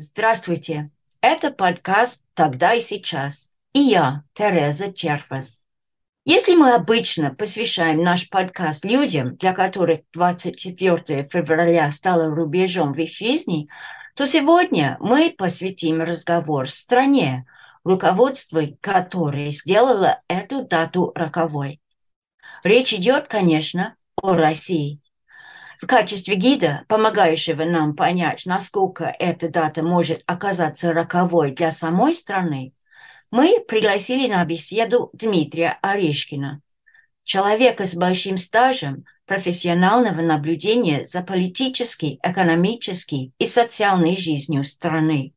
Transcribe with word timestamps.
Здравствуйте! 0.00 0.92
Это 1.20 1.50
подкаст 1.50 2.24
«Тогда 2.34 2.72
и 2.74 2.80
сейчас» 2.80 3.50
и 3.72 3.80
я, 3.80 4.22
Тереза 4.32 4.92
Черфас. 4.92 5.60
Если 6.24 6.54
мы 6.54 6.72
обычно 6.74 7.34
посвящаем 7.34 8.04
наш 8.04 8.28
подкаст 8.28 8.84
людям, 8.84 9.34
для 9.34 9.52
которых 9.52 10.02
24 10.12 11.28
февраля 11.28 11.90
стало 11.90 12.26
рубежом 12.32 12.92
в 12.92 12.98
их 12.98 13.12
жизни, 13.12 13.68
то 14.14 14.24
сегодня 14.24 14.98
мы 15.00 15.34
посвятим 15.36 16.00
разговор 16.00 16.70
стране, 16.70 17.44
руководство 17.82 18.62
которой 18.80 19.50
сделало 19.50 20.22
эту 20.28 20.62
дату 20.62 21.10
роковой. 21.16 21.80
Речь 22.62 22.94
идет, 22.94 23.26
конечно, 23.26 23.96
о 24.14 24.34
России. 24.34 25.00
В 25.78 25.86
качестве 25.86 26.34
гида, 26.34 26.82
помогающего 26.88 27.62
нам 27.62 27.94
понять, 27.94 28.46
насколько 28.46 29.14
эта 29.16 29.48
дата 29.48 29.84
может 29.84 30.24
оказаться 30.26 30.92
роковой 30.92 31.52
для 31.52 31.70
самой 31.70 32.16
страны, 32.16 32.72
мы 33.30 33.60
пригласили 33.60 34.26
на 34.26 34.44
беседу 34.44 35.08
Дмитрия 35.12 35.78
Орешкина, 35.80 36.62
человека 37.22 37.86
с 37.86 37.94
большим 37.94 38.38
стажем 38.38 39.04
профессионального 39.24 40.20
наблюдения 40.20 41.04
за 41.04 41.22
политической, 41.22 42.18
экономической 42.24 43.32
и 43.38 43.46
социальной 43.46 44.16
жизнью 44.16 44.64
страны. 44.64 45.32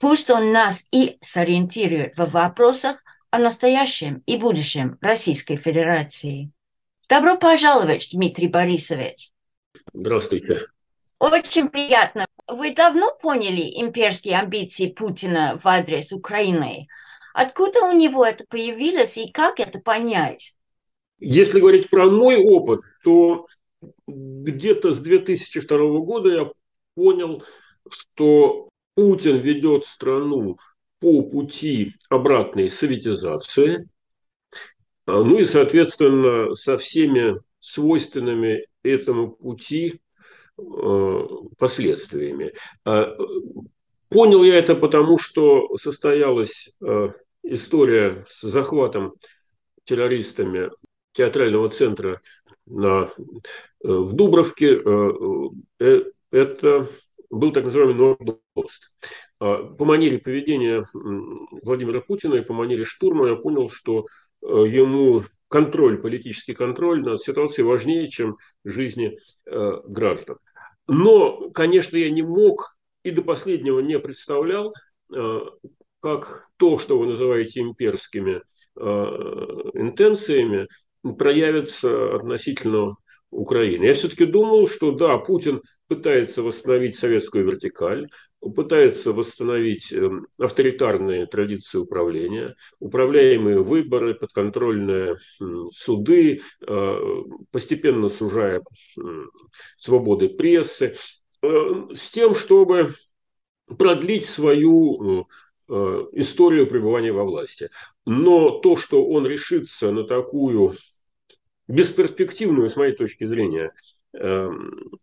Пусть 0.00 0.28
он 0.28 0.50
нас 0.50 0.86
и 0.90 1.18
сориентирует 1.20 2.16
в 2.16 2.28
вопросах 2.32 3.04
о 3.30 3.38
настоящем 3.38 4.24
и 4.26 4.38
будущем 4.38 4.98
Российской 5.00 5.54
Федерации. 5.54 6.50
Добро 7.08 7.36
пожаловать, 7.36 8.08
Дмитрий 8.12 8.48
Борисович. 8.48 9.30
Здравствуйте. 9.92 10.66
Очень 11.18 11.68
приятно. 11.68 12.26
Вы 12.46 12.74
давно 12.74 13.10
поняли 13.20 13.62
имперские 13.82 14.38
амбиции 14.38 14.86
Путина 14.86 15.58
в 15.58 15.66
адрес 15.66 16.12
Украины? 16.12 16.88
Откуда 17.34 17.80
у 17.80 17.92
него 17.92 18.24
это 18.24 18.44
появилось 18.48 19.18
и 19.18 19.30
как 19.30 19.60
это 19.60 19.80
понять? 19.80 20.54
Если 21.18 21.60
говорить 21.60 21.90
про 21.90 22.10
мой 22.10 22.36
опыт, 22.36 22.80
то 23.02 23.46
где-то 24.06 24.92
с 24.92 24.98
2002 24.98 25.78
года 26.00 26.30
я 26.30 26.50
понял, 26.94 27.42
что 27.88 28.68
Путин 28.94 29.38
ведет 29.38 29.84
страну 29.84 30.58
по 31.00 31.22
пути 31.22 31.94
обратной 32.08 32.70
советизации, 32.70 33.88
а, 35.06 35.22
ну 35.22 35.38
и, 35.38 35.44
соответственно, 35.44 36.54
со 36.54 36.76
всеми 36.76 37.40
свойственными 37.60 38.66
этому 38.90 39.30
пути 39.30 40.00
э, 40.58 41.20
последствиями. 41.58 42.52
А, 42.84 43.16
понял 44.08 44.42
я 44.44 44.56
это 44.56 44.74
потому, 44.74 45.18
что 45.18 45.76
состоялась 45.76 46.74
э, 46.80 47.10
история 47.42 48.24
с 48.28 48.42
захватом 48.42 49.14
террористами 49.84 50.70
театрального 51.12 51.68
центра 51.70 52.20
на, 52.66 53.08
э, 53.08 53.88
в 53.88 54.12
Дубровке. 54.12 54.80
Это 56.30 56.88
был 57.30 57.52
так 57.52 57.64
называемый 57.64 57.94
Нордост. 57.94 58.92
А, 59.40 59.64
по 59.64 59.84
манере 59.84 60.18
поведения 60.18 60.86
Владимира 60.92 62.00
Путина 62.00 62.34
и 62.34 62.42
по 62.42 62.52
манере 62.52 62.84
штурма 62.84 63.28
я 63.28 63.36
понял, 63.36 63.70
что 63.70 64.06
ему 64.40 65.24
контроль, 65.48 65.98
политический 66.00 66.54
контроль 66.54 67.02
над 67.02 67.20
ситуацией 67.20 67.66
важнее, 67.66 68.08
чем 68.08 68.36
жизни 68.64 69.18
э, 69.46 69.72
граждан. 69.86 70.38
Но, 70.86 71.50
конечно, 71.50 71.96
я 71.96 72.10
не 72.10 72.22
мог 72.22 72.76
и 73.02 73.10
до 73.10 73.22
последнего 73.22 73.80
не 73.80 73.98
представлял, 73.98 74.74
э, 75.14 75.40
как 76.00 76.46
то, 76.56 76.78
что 76.78 76.98
вы 76.98 77.06
называете 77.06 77.60
имперскими 77.60 78.42
э, 78.76 78.82
интенциями, 79.74 80.68
проявится 81.18 82.16
относительно 82.16 82.96
Украины. 83.30 83.84
Я 83.84 83.94
все-таки 83.94 84.26
думал, 84.26 84.66
что 84.66 84.92
да, 84.92 85.18
Путин 85.18 85.62
пытается 85.86 86.42
восстановить 86.42 86.96
советскую 86.96 87.46
вертикаль, 87.46 88.08
пытается 88.40 89.12
восстановить 89.12 89.92
эм, 89.92 90.26
авторитарные 90.38 91.26
традиции 91.26 91.78
управления, 91.78 92.56
управляемые 92.78 93.62
выборы, 93.62 94.14
подконтрольные 94.14 95.16
суды, 95.72 96.42
э, 96.66 96.98
постепенно 97.50 98.08
сужая 98.08 98.62
свободы 99.76 100.28
прессы, 100.28 100.96
э, 101.42 101.48
с 101.94 102.10
тем, 102.10 102.34
чтобы 102.34 102.94
продлить 103.66 104.26
свою 104.26 105.26
э, 105.68 105.74
историю 106.12 106.66
пребывания 106.66 107.12
во 107.12 107.24
власти. 107.24 107.70
Но 108.06 108.58
то, 108.60 108.76
что 108.76 109.04
он 109.04 109.26
решится 109.26 109.90
на 109.92 110.04
такую 110.04 110.74
бесперспективную, 111.66 112.70
с 112.70 112.76
моей 112.76 112.94
точки 112.94 113.26
зрения, 113.26 113.72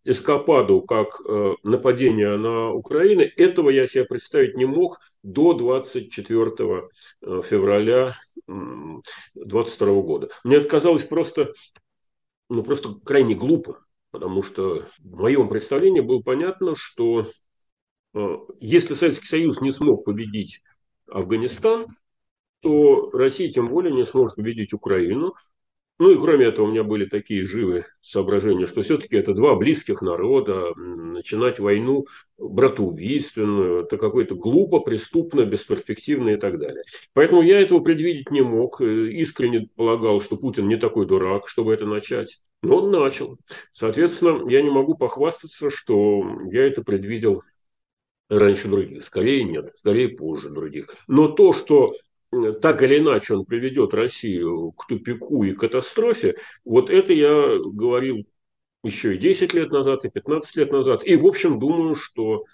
эскападу, 0.03 0.81
как 0.81 1.21
э, 1.25 1.55
нападение 1.63 2.35
на 2.37 2.71
Украину, 2.71 3.21
этого 3.21 3.69
я 3.69 3.87
себе 3.87 4.05
представить 4.05 4.57
не 4.57 4.65
мог 4.65 4.99
до 5.23 5.53
24 5.53 6.51
э, 7.21 7.41
февраля 7.43 8.15
2022 8.47 10.01
года. 10.01 10.29
Мне 10.43 10.57
это 10.57 10.67
казалось 10.67 11.03
просто, 11.03 11.53
ну, 12.49 12.63
просто 12.63 12.95
крайне 13.05 13.35
глупо, 13.35 13.79
потому 14.11 14.43
что 14.43 14.85
в 14.99 15.15
моем 15.15 15.47
представлении 15.47 16.01
было 16.01 16.21
понятно, 16.21 16.75
что 16.75 17.27
э, 18.13 18.37
если 18.59 18.95
Советский 18.95 19.27
Союз 19.27 19.61
не 19.61 19.71
смог 19.71 20.03
победить 20.03 20.61
Афганистан, 21.07 21.87
то 22.59 23.11
Россия 23.11 23.51
тем 23.51 23.69
более 23.69 23.93
не 23.93 24.05
сможет 24.05 24.35
победить 24.35 24.73
Украину, 24.73 25.35
ну 25.97 26.11
и 26.11 26.17
кроме 26.17 26.47
этого 26.47 26.65
у 26.65 26.69
меня 26.69 26.83
были 26.83 27.05
такие 27.05 27.45
живые 27.45 27.85
соображения, 28.01 28.65
что 28.65 28.81
все-таки 28.81 29.15
это 29.15 29.33
два 29.33 29.55
близких 29.55 30.01
народа, 30.01 30.73
начинать 30.75 31.59
войну 31.59 32.05
братоубийственную, 32.37 33.83
это 33.83 33.97
какое-то 33.97 34.35
глупо, 34.35 34.79
преступно, 34.79 35.45
бесперспективно 35.45 36.31
и 36.31 36.37
так 36.37 36.59
далее. 36.59 36.83
Поэтому 37.13 37.41
я 37.41 37.61
этого 37.61 37.79
предвидеть 37.79 38.29
не 38.29 38.41
мог, 38.41 38.81
э, 38.81 39.11
искренне 39.11 39.69
полагал, 39.75 40.19
что 40.19 40.35
Путин 40.35 40.67
не 40.67 40.75
такой 40.75 41.05
дурак, 41.05 41.47
чтобы 41.47 41.73
это 41.73 41.85
начать. 41.85 42.41
Но 42.61 42.77
он 42.77 42.91
начал. 42.91 43.37
Соответственно, 43.71 44.49
я 44.49 44.61
не 44.61 44.71
могу 44.71 44.95
похвастаться, 44.95 45.69
что 45.69 46.23
я 46.51 46.65
это 46.65 46.83
предвидел 46.83 47.43
раньше 48.29 48.67
других. 48.67 49.03
Скорее 49.03 49.43
нет, 49.43 49.73
скорее 49.77 50.09
позже 50.09 50.49
других. 50.49 50.87
Но 51.07 51.27
то, 51.27 51.53
что 51.53 51.93
так 52.61 52.81
или 52.81 52.99
иначе 52.99 53.35
он 53.35 53.45
приведет 53.45 53.93
Россию 53.93 54.71
к 54.71 54.87
тупику 54.87 55.43
и 55.43 55.53
катастрофе, 55.53 56.35
вот 56.63 56.89
это 56.89 57.13
я 57.13 57.57
говорил 57.63 58.25
еще 58.83 59.15
и 59.15 59.17
10 59.17 59.53
лет 59.53 59.71
назад, 59.71 60.05
и 60.05 60.09
15 60.09 60.55
лет 60.57 60.71
назад. 60.71 61.03
И, 61.05 61.15
в 61.15 61.25
общем, 61.25 61.59
думаю, 61.59 61.95
что 61.95 62.45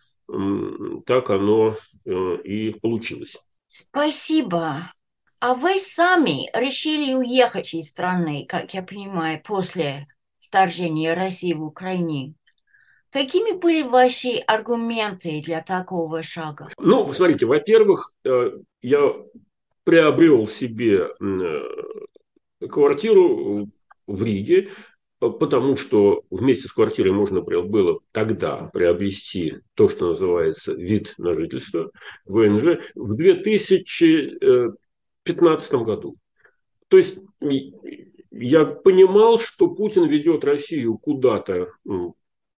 так 1.05 1.29
оно 1.29 1.75
э, 2.05 2.37
и 2.43 2.71
получилось. 2.79 3.37
Спасибо. 3.67 4.93
А 5.41 5.55
вы 5.55 5.79
сами 5.79 6.49
решили 6.57 7.13
уехать 7.13 7.73
из 7.73 7.89
страны, 7.89 8.45
как 8.47 8.73
я 8.73 8.83
понимаю, 8.83 9.41
после 9.43 10.07
вторжения 10.39 11.15
России 11.15 11.53
в 11.53 11.63
Украине. 11.63 12.35
Какими 13.09 13.51
были 13.51 13.81
ваши 13.81 14.37
аргументы 14.47 15.41
для 15.41 15.61
такого 15.61 16.23
шага? 16.23 16.69
Ну, 16.77 17.11
смотрите, 17.11 17.45
во-первых, 17.45 18.13
э, 18.23 18.51
я 18.81 19.13
приобрел 19.91 20.47
себе 20.47 21.09
э, 21.19 21.61
квартиру 22.69 23.69
в 24.07 24.23
Риге, 24.23 24.69
потому 25.19 25.75
что 25.75 26.23
вместе 26.29 26.69
с 26.69 26.71
квартирой 26.71 27.11
можно 27.11 27.41
было 27.41 27.99
тогда 28.13 28.69
приобрести 28.71 29.55
то, 29.73 29.89
что 29.89 30.11
называется 30.11 30.71
вид 30.71 31.13
на 31.17 31.35
жительство, 31.35 31.91
ВНЖ, 32.23 32.79
в 32.95 33.15
2015 33.15 35.73
году. 35.73 36.15
То 36.87 36.95
есть 36.95 37.17
я 38.31 38.63
понимал, 38.63 39.39
что 39.39 39.67
Путин 39.67 40.07
ведет 40.07 40.45
Россию 40.45 40.99
куда-то, 40.99 41.67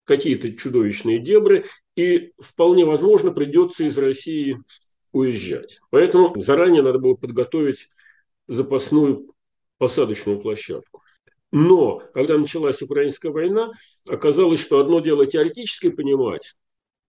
какие-то 0.04 0.52
чудовищные 0.52 1.18
дебры, 1.18 1.66
и 1.96 2.34
вполне 2.38 2.86
возможно 2.86 3.32
придется 3.32 3.86
из 3.86 3.98
России 3.98 4.60
уезжать. 5.14 5.80
Поэтому 5.92 6.42
заранее 6.42 6.82
надо 6.82 7.00
было 7.00 7.16
подготовить 7.16 7.90
запасную 8.48 9.34
посадочную 9.78 10.40
площадку. 10.40 11.02
Но 11.52 12.00
когда 12.14 12.38
началась 12.38 12.82
украинская 12.82 13.32
война, 13.32 13.72
оказалось, 14.08 14.60
что 14.60 14.80
одно 14.80 15.00
дело 15.00 15.26
теоретически 15.26 15.90
понимать, 15.90 16.56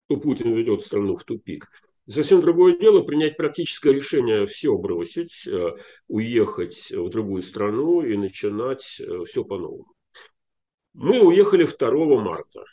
что 0.06 0.20
Путин 0.20 0.54
ведет 0.54 0.82
страну 0.82 1.16
в 1.16 1.24
тупик, 1.24 1.70
совсем 2.10 2.42
другое 2.42 2.78
дело 2.78 3.02
принять 3.04 3.38
практическое 3.38 3.94
решение 3.94 4.46
все 4.46 4.76
бросить, 4.78 5.48
э, 5.48 5.76
уехать 6.08 6.92
в 6.92 7.10
другую 7.10 7.42
страну 7.42 8.02
и 8.02 8.18
начинать 8.18 9.00
э, 9.00 9.26
все 9.26 9.46
по-новому. 9.46 9.94
Мы 10.94 11.22
уехали 11.22 11.66
2 11.66 12.22
марта. 12.22 12.64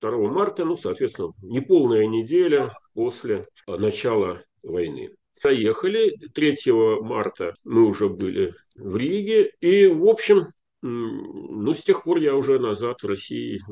2 0.00 0.10
марта, 0.28 0.64
ну, 0.64 0.76
соответственно, 0.76 1.32
неполная 1.42 2.06
неделя 2.06 2.72
после 2.94 3.48
начала 3.66 4.44
войны. 4.62 5.10
Поехали. 5.42 6.16
3 6.34 6.56
марта 7.02 7.54
мы 7.64 7.86
уже 7.86 8.08
были 8.08 8.54
в 8.76 8.96
Риге. 8.96 9.52
И, 9.60 9.86
в 9.86 10.06
общем, 10.06 10.46
ну, 10.82 11.74
с 11.74 11.82
тех 11.82 12.04
пор 12.04 12.18
я 12.18 12.34
уже 12.34 12.58
назад 12.58 13.02
в 13.02 13.06
России 13.06 13.62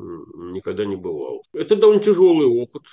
никогда 0.53 0.85
не 0.85 0.95
бывал. 0.95 1.43
Это 1.53 1.75
довольно 1.75 2.01
тяжелый 2.03 2.47
опыт, 2.47 2.83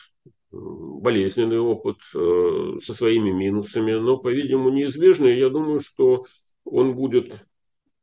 болезненный 0.51 1.59
опыт 1.59 1.97
э, 2.15 2.79
со 2.83 2.95
своими 2.95 3.31
минусами, 3.31 3.93
но, 3.93 4.17
по-видимому, 4.19 4.71
неизбежный. 4.71 5.39
Я 5.39 5.51
думаю, 5.51 5.81
что 5.81 6.25
он 6.65 6.95
будет 6.95 7.35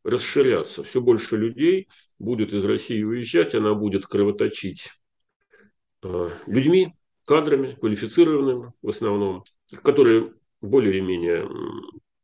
расширяться. 0.03 0.83
Все 0.83 1.01
больше 1.01 1.37
людей 1.37 1.87
будет 2.19 2.53
из 2.53 2.63
России 2.65 3.01
уезжать, 3.03 3.55
она 3.55 3.73
будет 3.73 4.05
кровоточить 4.05 4.89
э, 6.03 6.29
людьми, 6.45 6.93
кадрами, 7.25 7.75
квалифицированными 7.79 8.73
в 8.81 8.89
основном, 8.89 9.43
которые 9.81 10.33
более 10.61 10.93
или 10.93 11.01
менее 11.01 11.49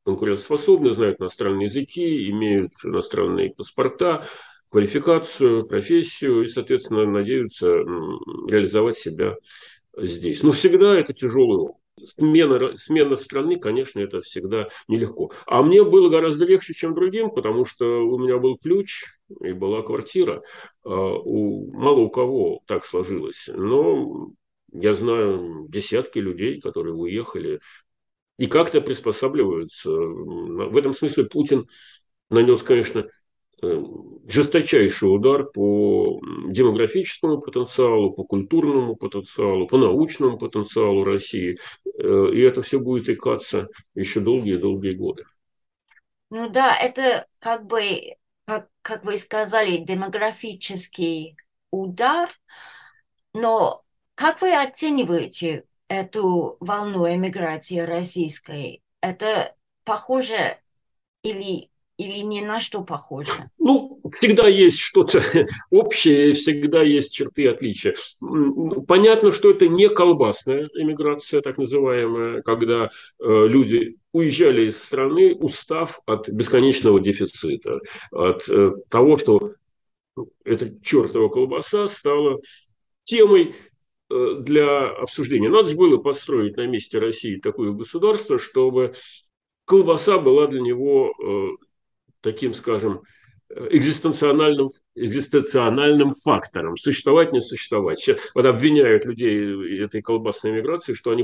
конкурентоспособны, 0.06 0.92
знают 0.92 1.19
иностранные 1.19 1.66
языки, 1.66 2.30
имеют 2.30 2.74
иностранные 2.84 3.54
паспорта, 3.54 4.25
квалификацию, 4.69 5.66
профессию 5.66 6.44
и, 6.44 6.48
соответственно, 6.48 7.06
надеются 7.06 7.68
реализовать 8.48 8.98
себя 8.98 9.36
здесь. 9.98 10.44
Но 10.44 10.51
всегда 10.51 10.98
это 10.98 11.13
тяжелый 11.13 11.57
опыт. 11.57 11.75
Смена, 12.01 12.78
смена 12.78 13.16
страны, 13.18 13.60
конечно, 13.60 14.00
это 14.00 14.22
всегда 14.22 14.69
нелегко. 14.88 15.31
А 15.45 15.62
мне 15.62 15.84
было 15.84 16.10
гораздо 16.10 16.45
легче, 16.45 16.74
чем 16.74 16.95
другим, 16.95 17.30
потому 17.31 17.66
что 17.66 17.86
у 17.86 18.18
меня 18.18 18.38
был 18.38 18.57
ключ 18.57 19.04
и 19.42 19.52
была 19.52 19.81
квартира. 19.81 20.42
А 20.86 20.90
у, 20.90 21.69
мало 21.74 22.00
у 22.00 22.10
кого 22.10 22.62
так 22.68 22.86
сложилось. 22.86 23.50
Но 23.54 24.30
я 24.71 24.94
знаю 24.94 25.68
десятки 25.69 26.19
людей, 26.19 26.60
которые 26.60 26.94
уехали 26.94 27.60
и 28.38 28.48
как-то 28.48 28.81
приспосабливаются. 28.81 29.92
В 29.92 30.77
этом 30.77 30.94
смысле 30.94 31.25
Путин 31.25 31.68
нанес, 32.30 32.63
конечно, 32.63 33.06
э, 33.62 33.83
жесточайший 34.27 35.13
удар 35.13 35.44
по 35.44 36.21
демографическому 36.48 37.42
потенциалу, 37.42 38.13
по 38.13 38.24
культурному 38.24 38.95
потенциалу, 38.95 39.68
по 39.68 39.77
научному 39.77 40.38
потенциалу 40.38 41.04
России. 41.04 41.57
Э, 41.86 42.30
и 42.33 42.39
это 42.39 42.62
все 42.62 42.80
будет 42.80 43.10
икаться 43.10 43.68
еще 43.94 44.21
долгие-долгие 44.21 44.94
годы. 44.94 45.25
Ну 46.30 46.50
да, 46.50 46.77
это 46.77 47.27
как 47.39 47.66
бы, 47.66 48.16
как, 48.45 48.69
как 48.81 49.04
вы 49.04 49.18
сказали, 49.18 49.83
демографический 49.83 51.36
удар, 51.71 52.30
но 53.33 53.83
как 54.19 54.42
вы 54.42 54.54
оцениваете 54.54 55.63
эту 55.88 56.57
волну 56.60 57.07
эмиграции 57.07 57.80
российской, 57.80 58.81
это 59.00 59.56
похоже 59.86 60.57
или, 61.24 61.69
или 61.95 62.18
ни 62.25 62.42
на 62.42 62.60
что 62.60 62.83
похоже? 62.83 63.50
Ну, 63.57 64.01
всегда 64.19 64.50
есть 64.50 64.77
что-то 64.77 65.24
общее, 65.71 66.33
всегда 66.33 66.81
есть 66.81 67.13
черты 67.13 67.48
отличия. 67.48 67.95
Понятно, 68.89 69.31
что 69.31 69.51
это 69.51 69.69
не 69.69 69.88
колбасная 69.88 70.69
эмиграция, 70.74 71.39
так 71.39 71.57
называемая, 71.57 72.42
когда 72.42 72.88
э, 72.88 73.48
люди 73.48 73.95
уезжали 74.12 74.68
из 74.68 74.83
страны, 74.83 75.33
устав 75.33 76.01
от 76.06 76.27
бесконечного 76.27 77.00
дефицита, 77.00 77.80
от 78.12 78.50
э, 78.50 78.74
того, 78.89 79.16
что 79.16 79.54
эта 80.44 80.77
чертова 80.81 81.30
колбаса 81.30 81.88
стала 81.88 82.42
темой 83.06 83.56
для 84.10 84.90
обсуждения. 84.90 85.50
Надо 85.50 85.70
же 85.70 85.76
было 85.76 85.98
построить 85.98 86.58
на 86.58 86.66
месте 86.66 86.98
России 86.98 87.38
такое 87.38 87.72
государство, 87.72 88.40
чтобы 88.40 88.94
колбаса 89.66 90.18
была 90.18 90.48
для 90.48 90.62
него 90.62 91.14
э, 91.14 91.66
таким, 92.22 92.54
скажем, 92.56 93.02
экзистенциональным, 93.50 94.70
экзистенциональным 94.96 96.16
фактором. 96.16 96.78
Существовать, 96.78 97.34
не 97.34 97.42
существовать. 97.42 98.00
Сейчас 98.00 98.20
вот 98.34 98.46
обвиняют 98.46 99.06
людей 99.06 99.84
этой 99.84 100.02
колбасной 100.02 100.54
миграции, 100.54 100.94
что 100.94 101.12
они 101.12 101.24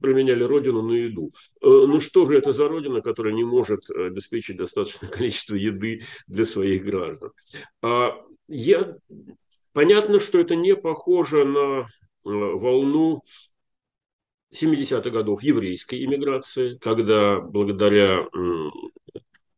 променяли 0.00 0.44
родину 0.44 0.82
на 0.82 0.92
еду. 0.92 1.30
Э, 1.62 1.66
ну 1.66 1.98
что 2.00 2.26
же 2.26 2.36
это 2.36 2.52
за 2.52 2.68
родина, 2.68 3.00
которая 3.00 3.32
не 3.32 3.44
может 3.44 3.88
обеспечить 3.90 4.58
достаточное 4.58 5.10
количество 5.10 5.54
еды 5.54 6.02
для 6.26 6.44
своих 6.44 6.84
граждан? 6.84 7.30
А 7.82 8.20
я... 8.48 8.96
Понятно, 9.72 10.18
что 10.18 10.40
это 10.40 10.56
не 10.56 10.74
похоже 10.74 11.44
на 11.44 11.86
Э, 11.86 12.07
волну 12.24 13.22
70-х 14.52 15.10
годов 15.10 15.42
еврейской 15.42 16.04
иммиграции, 16.04 16.78
когда 16.78 17.40
благодаря 17.40 18.26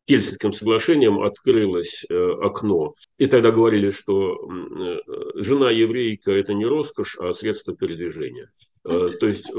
Кельсинским 0.06 0.52
соглашениям 0.52 1.22
открылось 1.22 2.04
э, 2.08 2.32
окно. 2.42 2.94
И 3.18 3.26
тогда 3.26 3.52
говорили, 3.52 3.90
что 3.90 4.34
э, 4.34 4.98
жена 5.36 5.70
еврейка– 5.70 6.32
это 6.32 6.52
не 6.52 6.66
роскошь, 6.66 7.16
а 7.20 7.32
средство 7.32 7.76
передвижения. 7.76 8.50
То 8.82 9.26
есть 9.26 9.52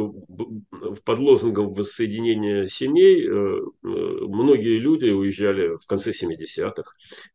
под 1.05 1.19
лозунгом 1.19 1.75
воссоединения 1.75 2.65
семей 2.65 3.29
многие 3.83 4.79
люди 4.79 5.11
уезжали 5.11 5.77
в 5.77 5.85
конце 5.85 6.09
70-х. 6.09 6.91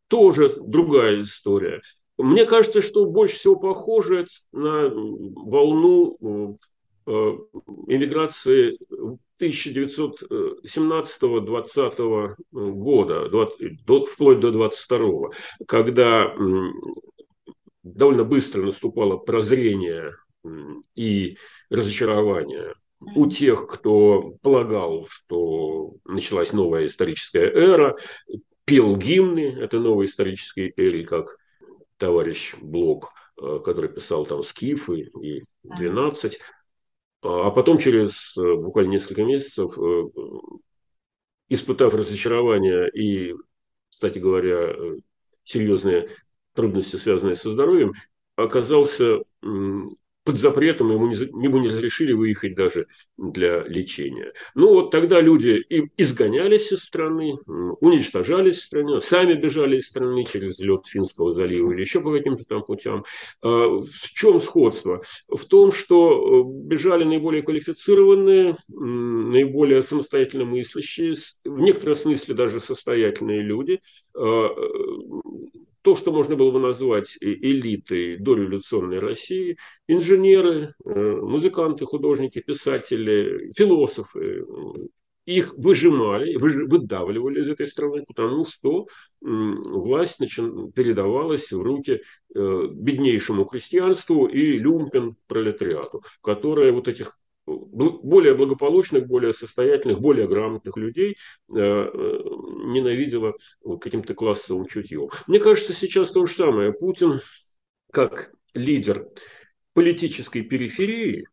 Тоже 0.09 0.53
другая 0.59 1.23
история. 1.23 1.81
Мне 2.19 2.45
кажется, 2.47 2.83
что 2.83 3.05
больше 3.05 3.37
всего 3.37 3.55
похоже 3.57 4.27
на 4.53 4.89
волну 4.91 6.59
э, 7.07 7.11
иммиграции 7.87 8.79
1917-20 9.41 12.37
года, 12.53 13.29
20, 13.29 13.85
до, 13.85 14.07
вплоть 14.07 14.41
до 14.41 14.51
22 14.51 15.31
когда 15.67 16.35
довольно 17.83 18.25
быстро 18.25 18.63
наступало 18.63 19.19
прозрение 19.19 20.17
и 20.95 21.37
разочарование 21.69 22.73
у 23.15 23.29
тех, 23.29 23.67
кто 23.67 24.37
полагал, 24.43 25.07
что 25.09 25.95
началась 26.05 26.53
новая 26.53 26.87
историческая 26.87 27.45
эра, 27.45 27.97
пел 28.65 28.97
гимны 28.97 29.55
этой 29.61 29.81
новой 29.81 30.07
исторической 30.07 30.73
эры, 30.77 31.05
как 31.05 31.37
товарищ 31.99 32.55
Блок, 32.61 33.13
э, 33.41 33.61
который 33.65 33.89
писал 33.89 34.27
там 34.27 34.43
«Скифы» 34.43 35.11
и 35.23 35.45
«12». 35.65 36.35
А 37.23 37.51
потом 37.51 37.79
через 37.79 38.37
э, 38.37 38.55
буквально 38.55 38.91
несколько 38.93 39.25
месяцев, 39.25 39.79
э, 39.79 40.03
испытав 41.49 41.95
разочарование 41.95 42.91
и, 42.91 43.35
кстати 43.89 44.19
говоря, 44.19 44.75
серьезные 45.45 46.09
трудности, 46.55 46.97
связанные 46.97 47.37
со 47.37 47.51
здоровьем, 47.51 47.93
оказался 48.37 49.21
под 50.27 50.39
запретом, 50.39 50.91
ему 50.91 51.07
не, 51.07 51.15
ему 51.15 51.59
не 51.59 51.69
разрешили 51.69 52.13
выехать 52.13 52.57
даже 52.57 52.89
для 53.17 53.63
лечения. 53.63 54.33
Ну 54.57 54.75
вот 54.75 54.91
тогда 54.91 55.21
люди 55.21 55.65
и 55.71 55.89
изгонялись 55.97 56.73
из 56.73 56.81
страны, 56.81 57.39
уничтожались 57.81 58.57
в 58.57 58.65
стране, 58.65 59.01
сами 59.01 59.35
бежали 59.35 59.79
из 59.79 59.87
страны 59.87 60.27
через 60.27 60.59
лед 60.59 60.87
Финского 60.87 61.33
залива 61.33 61.71
или 61.71 61.81
еще 61.81 62.01
по 62.01 62.13
каким-то 62.13 62.45
там 62.45 62.65
путям. 62.65 63.05
А, 63.41 63.69
в 63.79 64.13
чем 64.13 64.41
сходство? 64.41 65.01
В 65.29 65.45
том, 65.45 65.71
что 65.71 66.41
э, 66.41 66.67
бежали 66.67 67.05
наиболее 67.05 67.43
квалифицированные, 67.43 68.57
наиболее 68.69 69.81
самостоятельно 69.81 70.45
мыслящие, 70.45 71.15
в 71.45 71.61
некотором 71.61 71.95
смысле 71.95 72.35
даже 72.35 72.59
состоятельные 72.59 73.43
люди, 73.43 73.81
а, 74.17 74.49
то, 75.87 75.95
что 75.95 76.11
можно 76.11 76.35
было 76.35 76.51
бы 76.51 76.59
назвать 76.59 77.17
элитой 77.21 78.17
дореволюционной 78.17 78.99
России, 78.99 79.57
инженеры, 79.87 80.75
э, 80.85 81.21
музыканты, 81.23 81.85
художники, 81.85 82.41
писатели, 82.41 83.53
философы, 83.57 84.45
их 85.27 85.55
выжимали, 85.57 86.35
выдавливали 86.35 87.41
из 87.41 87.49
этой 87.49 87.69
страны, 87.69 88.05
потому 88.05 88.47
что 88.47 88.89
власть 89.21 90.19
передавалась 90.75 91.53
в 91.53 91.63
руки 91.63 92.03
э, 92.35 92.67
беднейшему 92.73 93.45
крестьянству 93.45 94.27
и 94.27 94.59
люмпен 94.59 95.15
пролетариату, 95.29 96.03
которое 96.21 96.73
вот 96.73 96.89
этих 96.89 97.17
более 97.47 98.35
благополучных, 98.35 99.07
более 99.07 99.33
состоятельных, 99.33 100.01
более 100.01 100.27
грамотных 100.27 100.77
людей 100.77 101.13
э, 101.13 101.55
э, 101.55 101.91
ненавидела 102.67 103.35
каким-то 103.81 104.15
классовым 104.15 104.67
чутьем. 104.67 105.09
Мне 105.27 105.39
кажется, 105.39 105.73
сейчас 105.73 106.11
то 106.11 106.27
же 106.27 106.33
самое. 106.35 106.73
Путин, 106.73 107.21
как 107.93 108.33
лидер 108.55 109.09
политической 109.75 110.43
периферии, 110.43 111.27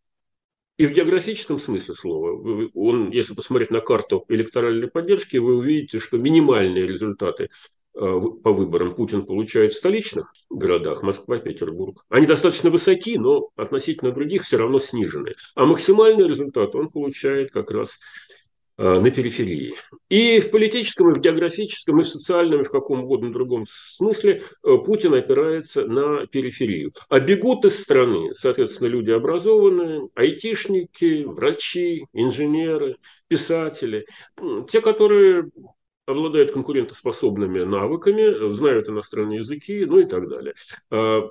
и 0.77 0.85
в 0.87 0.91
географическом 0.91 1.59
смысле 1.59 1.93
слова, 1.93 2.69
он, 2.73 3.11
если 3.11 3.35
посмотреть 3.35 3.69
на 3.69 3.79
карту 3.79 4.25
электоральной 4.27 4.87
поддержки, 4.87 5.37
вы 5.37 5.57
увидите, 5.57 5.99
что 5.99 6.17
минимальные 6.17 6.87
результаты 6.87 7.49
по 7.93 8.51
выборам 8.51 8.95
Путин 8.95 9.25
получает 9.25 9.73
в 9.73 9.77
столичных 9.77 10.33
городах, 10.49 11.03
Москва, 11.03 11.37
Петербург. 11.37 12.03
Они 12.09 12.25
достаточно 12.25 12.69
высоки, 12.69 13.17
но 13.17 13.49
относительно 13.55 14.11
других 14.11 14.43
все 14.43 14.57
равно 14.57 14.79
снижены. 14.79 15.35
А 15.55 15.65
максимальный 15.65 16.27
результат 16.27 16.75
он 16.75 16.89
получает 16.89 17.51
как 17.51 17.71
раз 17.71 17.99
Э, 18.75 18.99
на 18.99 19.11
периферии. 19.11 19.75
И 20.09 20.39
в 20.39 20.49
политическом, 20.49 21.11
и 21.11 21.13
в 21.13 21.19
географическом, 21.19 22.01
и 22.01 22.03
в 22.03 22.07
социальном, 22.07 22.61
и 22.61 22.63
в 22.63 22.71
каком 22.71 23.03
угодно 23.03 23.31
другом 23.31 23.65
смысле 23.69 24.41
э, 24.41 24.77
Путин 24.83 25.13
опирается 25.13 25.85
на 25.85 26.25
периферию. 26.25 26.91
А 27.07 27.19
бегут 27.19 27.65
из 27.65 27.79
страны, 27.79 28.33
соответственно, 28.33 28.87
люди 28.87 29.11
образованные, 29.11 30.09
айтишники, 30.15 31.23
врачи, 31.23 32.07
инженеры, 32.13 32.97
писатели, 33.27 34.07
те, 34.67 34.81
которые 34.81 35.51
обладают 36.05 36.51
конкурентоспособными 36.51 37.63
навыками, 37.63 38.51
знают 38.51 38.89
иностранные 38.89 39.39
языки, 39.39 39.85
ну 39.85 39.99
и 39.99 40.05
так 40.05 40.27
далее. 40.27 40.53
Э, 40.91 41.21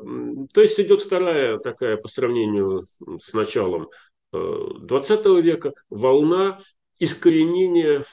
то 0.52 0.60
есть 0.60 0.80
идет 0.80 1.02
вторая 1.02 1.58
такая 1.58 1.96
по 1.96 2.08
сравнению 2.08 2.86
с 3.20 3.32
началом 3.32 3.88
20 4.32 5.26
века 5.42 5.72
волна 5.90 6.58
искоренения 6.98 8.04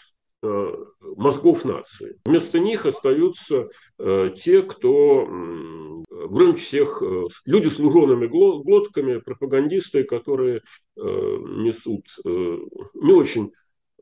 э, 0.42 0.76
мозгов 1.02 1.64
нации. 1.64 2.20
Вместо 2.26 2.60
них 2.60 2.86
остаются 2.86 3.70
э, 3.98 4.32
те, 4.36 4.62
кто 4.64 5.26
громче 6.10 6.62
всех, 6.62 7.02
э, 7.02 7.28
люди 7.46 7.68
с 7.68 7.80
лужеными 7.80 8.28
глотками, 8.28 9.20
пропагандисты, 9.20 10.04
которые 10.04 10.62
несут 10.98 12.04
не 12.26 13.14
очень 13.14 13.54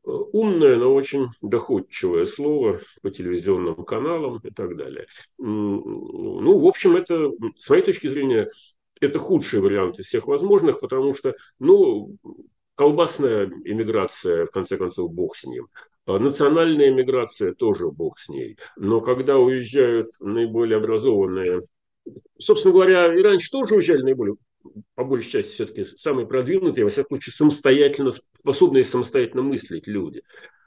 умное, 0.07 0.77
но 0.77 0.93
очень 0.93 1.27
доходчивое 1.41 2.25
слово 2.25 2.81
по 3.01 3.09
телевизионным 3.09 3.83
каналам 3.83 4.39
и 4.43 4.51
так 4.51 4.75
далее. 4.77 5.07
Ну, 5.37 6.57
в 6.57 6.65
общем, 6.65 6.95
это, 6.95 7.31
с 7.57 7.69
моей 7.69 7.83
точки 7.83 8.07
зрения, 8.07 8.49
это 8.99 9.19
худший 9.19 9.59
вариант 9.59 9.99
из 9.99 10.07
всех 10.07 10.27
возможных, 10.27 10.79
потому 10.79 11.13
что, 11.13 11.35
ну, 11.59 12.17
Колбасная 12.77 13.47
иммиграция, 13.65 14.45
в 14.45 14.51
конце 14.51 14.77
концов, 14.77 15.11
бог 15.11 15.35
с 15.35 15.45
ним. 15.45 15.67
А 16.05 16.19
национальная 16.19 16.89
иммиграция 16.89 17.55
тоже 17.55 17.89
бог 17.89 18.19
с 18.19 18.29
ней. 18.29 18.55
Но 18.75 19.01
когда 19.01 19.39
уезжают 19.39 20.11
наиболее 20.19 20.77
образованные, 20.77 21.63
собственно 22.37 22.75
говоря, 22.75 23.11
и 23.13 23.21
раньше 23.23 23.49
тоже 23.49 23.75
уезжали 23.75 24.03
наиболее, 24.03 24.35
по 24.95 25.03
большей 25.03 25.31
части 25.31 25.51
все-таки 25.51 25.83
самые 25.83 26.27
продвинутые, 26.27 26.85
во 26.85 26.89
всяком 26.89 27.17
случае, 27.17 27.33
самостоятельно, 27.33 28.11
способные 28.11 28.83
самостоятельно 28.83 29.41
мыслить 29.41 29.87
люди 29.87 30.23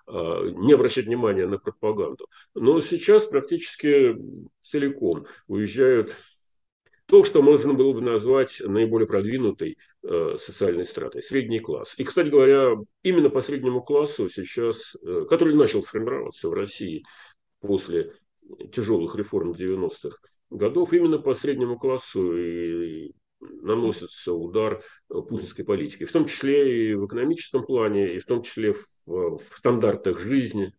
а, 0.06 0.44
не 0.48 0.72
обращать 0.72 1.06
внимания 1.06 1.46
на 1.46 1.58
пропаганду. 1.58 2.28
Но 2.54 2.80
сейчас 2.80 3.24
практически 3.24 4.16
целиком 4.62 5.26
уезжают 5.46 6.14
то, 7.10 7.24
что 7.24 7.42
можно 7.42 7.74
было 7.74 7.92
бы 7.92 8.00
назвать 8.00 8.62
наиболее 8.64 9.08
продвинутой 9.08 9.78
э, 10.04 10.36
социальной 10.38 10.84
стратой, 10.84 11.24
средний 11.24 11.58
класс. 11.58 11.94
И, 11.98 12.04
кстати 12.04 12.28
говоря, 12.28 12.76
именно 13.02 13.30
по 13.30 13.42
среднему 13.42 13.82
классу 13.82 14.28
сейчас, 14.28 14.94
э, 15.02 15.26
который 15.28 15.56
начал 15.56 15.82
формироваться 15.82 16.48
в 16.48 16.52
России 16.52 17.02
после 17.60 18.12
тяжелых 18.72 19.16
реформ 19.16 19.52
90-х 19.52 20.18
годов, 20.50 20.92
именно 20.92 21.18
по 21.18 21.34
среднему 21.34 21.80
классу 21.80 22.36
и 22.36 23.12
наносится 23.40 24.32
удар 24.32 24.82
путинской 25.08 25.64
политики, 25.64 26.04
в 26.04 26.12
том 26.12 26.26
числе 26.26 26.90
и 26.90 26.94
в 26.94 27.06
экономическом 27.06 27.64
плане, 27.64 28.14
и 28.14 28.18
в 28.18 28.26
том 28.26 28.42
числе 28.42 28.74
в, 28.74 28.86
в 29.06 29.40
стандартах 29.56 30.18
жизни, 30.20 30.72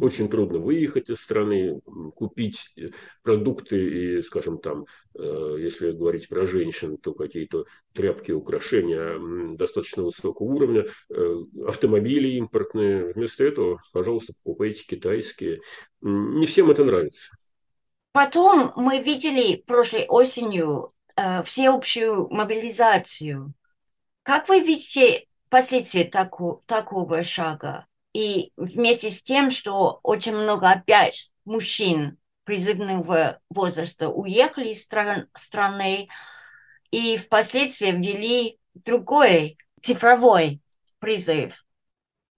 очень 0.00 0.28
трудно 0.28 0.58
выехать 0.58 1.10
из 1.10 1.20
страны, 1.20 1.80
купить 2.14 2.72
э, 2.76 2.90
продукты 3.22 4.18
и, 4.18 4.22
скажем, 4.22 4.58
там, 4.58 4.86
э, 5.18 5.56
если 5.58 5.90
говорить 5.90 6.28
про 6.28 6.46
женщин, 6.46 6.96
то 6.96 7.12
какие-то 7.12 7.64
тряпки, 7.92 8.30
украшения 8.30 9.56
достаточно 9.56 10.04
высокого 10.04 10.46
уровня, 10.46 10.86
э, 11.10 11.36
автомобили 11.66 12.28
импортные. 12.36 13.12
Вместо 13.12 13.44
этого, 13.44 13.80
пожалуйста, 13.92 14.32
покупайте 14.42 14.84
китайские. 14.86 15.60
Не 16.00 16.46
всем 16.46 16.70
это 16.70 16.84
нравится. 16.84 17.36
Потом 18.12 18.72
мы 18.76 19.02
видели 19.02 19.56
прошлой 19.66 20.06
осенью 20.06 20.93
всеобщую 21.16 22.28
мобилизацию. 22.30 23.54
Как 24.22 24.48
вы 24.48 24.60
видите 24.60 25.26
последствия 25.48 26.04
таку, 26.04 26.62
такого 26.66 27.22
шага? 27.22 27.86
И 28.12 28.52
вместе 28.56 29.10
с 29.10 29.22
тем, 29.22 29.50
что 29.50 30.00
очень 30.02 30.36
много 30.36 30.70
опять 30.70 31.30
мужчин 31.44 32.18
призывного 32.44 33.40
возраста 33.50 34.08
уехали 34.08 34.68
из 34.68 34.82
стран, 34.82 35.28
страны 35.34 36.08
и 36.90 37.16
впоследствии 37.16 37.90
ввели 37.90 38.58
другой 38.74 39.58
цифровой 39.82 40.60
призыв. 40.98 41.64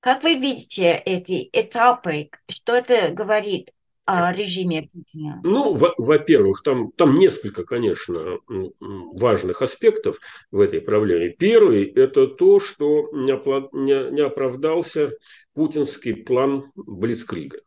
Как 0.01 0.23
вы 0.23 0.35
видите 0.35 0.93
эти 0.93 1.49
этапы? 1.53 2.31
Что 2.49 2.75
это 2.75 3.11
говорит 3.11 3.71
о 4.07 4.33
режиме 4.33 4.89
Путина? 4.93 5.41
Ну, 5.45 5.75
во-первых, 5.75 6.63
там, 6.63 6.93
там 6.93 7.19
несколько, 7.19 7.65
конечно, 7.65 8.39
важных 8.49 9.63
аспектов 9.63 10.19
в 10.51 10.61
этой 10.61 10.81
проблеме. 10.81 11.31
Первый– 11.31 11.85
это 11.97 12.29
то, 12.29 12.61
что 12.61 13.11
не, 13.13 13.33
не, 13.85 14.13
не 14.13 14.21
оправдался 14.21 15.13
путинский 15.55 16.15
план 16.15 16.71
Блицкрига. 16.75 17.59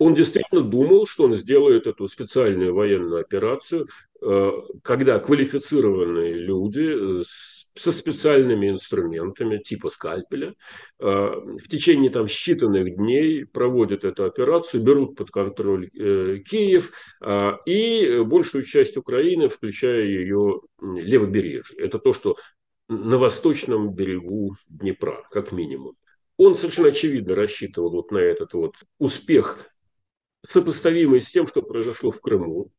Он 0.00 0.14
действительно 0.14 0.62
думал, 0.62 1.06
что 1.06 1.24
он 1.24 1.34
сделает 1.34 1.86
эту 1.86 2.08
специальную 2.08 2.74
военную 2.74 3.20
операцию, 3.20 3.86
э, 4.20 4.50
когда 4.82 5.20
квалифицированные 5.20 6.34
люди 6.34 7.20
э, 7.20 7.22
со 7.76 7.92
специальными 7.92 8.70
инструментами 8.70 9.58
типа 9.58 9.90
скальпеля 9.90 10.54
э, 11.00 11.04
в 11.04 11.68
течение 11.68 12.10
там 12.10 12.26
считанных 12.26 12.90
дней 12.90 13.46
проводят 13.46 14.04
эту 14.04 14.24
операцию, 14.24 14.82
берут 14.82 15.16
под 15.16 15.30
контроль 15.30 15.88
Киев 15.90 16.92
и 17.66 18.22
большую 18.24 18.64
часть 18.64 18.96
Украины, 18.96 19.48
включая 19.48 20.04
ее 20.04 20.60
левобережье. 20.80 21.78
Это 21.78 21.98
то, 21.98 22.12
что 22.12 22.36
на 22.88 23.18
восточном 23.18 23.92
берегу 23.92 24.56
Днепра, 24.68 25.26
как 25.30 25.50
минимум 25.50 25.96
он 26.36 26.56
совершенно 26.56 26.88
очевидно 26.88 27.34
рассчитывал 27.34 27.90
вот 27.90 28.10
на 28.10 28.18
этот 28.18 28.54
вот 28.54 28.74
успех, 28.98 29.70
сопоставимый 30.46 31.20
с 31.20 31.30
тем, 31.30 31.46
что 31.46 31.62
произошло 31.62 32.10
в 32.10 32.20
Крыму, 32.20 32.72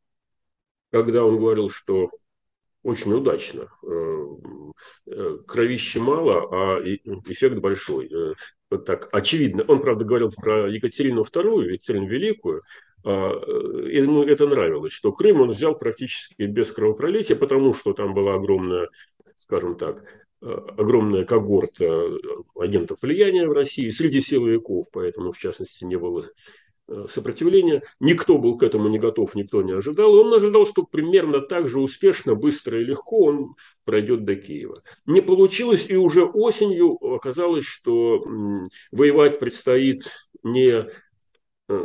когда 0.92 1.24
он 1.24 1.38
говорил, 1.38 1.70
что 1.70 2.10
очень 2.86 3.14
удачно. 3.14 3.68
Э, 3.84 4.26
э, 5.08 5.38
кровища 5.48 6.00
мало, 6.00 6.48
а 6.52 6.80
эффект 6.84 7.58
большой. 7.58 8.12
Э, 8.14 8.78
так 8.86 9.10
очевидно. 9.12 9.66
Он, 9.68 9.82
правда, 9.82 10.06
говорил 10.06 10.32
про 10.32 10.70
Екатерину 10.70 11.22
II, 11.24 11.74
Екатерину 11.74 12.08
Великую, 12.08 12.62
а, 13.04 13.32
ему 13.88 14.24
это 14.24 14.48
нравилось, 14.48 14.92
что 14.92 15.12
Крым 15.12 15.42
он 15.42 15.52
взял 15.52 15.78
практически 15.78 16.44
без 16.44 16.72
кровопролития, 16.72 17.36
потому 17.36 17.74
что 17.74 17.94
там 17.94 18.14
была 18.14 18.36
огромная, 18.36 18.90
скажем 19.38 19.78
так, 19.78 20.04
огромная 20.42 21.24
когорта 21.24 22.10
агентов 22.56 23.00
влияния 23.02 23.48
в 23.48 23.52
России 23.52 23.90
среди 23.92 24.22
силовиков, 24.22 24.88
поэтому, 24.92 25.32
в 25.32 25.38
частности, 25.38 25.86
не 25.86 25.98
было 25.98 26.26
сопротивления. 27.08 27.84
Никто 28.00 28.38
был 28.38 28.58
к 28.58 28.64
этому 28.64 28.90
не 28.90 29.00
готов, 29.00 29.36
никто 29.36 29.62
не 29.62 29.74
ожидал. 29.74 30.14
Он 30.14 30.34
ожидал, 30.34 30.66
что 30.66 30.84
примерно 30.84 31.42
так 31.42 31.68
же 31.68 31.80
успешно, 31.80 32.36
быстро 32.36 32.80
и 32.80 32.86
легко 32.86 33.26
он 33.26 33.56
пройдет 33.84 34.26
до 34.26 34.36
Киева. 34.36 34.84
Не 35.06 35.22
получилось, 35.22 35.86
и 35.88 35.96
уже 35.96 36.26
осенью 36.26 36.98
оказалось, 37.02 37.66
что 37.66 38.24
воевать 38.92 39.40
предстоит 39.40 40.04
не 40.44 40.86
Э, 40.86 40.90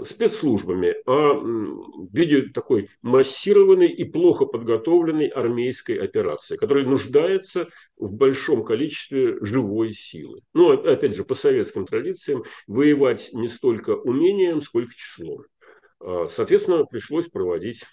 спецслужбами, 0.04 0.94
а 1.06 1.32
в 1.32 2.14
виде 2.14 2.42
такой 2.52 2.90
массированной 3.02 3.88
и 3.88 4.04
плохо 4.04 4.44
подготовленной 4.44 5.28
армейской 5.28 5.96
операции, 5.96 6.56
которая 6.56 6.84
нуждается 6.84 7.68
в 7.96 8.14
большом 8.14 8.64
количестве 8.64 9.38
живой 9.40 9.92
силы. 9.92 10.42
Ну, 10.52 10.72
опять 10.72 11.16
же, 11.16 11.24
по 11.24 11.34
советским 11.34 11.86
традициям, 11.86 12.44
воевать 12.66 13.30
не 13.32 13.48
столько 13.48 13.90
умением, 13.96 14.60
сколько 14.60 14.92
числом. 14.94 15.44
А, 16.00 16.28
соответственно, 16.28 16.84
пришлось 16.84 17.28
проводить 17.28 17.84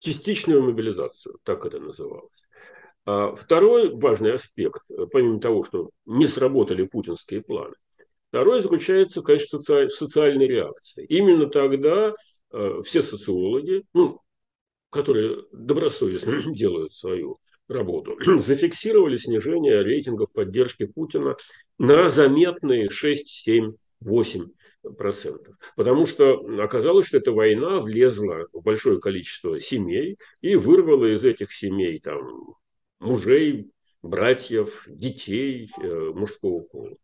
частичную 0.00 0.62
мобилизацию, 0.62 1.38
так 1.44 1.64
это 1.64 1.78
называлось. 1.78 2.30
А 3.06 3.34
второй 3.34 3.94
важный 3.94 4.34
аспект, 4.34 4.82
помимо 5.12 5.40
того, 5.40 5.64
что 5.64 5.90
не 6.04 6.28
сработали 6.28 6.84
путинские 6.84 7.40
планы– 7.40 7.74
Второе 8.32 8.62
заключается, 8.62 9.20
конечно, 9.20 9.58
в 9.58 9.88
социальной 9.90 10.46
реакции. 10.46 11.04
Именно 11.04 11.50
тогда 11.50 12.14
э, 12.50 12.80
все 12.82 13.02
социологи, 13.02 13.84
ну, 13.92 14.22
которые 14.88 15.42
добросовестно 15.52 16.40
делают 16.54 16.94
свою 16.94 17.40
работу, 17.68 18.16
зафиксировали 18.40 19.18
снижение 19.18 19.82
рейтингов 19.82 20.32
поддержки 20.32 20.86
Путина 20.86 21.36
на 21.76 22.08
заметные 22.08 22.88
6-7 22.88 23.74
8 24.00 24.48
процентов. 24.96 25.54
Потому 25.76 26.06
что 26.06 26.38
оказалось, 26.62 27.08
что 27.08 27.18
эта 27.18 27.32
война 27.32 27.80
влезла 27.80 28.48
в 28.54 28.62
большое 28.62 28.98
количество 28.98 29.60
семей 29.60 30.16
и 30.40 30.56
вырвала 30.56 31.12
из 31.12 31.22
этих 31.22 31.52
семей 31.52 32.00
там, 32.00 32.54
мужей, 32.98 33.70
братьев, 34.00 34.84
детей 34.88 35.70
э, 35.82 36.12
мужского 36.14 36.60
пола. 36.60 36.96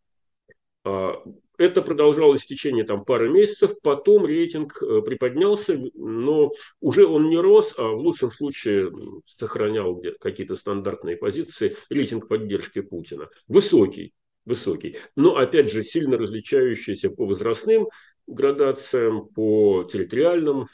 А, 0.88 1.23
это 1.59 1.83
продолжалось 1.83 2.42
в 2.42 2.47
течение 2.47 2.85
там, 2.85 3.04
пары 3.04 3.28
месяцев, 3.28 3.80
потом 3.83 4.25
рейтинг 4.25 4.80
э, 4.80 5.02
приподнялся, 5.02 5.78
но 5.95 6.52
уже 6.80 7.07
он 7.07 7.28
не 7.28 7.37
рос, 7.37 7.75
а 7.76 7.83
в 7.83 7.99
лучшем 7.99 8.30
случае 8.30 8.92
сохранял 9.26 10.00
какие-то 10.21 10.54
стандартные 10.54 11.16
позиции, 11.16 11.76
рейтинг 11.90 12.28
поддержки 12.28 12.80
Путина. 12.80 13.28
Высокий, 13.49 14.14
высокий. 14.45 14.99
Но, 15.16 15.37
опять 15.37 15.71
же, 15.71 15.83
сильно 15.83 16.16
различающийся 16.16 17.11
по 17.11 17.26
возрастным 17.26 17.88
градациям, 18.28 19.26
по 19.28 19.85
территориальным 19.85 20.68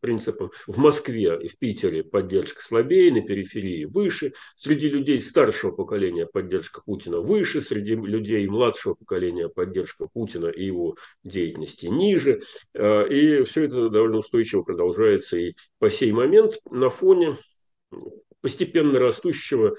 принципам. 0.00 0.50
В 0.66 0.78
Москве 0.78 1.38
и 1.42 1.48
в 1.48 1.58
Питере 1.58 2.04
поддержка 2.04 2.62
слабее, 2.62 3.12
на 3.12 3.22
периферии 3.22 3.84
выше. 3.84 4.34
Среди 4.56 4.88
людей 4.88 5.20
старшего 5.20 5.72
поколения 5.72 6.26
поддержка 6.26 6.82
Путина 6.84 7.20
выше, 7.20 7.60
среди 7.60 7.94
людей 7.94 8.46
младшего 8.46 8.94
поколения 8.94 9.48
поддержка 9.48 10.06
Путина 10.12 10.46
и 10.46 10.64
его 10.64 10.96
деятельности 11.24 11.86
ниже. 11.86 12.42
А, 12.74 13.04
и 13.04 13.42
все 13.44 13.64
это 13.64 13.88
довольно 13.88 14.18
устойчиво 14.18 14.62
продолжается 14.62 15.38
и 15.38 15.54
по 15.78 15.90
сей 15.90 16.12
момент 16.12 16.58
на 16.70 16.90
фоне 16.90 17.36
постепенно 18.40 18.98
растущего 18.98 19.76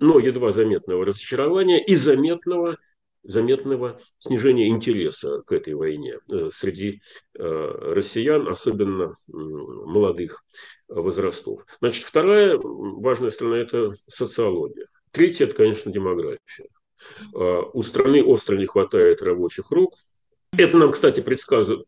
но 0.00 0.18
едва 0.18 0.52
заметного 0.52 1.04
разочарования 1.04 1.82
и 1.84 1.94
заметного, 1.94 2.78
заметного 3.22 4.00
снижения 4.18 4.68
интереса 4.68 5.42
к 5.42 5.52
этой 5.52 5.74
войне 5.74 6.18
э, 6.30 6.50
среди 6.52 7.00
э, 7.34 7.42
россиян, 7.42 8.48
особенно 8.48 9.16
молодых 9.26 10.44
возрастов. 10.88 11.64
Значит, 11.80 12.04
вторая 12.04 12.58
важная 12.62 13.30
сторона– 13.30 13.58
это 13.58 13.94
социология. 14.06 14.86
Третья– 15.10 15.44
это, 15.46 15.56
конечно, 15.56 15.92
демография. 15.92 16.68
Э, 17.34 17.62
у 17.72 17.82
страны 17.82 18.22
остро 18.22 18.56
не 18.56 18.66
хватает 18.66 19.22
рабочих 19.22 19.70
рук. 19.70 19.94
Это 20.56 20.78
нам, 20.78 20.92
кстати, 20.92 21.20
предсказывают, 21.20 21.86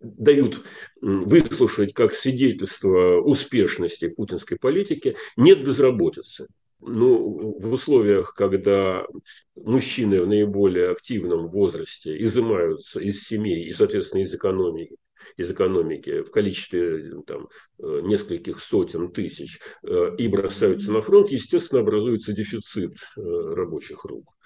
дают 0.00 0.62
выслушать 1.00 1.94
как 1.94 2.12
свидетельство 2.12 3.20
успешности 3.20 4.08
путинской 4.08 4.58
политики, 4.58 5.16
нет 5.36 5.64
безработицы 5.64 6.48
ну, 6.80 7.58
в 7.58 7.72
условиях, 7.72 8.34
когда 8.34 9.06
мужчины 9.54 10.22
в 10.22 10.26
наиболее 10.26 10.90
активном 10.90 11.48
возрасте 11.48 12.20
изымаются 12.22 13.00
из 13.00 13.22
семей 13.22 13.64
и, 13.64 13.72
соответственно, 13.72 14.22
из 14.22 14.34
экономики, 14.34 14.96
из 15.36 15.50
экономики 15.50 16.22
в 16.22 16.30
количестве 16.30 17.20
там, 17.26 17.48
э, 17.78 18.00
нескольких 18.02 18.60
сотен 18.60 19.10
тысяч 19.10 19.58
э, 19.82 20.14
и 20.18 20.28
бросаются 20.28 20.92
на 20.92 21.00
фронт, 21.00 21.30
естественно, 21.30 21.80
образуется 21.80 22.32
дефицит 22.32 22.94
э, 23.16 23.20
рабочих 23.20 24.04
рук. 24.04 24.36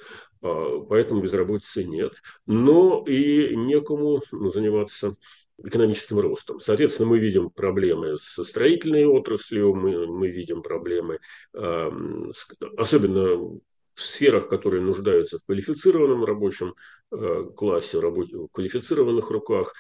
А, 0.43 0.81
поэтому 0.89 1.21
безработицы 1.21 1.85
нет. 1.85 2.13
Но 2.47 3.05
и 3.07 3.55
некому 3.57 4.23
заниматься 4.31 5.17
экономическим 5.65 6.19
ростом. 6.21 6.61
Соответственно, 6.61 7.09
мы 7.09 7.19
видим 7.19 7.51
проблемы 7.51 8.19
со 8.19 8.45
строительной 8.45 9.05
отраслью, 9.05 9.75
мы, 9.75 10.07
мы 10.07 10.29
видим 10.29 10.63
проблемы, 10.63 11.19
э, 11.55 11.91
с, 12.33 12.49
особенно 12.77 13.61
в 13.95 14.03
сферах, 14.03 14.49
которые 14.49 14.83
нуждаются 14.83 15.39
в 15.39 15.45
квалифицированном 15.45 16.25
рабочем 16.25 16.75
э, 17.13 17.45
классе, 17.57 18.01
рабоч... 18.01 18.31
в 18.33 18.49
квалифицированных 18.49 19.31
руках, 19.31 19.75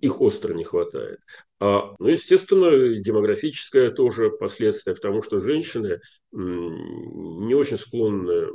их 0.00 0.20
остро 0.20 0.54
не 0.54 0.64
хватает. 0.64 1.20
А, 1.60 1.94
ну, 1.98 2.08
естественно, 2.08 2.70
демографическое 3.00 3.90
тоже 3.90 4.30
последствие, 4.30 4.94
потому 4.94 5.22
что 5.22 5.40
женщины 5.40 6.00
не 6.32 7.54
очень 7.54 7.78
склонны 7.78 8.48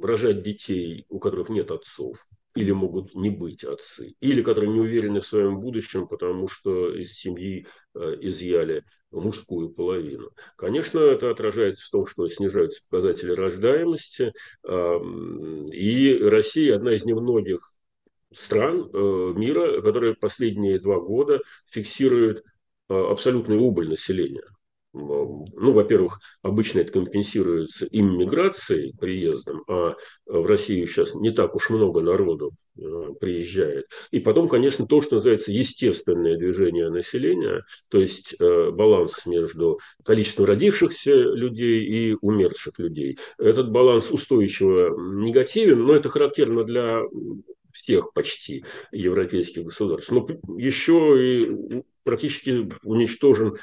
рожать 0.00 0.42
детей, 0.42 1.06
у 1.08 1.18
которых 1.18 1.48
нет 1.48 1.70
отцов 1.70 2.16
или 2.56 2.72
могут 2.72 3.14
не 3.14 3.30
быть 3.30 3.64
отцы, 3.64 4.14
или 4.20 4.42
которые 4.42 4.72
не 4.72 4.80
уверены 4.80 5.20
в 5.20 5.26
своем 5.26 5.60
будущем, 5.60 6.08
потому 6.08 6.48
что 6.48 6.92
из 6.92 7.12
семьи 7.12 7.66
э, 7.94 8.16
изъяли 8.20 8.84
мужскую 9.12 9.70
половину. 9.70 10.30
Конечно, 10.56 10.98
это 10.98 11.30
отражается 11.30 11.86
в 11.86 11.90
том, 11.90 12.06
что 12.06 12.26
снижаются 12.28 12.82
показатели 12.88 13.30
рождаемости, 13.30 14.32
и 15.72 16.18
Россия 16.22 16.74
одна 16.74 16.92
из 16.92 17.04
немногих 17.04 17.60
стран 18.32 18.90
э, 18.92 19.32
мира, 19.36 19.80
которая 19.80 20.14
последние 20.14 20.78
два 20.78 21.00
года 21.00 21.40
фиксирует 21.70 22.44
э, 22.88 22.94
абсолютную 22.94 23.60
убыль 23.62 23.88
населения 23.88 24.44
ну, 24.96 25.72
во-первых, 25.72 26.20
обычно 26.42 26.80
это 26.80 26.92
компенсируется 26.92 27.86
иммиграцией, 27.90 28.94
приездом, 28.98 29.62
а 29.68 29.94
в 30.26 30.46
Россию 30.46 30.86
сейчас 30.86 31.14
не 31.14 31.30
так 31.30 31.54
уж 31.54 31.70
много 31.70 32.00
народу 32.00 32.52
э, 32.78 32.82
приезжает. 33.20 33.86
И 34.10 34.20
потом, 34.20 34.48
конечно, 34.48 34.86
то, 34.86 35.02
что 35.02 35.16
называется 35.16 35.52
естественное 35.52 36.38
движение 36.38 36.88
населения, 36.88 37.64
то 37.88 37.98
есть 37.98 38.34
э, 38.38 38.70
баланс 38.70 39.26
между 39.26 39.80
количеством 40.02 40.46
родившихся 40.46 41.12
людей 41.14 41.84
и 41.84 42.16
умерших 42.20 42.78
людей. 42.78 43.18
Этот 43.38 43.70
баланс 43.70 44.10
устойчиво 44.10 44.96
негативен, 44.98 45.84
но 45.84 45.94
это 45.94 46.08
характерно 46.08 46.64
для 46.64 47.02
всех 47.72 48.12
почти 48.14 48.64
европейских 48.92 49.64
государств. 49.64 50.10
Но 50.10 50.26
еще 50.56 51.16
и 51.20 51.82
практически 52.04 52.68
уничтожен 52.82 53.56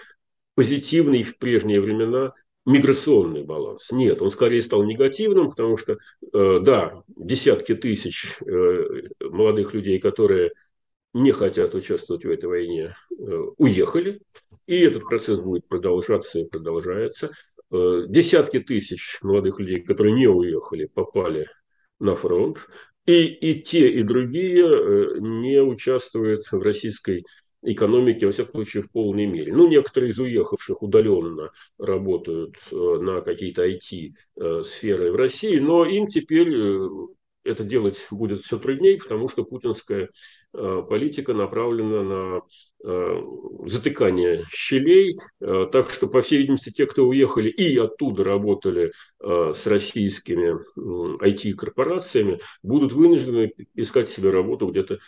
позитивный 0.56 1.24
в 1.24 1.38
прежние 1.38 1.82
времена 1.82 2.34
миграционный 2.66 3.44
баланс. 3.44 3.92
Нет, 3.92 4.22
он 4.22 4.30
скорее 4.30 4.62
стал 4.62 4.84
негативным, 4.84 5.50
потому 5.50 5.78
что, 5.78 5.98
э, 6.34 6.60
да, 6.62 7.04
десятки 7.08 7.76
тысяч 7.76 8.38
э, 8.42 9.04
молодых 9.22 9.74
людей, 9.74 10.00
которые 10.00 10.54
не 11.14 11.32
хотят 11.32 11.76
участвовать 11.76 12.26
в 12.26 12.30
этой 12.30 12.46
войне, 12.46 12.96
э, 13.12 13.40
уехали, 13.58 14.22
и 14.66 14.80
этот 14.80 15.04
процесс 15.04 15.40
будет 15.40 15.68
продолжаться 15.68 16.40
и 16.40 16.48
продолжается. 16.48 17.32
Десятки 17.70 18.60
тысяч 18.60 19.18
молодых 19.24 19.60
людей, 19.60 19.82
которые 19.82 20.14
не 20.14 20.28
уехали, 20.28 20.86
попали 20.86 21.50
на 22.00 22.16
фронт, 22.16 22.60
и, 23.08 23.26
и 23.26 23.64
те, 23.64 23.90
и 23.90 24.04
другие 24.04 25.20
не 25.20 25.60
участвуют 25.60 26.52
в 26.52 26.62
российской 26.62 27.26
экономики, 27.64 28.26
во 28.26 28.32
всяком 28.32 28.52
случае, 28.54 28.84
в 28.84 28.92
полной 28.92 29.26
мере. 29.26 29.54
Ну, 29.54 29.68
некоторые 29.68 30.12
из 30.12 30.20
уехавших 30.20 30.82
удаленно 30.82 31.52
работают 31.78 32.56
э, 32.72 32.76
на 32.76 33.22
какие-то 33.22 33.66
IT-сферы 33.66 35.06
э, 35.06 35.12
в 35.12 35.16
России, 35.16 35.58
но 35.60 35.86
им 35.86 36.08
теперь 36.08 36.54
э, 36.54 36.90
это 37.44 37.64
делать 37.64 38.06
будет 38.12 38.42
все 38.42 38.60
труднее, 38.60 38.98
потому 38.98 39.30
что 39.30 39.44
путинская 39.44 40.10
политика 40.54 41.34
направлена 41.34 42.04
на 42.04 42.42
Э, 42.86 43.22
затыкания 43.66 44.46
щелей. 44.52 45.18
Э, 45.40 45.68
так 45.72 45.90
что, 45.90 46.08
по 46.08 46.22
всей 46.22 46.40
видимости, 46.40 46.70
те, 46.70 46.86
кто 46.86 47.08
уехали 47.08 47.50
и 47.50 47.78
оттуда 47.78 48.26
работали 48.26 48.92
э, 49.22 49.54
с 49.56 49.66
российскими 49.68 50.60
IT-корпорациями, 51.24 52.40
будут 52.62 52.92
вынуждены 52.92 53.54
искать 53.74 54.10
себе 54.10 54.32
работу 54.32 54.68
где-то 54.68 55.00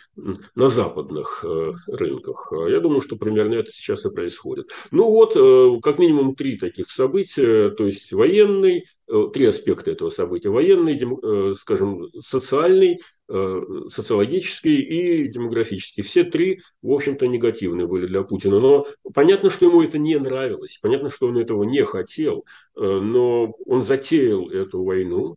на 0.54 0.70
западных 0.70 1.44
рынках. 1.86 2.50
Я 2.66 2.80
думаю, 2.80 3.02
что 3.02 3.16
примерно 3.16 3.54
это 3.56 3.70
сейчас 3.70 4.06
и 4.06 4.10
происходит. 4.10 4.70
Ну 4.90 5.10
вот, 5.10 5.34
как 5.82 5.98
минимум 5.98 6.34
три 6.34 6.56
таких 6.56 6.90
события, 6.90 7.70
то 7.70 7.84
есть 7.84 8.12
военный, 8.12 8.86
три 9.34 9.46
аспекта 9.46 9.90
этого 9.90 10.08
события. 10.08 10.48
Военный, 10.48 11.54
скажем, 11.56 12.08
социальный, 12.20 13.00
социологический 13.28 14.80
и 14.80 15.28
демографический. 15.28 16.02
Все 16.02 16.24
три, 16.24 16.60
в 16.82 16.92
общем-то, 16.92 17.26
негативные 17.26 17.86
были 17.86 18.06
для 18.06 18.22
Путина. 18.22 18.60
Но 18.60 18.86
понятно, 19.14 19.50
что 19.50 19.66
ему 19.66 19.82
это 19.82 19.98
не 19.98 20.16
нравилось, 20.18 20.78
понятно, 20.80 21.10
что 21.10 21.26
он 21.26 21.38
этого 21.38 21.64
не 21.64 21.84
хотел, 21.84 22.44
э, 22.76 22.80
но 22.80 23.52
он 23.66 23.82
затеял 23.82 24.48
эту 24.48 24.84
войну, 24.84 25.36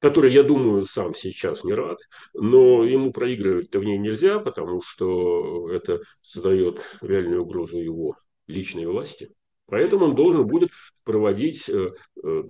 которой, 0.00 0.32
я 0.32 0.42
думаю, 0.42 0.86
сам 0.86 1.14
сейчас 1.14 1.64
не 1.64 1.74
рад, 1.74 1.98
но 2.32 2.84
ему 2.84 3.12
проигрывать-то 3.12 3.80
в 3.80 3.84
ней 3.84 3.98
нельзя, 3.98 4.38
потому 4.38 4.80
что 4.82 5.68
это 5.70 6.00
создает 6.22 6.80
реальную 7.00 7.42
угрозу 7.42 7.78
его 7.78 8.16
личной 8.46 8.86
власти. 8.86 9.30
Поэтому 9.70 10.06
он 10.06 10.14
должен 10.14 10.44
будет 10.44 10.70
проводить 11.04 11.68
э, 11.68 11.92
э, 12.22 12.42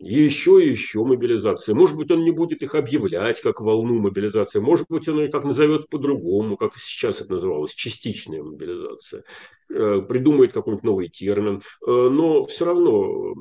еще 0.00 0.64
и 0.64 0.70
еще 0.70 1.04
мобилизации. 1.04 1.72
Может 1.72 1.96
быть, 1.96 2.10
он 2.10 2.24
не 2.24 2.32
будет 2.32 2.62
их 2.62 2.74
объявлять 2.74 3.40
как 3.40 3.60
волну 3.60 3.98
мобилизации, 3.98 4.60
может 4.60 4.86
быть, 4.88 5.08
он 5.08 5.20
ее 5.20 5.30
как 5.30 5.44
назовет 5.44 5.88
по-другому, 5.88 6.56
как 6.56 6.72
сейчас 6.76 7.20
это 7.20 7.32
называлось, 7.32 7.74
частичная 7.74 8.42
мобилизация. 8.42 9.24
Э, 9.70 10.02
придумает 10.06 10.52
какой-нибудь 10.52 10.84
новый 10.84 11.08
термин. 11.08 11.62
Но 11.80 12.44
все 12.44 12.64
равно 12.64 13.34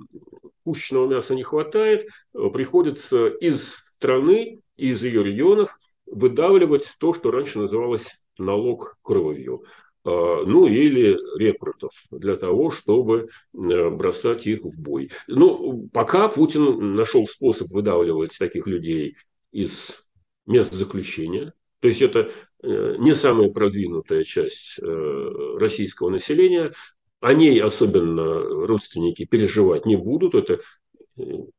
пушечного 0.63 1.07
мяса 1.07 1.33
не 1.35 1.43
хватает, 1.43 2.07
приходится 2.33 3.27
из 3.27 3.83
страны, 3.97 4.61
из 4.75 5.03
ее 5.03 5.23
регионов 5.23 5.77
выдавливать 6.05 6.93
то, 6.99 7.13
что 7.13 7.31
раньше 7.31 7.59
называлось 7.59 8.19
налог 8.37 8.97
кровью. 9.01 9.63
А, 10.07 10.43
ну 10.45 10.67
или 10.67 11.17
рекрутов 11.37 11.91
для 12.11 12.37
того, 12.37 12.71
чтобы 12.71 13.27
э, 13.53 13.89
бросать 13.89 14.47
их 14.47 14.61
в 14.61 14.79
бой. 14.79 15.11
Ну, 15.27 15.89
пока 15.91 16.29
Путин 16.29 16.93
нашел 16.95 17.27
способ 17.27 17.67
выдавливать 17.71 18.37
таких 18.37 18.67
людей 18.67 19.17
из 19.51 19.97
мест 20.45 20.71
заключения, 20.73 21.53
то 21.81 21.89
есть 21.89 22.01
это 22.01 22.31
э, 22.63 22.95
не 22.99 23.13
самая 23.15 23.49
продвинутая 23.49 24.23
часть 24.23 24.79
э, 24.81 25.57
российского 25.59 26.09
населения, 26.09 26.71
о 27.19 27.33
ней 27.33 27.61
особенно 27.61 28.43
родственники 28.65 29.25
переживать 29.25 29.85
не 29.85 29.97
будут, 29.97 30.35
это 30.35 30.61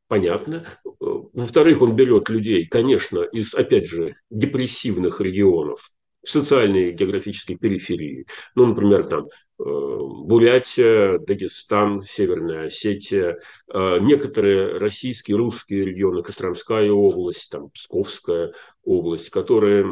понятно. 0.07 0.65
Во-вторых, 0.99 1.81
он 1.81 1.95
берет 1.95 2.29
людей, 2.29 2.65
конечно, 2.65 3.19
из, 3.19 3.53
опять 3.53 3.85
же, 3.85 4.15
депрессивных 4.29 5.19
регионов, 5.19 5.91
социальной 6.23 6.91
географической 6.91 7.57
периферии. 7.57 8.25
Ну, 8.55 8.67
например, 8.67 9.05
там 9.05 9.25
э, 9.25 9.63
Бурятия, 9.63 11.19
Дагестан, 11.19 12.01
Северная 12.01 12.67
Осетия, 12.67 13.39
э, 13.73 13.99
некоторые 13.99 14.77
российские, 14.77 15.37
русские 15.37 15.85
регионы, 15.85 16.21
Костромская 16.21 16.91
область, 16.91 17.49
там, 17.51 17.69
Псковская 17.69 18.53
область, 18.83 19.29
которые 19.29 19.85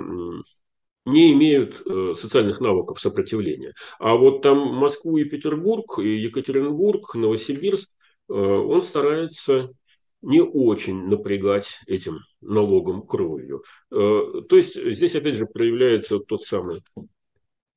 не 1.05 1.31
имеют 1.31 1.81
э, 1.85 2.13
социальных 2.15 2.59
навыков 2.59 2.99
сопротивления. 2.99 3.73
А 3.99 4.15
вот 4.15 4.41
там 4.41 4.57
Москву 4.75 5.17
и 5.17 5.23
Петербург, 5.23 5.99
и 5.99 6.17
Екатеринбург, 6.17 7.15
Новосибирск, 7.15 7.91
он 8.29 8.81
старается 8.81 9.71
не 10.21 10.41
очень 10.41 11.05
напрягать 11.07 11.79
этим 11.87 12.19
налогом 12.41 13.05
кровью. 13.05 13.63
Э, 13.91 14.41
то 14.47 14.55
есть 14.55 14.75
здесь 14.75 15.15
опять 15.15 15.35
же 15.35 15.45
проявляется 15.45 16.19
тот 16.19 16.41
самый 16.41 16.81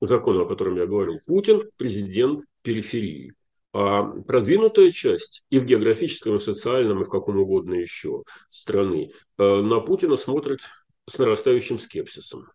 закон, 0.00 0.40
о 0.40 0.46
котором 0.46 0.76
я 0.76 0.86
говорил. 0.86 1.20
Путин– 1.26 1.62
президент 1.76 2.44
периферии. 2.62 3.34
А 3.72 4.02
продвинутая 4.02 4.90
часть 4.90 5.44
и 5.48 5.58
в 5.58 5.64
географическом, 5.64 6.34
и 6.34 6.38
в 6.38 6.42
социальном, 6.42 7.02
и 7.02 7.04
в 7.04 7.08
каком 7.08 7.38
угодно 7.38 7.74
еще 7.74 8.24
страны 8.48 9.12
э, 9.38 9.60
на 9.60 9.80
Путина 9.80 10.16
смотрит 10.16 10.60
с 11.08 11.18
нарастающим 11.18 11.78
скепсисом. 11.78 12.48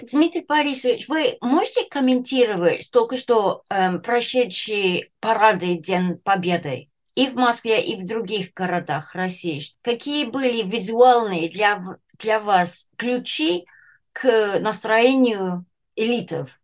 Дмитрий 0.00 0.44
Борисович, 0.48 1.06
вы 1.08 1.36
можете 1.42 1.84
комментировать 1.90 2.90
только 2.90 3.18
что 3.18 3.62
э, 3.68 3.98
прошедшие 3.98 5.10
парады 5.20 5.74
День 5.76 6.16
Победы? 6.16 6.88
И 7.14 7.26
в 7.26 7.34
Москве, 7.34 7.84
и 7.84 8.00
в 8.00 8.06
других 8.06 8.54
городах 8.54 9.14
России. 9.14 9.60
Какие 9.82 10.24
были 10.26 10.62
визуальные 10.62 11.50
для, 11.50 11.98
для 12.18 12.40
вас 12.40 12.88
ключи 12.96 13.66
к 14.12 14.58
настроению 14.60 15.64
элитов? 15.96 16.58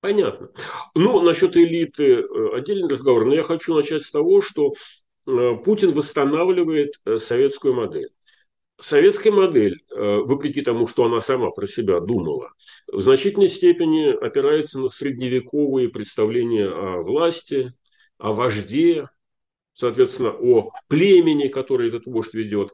Понятно. 0.00 0.50
Ну, 0.94 1.20
насчет 1.22 1.56
элиты 1.56 2.20
э, 2.20 2.56
отдельный 2.56 2.88
разговор, 2.88 3.24
но 3.24 3.34
я 3.34 3.42
хочу 3.42 3.74
начать 3.74 4.04
с 4.04 4.10
того, 4.10 4.42
что 4.42 4.74
э, 5.26 5.54
Путин 5.64 5.92
восстанавливает 5.92 7.00
э, 7.04 7.18
советскую 7.18 7.74
модель. 7.74 8.10
Советская 8.80 9.32
модель, 9.32 9.82
вопреки 9.90 10.62
тому, 10.62 10.86
что 10.86 11.04
она 11.04 11.20
сама 11.20 11.50
про 11.50 11.66
себя 11.66 11.98
думала, 11.98 12.52
в 12.86 13.00
значительной 13.00 13.48
степени 13.48 14.10
опирается 14.24 14.78
на 14.78 14.88
средневековые 14.88 15.88
представления 15.88 16.68
о 16.68 17.02
власти, 17.02 17.72
о 18.18 18.32
вожде, 18.34 19.08
соответственно, 19.78 20.30
о 20.30 20.72
племени, 20.88 21.46
которое 21.46 21.88
этот 21.88 22.06
вождь 22.06 22.34
ведет. 22.34 22.72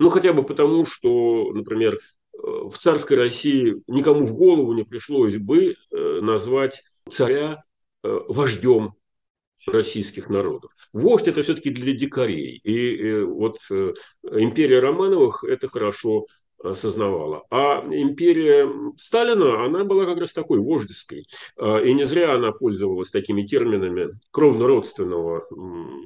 Ну, 0.00 0.08
хотя 0.08 0.32
бы 0.32 0.42
потому, 0.42 0.84
что, 0.84 1.52
например, 1.52 1.94
э, 1.94 1.98
в 2.42 2.76
царской 2.76 3.16
России 3.16 3.76
никому 3.86 4.24
в 4.24 4.34
голову 4.36 4.72
не 4.72 4.82
пришлось 4.82 5.36
бы 5.36 5.74
э, 5.74 6.20
назвать 6.20 6.82
царя 7.08 7.62
э, 8.02 8.20
вождем 8.28 8.94
российских 9.68 10.28
народов. 10.28 10.72
Вождь 10.92 11.28
это 11.28 11.42
все-таки 11.42 11.70
для 11.70 11.92
дикарей. 11.92 12.56
И 12.64 13.20
вот 13.22 13.58
империя 14.22 14.80
Романовых 14.80 15.44
это 15.44 15.68
хорошо 15.68 16.26
осознавала. 16.62 17.44
А 17.50 17.84
империя 17.90 18.68
Сталина, 18.96 19.64
она 19.64 19.84
была 19.84 20.04
как 20.04 20.18
раз 20.18 20.32
такой 20.32 20.58
вождеской. 20.58 21.26
А, 21.56 21.78
и 21.78 21.92
не 21.94 22.04
зря 22.04 22.34
она 22.34 22.52
пользовалась 22.52 23.10
такими 23.10 23.42
терминами 23.42 24.18
кровно-родственного 24.30 25.46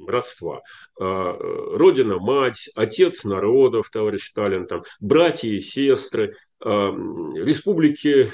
родства. 0.07 0.61
А, 0.99 1.37
Родина, 1.77 2.19
мать, 2.19 2.69
отец 2.75 3.23
народов, 3.23 3.89
товарищ 3.89 4.29
Сталин, 4.29 4.67
там, 4.67 4.83
братья 4.99 5.49
и 5.49 5.59
сестры, 5.59 6.35
а, 6.63 6.91
республики, 7.35 8.31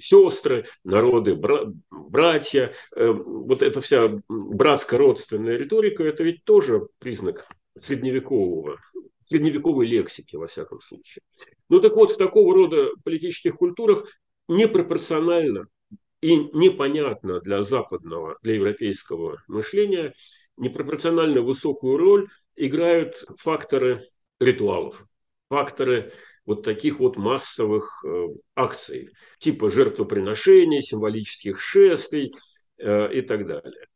сестры, 0.00 0.64
народы, 0.82 1.38
братья. 1.90 2.72
Э, 2.96 3.10
вот 3.12 3.62
эта 3.62 3.80
вся 3.80 4.10
братско-родственная 4.28 5.56
риторика, 5.56 6.04
это 6.04 6.22
ведь 6.22 6.44
тоже 6.44 6.88
признак 6.98 7.46
средневекового 7.76 8.78
средневековой 9.26 9.86
лексики, 9.86 10.36
во 10.36 10.46
всяком 10.46 10.80
случае. 10.80 11.22
Ну 11.68 11.80
так 11.80 11.96
вот, 11.96 12.12
в 12.12 12.18
такого 12.18 12.54
рода 12.54 12.88
политических 13.04 13.56
культурах 13.56 14.06
непропорционально 14.48 15.66
и 16.20 16.36
непонятно 16.36 17.40
для 17.40 17.62
западного, 17.62 18.38
для 18.42 18.54
европейского 18.54 19.42
мышления, 19.48 20.14
непропорционально 20.56 21.42
высокую 21.42 21.96
роль 21.96 22.28
играют 22.56 23.24
факторы 23.36 24.08
ритуалов, 24.40 25.04
факторы 25.48 26.12
вот 26.46 26.62
таких 26.62 26.98
вот 26.98 27.16
массовых 27.16 28.04
э, 28.04 28.26
акций, 28.54 29.10
типа 29.38 29.70
жертвоприношений, 29.70 30.82
символических 30.82 31.60
шествий 31.60 32.34
э, 32.78 33.14
и 33.14 33.22
так 33.22 33.46
далее. 33.46 33.86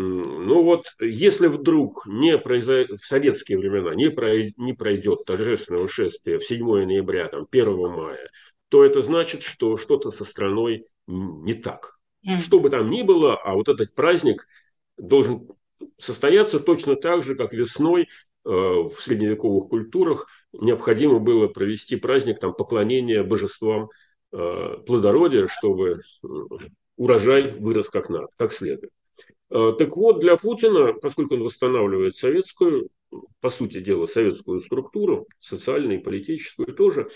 Ну 0.00 0.62
вот, 0.62 0.86
если 1.00 1.48
вдруг 1.48 2.06
не 2.06 2.38
произо... 2.38 2.84
в 2.86 3.04
советские 3.04 3.58
времена 3.58 3.96
не, 3.96 4.10
прой... 4.10 4.54
не 4.56 4.72
пройдет 4.72 5.24
торжественное 5.24 5.88
шествие 5.88 6.38
в 6.38 6.44
7 6.44 6.64
ноября, 6.86 7.26
там, 7.26 7.48
1 7.50 7.76
мая, 7.76 8.30
то 8.68 8.84
это 8.84 9.00
значит, 9.00 9.42
что 9.42 9.76
что-то 9.76 10.12
со 10.12 10.24
страной 10.24 10.86
не 11.08 11.54
так. 11.54 11.98
Mm. 12.24 12.38
Что 12.38 12.60
бы 12.60 12.70
там 12.70 12.90
ни 12.90 13.02
было, 13.02 13.36
а 13.36 13.54
вот 13.54 13.68
этот 13.68 13.92
праздник 13.96 14.46
должен 14.96 15.48
состояться 15.96 16.60
точно 16.60 16.94
так 16.94 17.24
же, 17.24 17.34
как 17.34 17.52
весной 17.52 18.02
э, 18.02 18.06
в 18.44 18.94
средневековых 19.00 19.68
культурах 19.68 20.28
необходимо 20.52 21.18
было 21.18 21.48
провести 21.48 21.96
праздник 21.96 22.38
там, 22.38 22.54
поклонения 22.54 23.24
божествам 23.24 23.90
э, 24.30 24.76
плодородия, 24.86 25.48
чтобы 25.48 26.02
э, 26.22 26.28
урожай 26.96 27.50
вырос 27.58 27.90
как 27.90 28.10
надо, 28.10 28.28
как 28.36 28.52
следует. 28.52 28.92
Э, 29.50 29.72
так 29.78 29.96
вот, 29.96 30.20
для 30.20 30.36
Путина, 30.36 30.92
поскольку 30.92 31.34
он 31.34 31.42
восстанавливает 31.42 32.14
советскую, 32.14 32.90
по 33.40 33.48
сути 33.48 33.80
дела, 33.80 34.06
советскую 34.06 34.60
структуру, 34.60 35.26
социальную 35.38 36.00
и 36.00 36.02
политическую 36.02 36.74
тоже, 36.74 37.10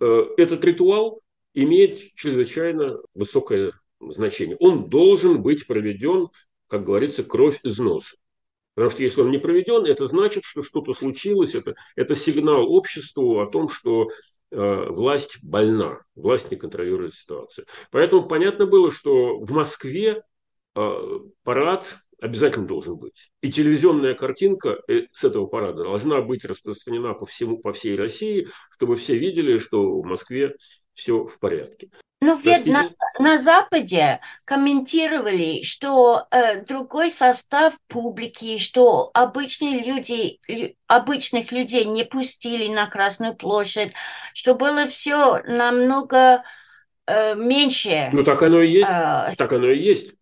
э, 0.00 0.24
этот 0.36 0.64
ритуал 0.64 1.20
имеет 1.52 1.98
чрезвычайно 2.14 3.00
высокое 3.14 3.72
значение. 4.00 4.56
Он 4.60 4.88
должен 4.88 5.42
быть 5.42 5.66
проведен, 5.66 6.28
как 6.68 6.84
говорится, 6.84 7.22
кровь 7.22 7.60
из 7.62 7.78
носа. 7.78 8.16
Потому 8.74 8.90
что 8.90 9.02
если 9.02 9.20
он 9.20 9.30
не 9.30 9.38
проведен, 9.38 9.84
это 9.84 10.06
значит, 10.06 10.44
что 10.44 10.62
что-то 10.62 10.92
случилось, 10.92 11.54
это, 11.54 11.74
это 11.94 12.14
сигнал 12.16 12.68
обществу 12.72 13.40
о 13.40 13.46
том, 13.46 13.68
что 13.68 14.08
э, 14.50 14.86
власть 14.88 15.38
больна, 15.42 16.00
власть 16.16 16.50
не 16.50 16.56
контролирует 16.56 17.14
ситуацию. 17.14 17.66
Поэтому 17.92 18.26
понятно 18.26 18.66
было, 18.66 18.90
что 18.90 19.38
в 19.38 19.52
Москве 19.52 20.24
парад 20.74 21.86
обязательно 22.20 22.66
должен 22.66 22.96
быть. 22.96 23.30
И 23.42 23.50
телевизионная 23.50 24.14
картинка 24.14 24.78
э, 24.88 25.06
с 25.12 25.24
этого 25.24 25.46
парада 25.46 25.84
должна 25.84 26.22
быть 26.22 26.44
распространена 26.44 27.14
по, 27.14 27.26
всему, 27.26 27.58
по 27.58 27.72
всей 27.72 27.96
России, 27.96 28.48
чтобы 28.70 28.96
все 28.96 29.18
видели, 29.18 29.58
что 29.58 30.00
в 30.00 30.04
Москве 30.04 30.56
все 30.94 31.26
в 31.26 31.38
порядке. 31.38 31.90
Ну, 32.20 32.40
ведь 32.42 32.64
на, 32.64 32.88
на 33.18 33.38
Западе 33.38 34.20
комментировали, 34.46 35.60
что 35.62 36.26
э, 36.30 36.64
другой 36.64 37.10
состав 37.10 37.74
публики, 37.86 38.56
что 38.56 39.10
обычные 39.12 39.84
люди, 39.84 40.38
обычных 40.86 41.52
людей 41.52 41.84
не 41.84 42.04
пустили 42.04 42.72
на 42.72 42.86
Красную 42.86 43.34
площадь, 43.34 43.92
что 44.32 44.54
было 44.54 44.86
все 44.86 45.42
намного 45.42 46.44
э, 47.06 47.34
меньше. 47.34 48.08
Ну, 48.14 48.24
так 48.24 48.42
оно 48.42 48.62
и 48.62 48.70
есть. 48.70 48.90
Э, 48.90 49.30
так 49.36 49.52
оно 49.52 49.68
и 49.68 49.78
есть. 49.78 50.14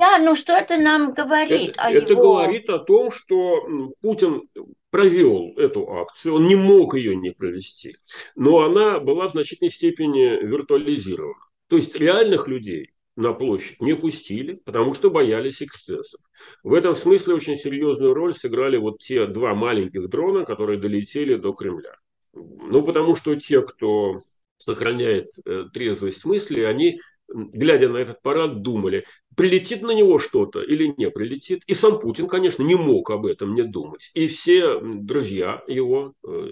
Да, 0.00 0.18
ну 0.18 0.34
что 0.34 0.54
это 0.54 0.78
нам 0.78 1.12
говорит 1.12 1.72
это, 1.72 1.82
о 1.82 1.90
это 1.90 2.12
его... 2.14 2.22
говорит 2.22 2.70
о 2.70 2.78
том, 2.78 3.12
что 3.12 3.68
Путин 4.00 4.48
провел 4.88 5.52
эту 5.58 5.92
акцию, 5.92 6.36
он 6.36 6.48
не 6.48 6.56
мог 6.56 6.94
ее 6.94 7.14
не 7.14 7.30
провести, 7.30 7.96
но 8.34 8.60
она 8.60 8.98
была 8.98 9.28
в 9.28 9.32
значительной 9.32 9.70
степени 9.70 10.42
виртуализирована. 10.42 11.38
То 11.68 11.76
есть 11.76 11.94
реальных 11.94 12.48
людей 12.48 12.92
на 13.14 13.34
площадь 13.34 13.82
не 13.82 13.94
пустили, 13.94 14.54
потому 14.64 14.94
что 14.94 15.10
боялись 15.10 15.62
эксцессов. 15.62 16.20
В 16.62 16.72
этом 16.72 16.96
смысле 16.96 17.34
очень 17.34 17.56
серьезную 17.56 18.14
роль 18.14 18.32
сыграли 18.32 18.78
вот 18.78 19.00
те 19.00 19.26
два 19.26 19.54
маленьких 19.54 20.08
дрона, 20.08 20.46
которые 20.46 20.78
долетели 20.78 21.34
до 21.34 21.52
Кремля. 21.52 21.94
Ну, 22.32 22.82
потому 22.82 23.14
что 23.16 23.36
те, 23.36 23.60
кто 23.60 24.22
сохраняет 24.56 25.28
э, 25.44 25.66
трезвость 25.72 26.24
мысли, 26.24 26.62
они, 26.62 26.98
глядя 27.28 27.88
на 27.88 27.98
этот 27.98 28.22
парад, 28.22 28.62
думали, 28.62 29.04
прилетит 29.40 29.80
на 29.80 29.92
него 29.92 30.18
что-то 30.18 30.60
или 30.60 30.92
не 30.98 31.10
прилетит. 31.10 31.62
И 31.66 31.72
сам 31.72 31.98
Путин, 31.98 32.28
конечно, 32.28 32.62
не 32.62 32.74
мог 32.74 33.10
об 33.10 33.24
этом 33.24 33.54
не 33.54 33.62
думать. 33.62 34.10
И 34.12 34.26
все 34.26 34.78
друзья 34.82 35.64
его, 35.66 36.12
э, 36.28 36.48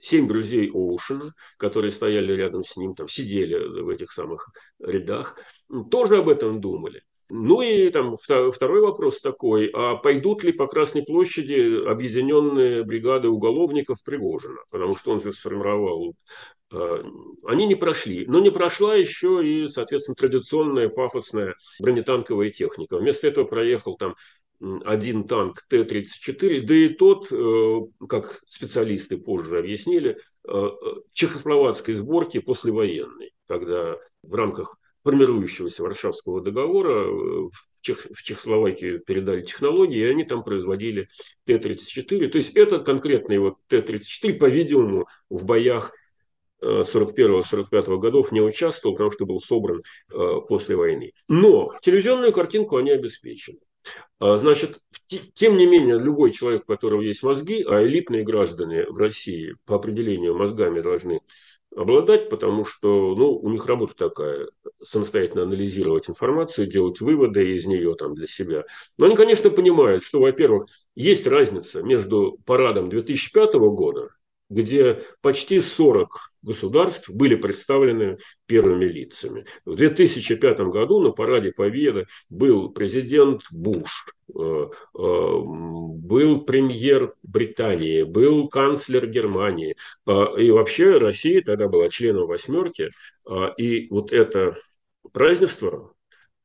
семь 0.00 0.26
друзей 0.26 0.68
Оушена, 0.68 1.34
которые 1.56 1.92
стояли 1.92 2.32
рядом 2.32 2.64
с 2.64 2.76
ним, 2.76 2.96
там 2.96 3.06
сидели 3.06 3.54
в 3.54 3.88
этих 3.88 4.10
самых 4.10 4.48
рядах, 4.80 5.38
тоже 5.92 6.16
об 6.16 6.28
этом 6.28 6.60
думали. 6.60 7.02
Ну 7.30 7.62
и 7.62 7.88
там 7.90 8.16
второй 8.16 8.80
вопрос 8.80 9.20
такой, 9.20 9.70
а 9.72 9.94
пойдут 9.94 10.42
ли 10.42 10.50
по 10.50 10.66
Красной 10.66 11.04
площади 11.04 11.86
объединенные 11.86 12.82
бригады 12.82 13.28
уголовников 13.28 14.02
Пригожина? 14.02 14.58
Потому 14.68 14.96
что 14.96 15.12
он 15.12 15.20
же 15.20 15.32
сформировал 15.32 16.16
они 16.72 17.66
не 17.66 17.74
прошли. 17.74 18.24
Но 18.26 18.40
не 18.40 18.50
прошла 18.50 18.94
еще 18.94 19.40
и, 19.46 19.68
соответственно, 19.68 20.16
традиционная 20.16 20.88
пафосная 20.88 21.54
бронетанковая 21.78 22.50
техника. 22.50 22.96
Вместо 22.96 23.26
этого 23.26 23.44
проехал 23.44 23.96
там 23.96 24.14
один 24.84 25.26
танк 25.26 25.62
Т-34, 25.68 26.60
да 26.60 26.74
и 26.74 26.88
тот, 26.88 27.26
э, 27.32 27.80
как 28.08 28.42
специалисты 28.46 29.16
позже 29.18 29.58
объяснили, 29.58 30.18
э, 30.46 30.68
чехословацкой 31.12 31.94
сборки 31.94 32.38
послевоенной, 32.38 33.32
когда 33.48 33.96
в 34.22 34.34
рамках 34.34 34.76
формирующегося 35.02 35.82
Варшавского 35.82 36.40
договора 36.40 37.06
э, 37.06 37.10
в, 37.10 37.50
Чех, 37.80 38.06
Чехословакию 38.22 39.00
передали 39.00 39.42
технологии, 39.42 39.98
и 39.98 40.04
они 40.06 40.22
там 40.22 40.44
производили 40.44 41.08
Т-34. 41.46 42.28
То 42.28 42.38
есть 42.38 42.54
этот 42.54 42.86
конкретный 42.86 43.38
вот 43.38 43.56
Т-34, 43.66 44.34
по-видимому, 44.34 45.08
в 45.28 45.44
боях 45.44 45.92
41-45 46.62 47.66
э, 47.72 47.96
годов 47.98 48.32
не 48.32 48.40
участвовал, 48.40 48.94
потому 48.94 49.10
что 49.10 49.26
был 49.26 49.40
собран 49.40 49.82
э, 50.10 50.36
после 50.48 50.76
войны. 50.76 51.12
Но 51.28 51.72
телевизионную 51.82 52.32
картинку 52.32 52.76
они 52.76 52.90
обеспечили. 52.90 53.58
А, 54.20 54.38
значит, 54.38 54.78
тем 55.34 55.56
не 55.56 55.66
менее, 55.66 55.98
любой 55.98 56.30
человек, 56.30 56.62
у 56.62 56.72
которого 56.72 57.00
есть 57.00 57.22
мозги, 57.22 57.64
а 57.66 57.82
элитные 57.82 58.22
граждане 58.22 58.86
в 58.86 58.96
России 58.96 59.56
по 59.66 59.76
определению 59.76 60.36
мозгами 60.36 60.80
должны 60.80 61.20
обладать, 61.74 62.28
потому 62.28 62.64
что 62.64 63.14
ну, 63.16 63.32
у 63.32 63.50
них 63.50 63.66
работа 63.66 63.94
такая, 63.96 64.48
самостоятельно 64.82 65.42
анализировать 65.42 66.08
информацию, 66.08 66.66
делать 66.66 67.00
выводы 67.00 67.54
из 67.54 67.66
нее 67.66 67.94
там, 67.94 68.14
для 68.14 68.26
себя. 68.26 68.64
Но 68.98 69.06
они, 69.06 69.16
конечно, 69.16 69.50
понимают, 69.50 70.04
что, 70.04 70.20
во-первых, 70.20 70.66
есть 70.94 71.26
разница 71.26 71.82
между 71.82 72.38
парадом 72.44 72.90
2005 72.90 73.54
года 73.54 74.10
где 74.52 75.02
почти 75.20 75.60
40 75.60 76.32
государств 76.42 77.08
были 77.08 77.36
представлены 77.36 78.18
первыми 78.46 78.84
лицами. 78.84 79.46
В 79.64 79.74
2005 79.74 80.60
году 80.60 81.00
на 81.00 81.10
параде 81.10 81.52
Победы 81.52 82.06
был 82.28 82.70
президент 82.70 83.42
Буш, 83.50 84.04
э, 84.34 84.38
э, 84.38 84.68
был 84.94 86.42
премьер 86.42 87.14
Британии, 87.22 88.02
был 88.02 88.48
канцлер 88.48 89.06
Германии. 89.06 89.76
Э, 90.06 90.26
и 90.38 90.50
вообще 90.50 90.98
Россия 90.98 91.42
тогда 91.42 91.68
была 91.68 91.88
членом 91.88 92.26
восьмерки. 92.26 92.90
И 93.56 93.86
вот 93.88 94.12
это 94.12 94.56
празднество 95.12 95.94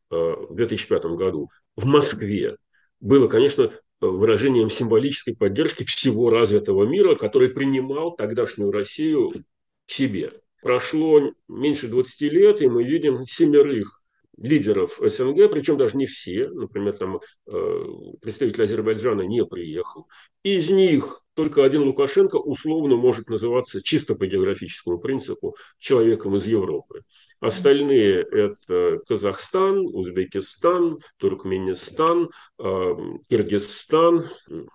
в 0.09 0.53
2005 0.53 1.05
году 1.17 1.49
в 1.75 1.85
Москве 1.85 2.57
было, 2.99 3.27
конечно, 3.27 3.71
выражением 3.99 4.69
символической 4.69 5.35
поддержки 5.35 5.83
всего 5.85 6.29
развитого 6.29 6.85
мира, 6.85 7.15
который 7.15 7.49
принимал 7.49 8.15
тогдашнюю 8.15 8.71
Россию 8.71 9.43
себе. 9.85 10.31
Прошло 10.61 11.33
меньше 11.47 11.87
20 11.87 12.21
лет, 12.21 12.61
и 12.61 12.67
мы 12.67 12.83
видим 12.83 13.25
семерых 13.25 14.01
лидеров 14.37 14.99
СНГ, 15.01 15.49
причем 15.51 15.77
даже 15.77 15.97
не 15.97 16.05
все, 16.05 16.49
например, 16.49 16.93
там 16.93 17.19
э, 17.47 17.85
представитель 18.21 18.63
Азербайджана 18.63 19.21
не 19.21 19.43
приехал. 19.45 20.07
Из 20.43 20.69
них 20.69 21.23
только 21.37 21.63
один 21.63 21.83
Лукашенко 21.83 22.37
условно 22.37 22.95
может 22.95 23.29
называться 23.29 23.79
чисто 23.79 24.15
по 24.15 24.25
географическому 24.25 24.97
принципу 24.97 25.55
человеком 25.77 26.35
из 26.35 26.47
Европы. 26.47 27.03
Остальные– 27.39 28.25
это 28.31 28.97
Казахстан, 29.07 29.85
Узбекистан, 29.85 30.97
Туркменистан, 31.17 32.31
э, 32.57 32.95
Киргизстан. 33.29 34.25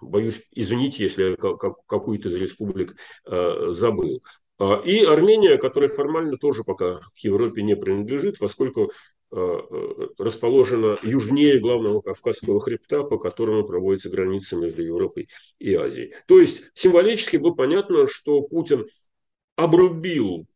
Боюсь, 0.00 0.40
извините, 0.52 1.02
если 1.02 1.30
я 1.30 1.36
какую-то 1.36 2.28
из 2.28 2.36
республик 2.36 2.94
э, 3.26 3.72
забыл. 3.72 4.22
А, 4.60 4.80
и 4.84 5.04
Армения, 5.04 5.58
которая 5.58 5.88
формально 5.88 6.36
тоже 6.38 6.62
пока 6.62 7.00
к 7.00 7.18
Европе 7.24 7.64
не 7.64 7.74
принадлежит, 7.74 8.38
поскольку 8.38 8.92
расположена 9.32 10.98
южнее 11.02 11.58
главного 11.58 12.02
Кавказского 12.02 12.60
хребта, 12.60 13.02
по 13.02 13.18
которому 13.18 13.64
проводится 13.64 14.10
граница 14.10 14.56
между 14.56 14.82
Европой 14.82 15.30
и 15.58 15.74
Азией. 15.74 16.12
То 16.26 16.38
есть 16.38 16.64
символически 16.74 17.38
было 17.38 17.54
понятно, 17.54 18.06
что 18.08 18.42
Путин 18.42 18.86
обрубил 19.56 20.46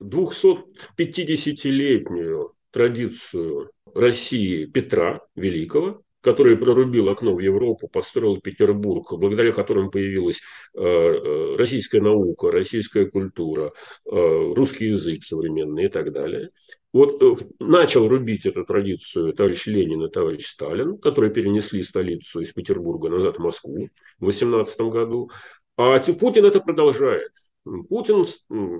250-летнюю 0.00 2.52
традицию 2.70 3.72
России 3.94 4.66
Петра 4.66 5.22
Великого, 5.34 6.02
который 6.20 6.56
прорубил 6.56 7.08
окно 7.08 7.34
в 7.34 7.40
Европу, 7.40 7.88
построил 7.88 8.40
Петербург, 8.40 9.12
благодаря 9.12 9.50
которому 9.52 9.90
появилась 9.90 10.40
э, 10.74 10.80
э, 10.80 11.56
российская 11.56 12.00
наука, 12.00 12.50
российская 12.50 13.06
культура, 13.06 13.72
русский 14.04 14.86
язык 14.86 15.24
современный 15.24 15.86
и 15.86 15.88
так 15.88 16.12
далее. 16.12 16.50
Вот 16.94 17.20
э, 17.20 17.44
начал 17.58 18.06
рубить 18.06 18.46
эту 18.46 18.64
традицию 18.64 19.34
товарищ 19.34 19.66
Ленин 19.66 20.04
и 20.04 20.10
товарищ 20.10 20.46
Сталин, 20.46 20.96
которые 20.96 21.32
перенесли 21.32 21.82
столицу 21.82 22.40
из 22.40 22.52
Петербурга 22.52 23.08
назад 23.08 23.36
в 23.36 23.40
Москву 23.40 23.88
в 24.20 24.26
18 24.26 24.80
году. 24.82 25.28
А 25.76 25.98
Путин 25.98 26.44
это 26.44 26.60
продолжает. 26.60 27.32
Путин 27.64 28.24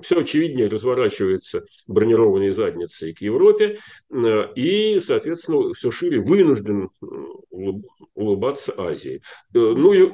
все 0.01 0.19
очевиднее 0.21 0.69
разворачивается 0.69 1.65
бронированной 1.87 2.51
задницей 2.51 3.13
к 3.13 3.19
Европе 3.19 3.79
э, 4.09 4.53
и, 4.55 5.01
соответственно, 5.01 5.73
все 5.73 5.91
шире 5.91 6.21
вынужден 6.21 6.89
улыбаться 8.13 8.73
Азии. 8.77 9.21
Э, 9.53 9.59
ну 9.59 9.91
и 9.91 10.09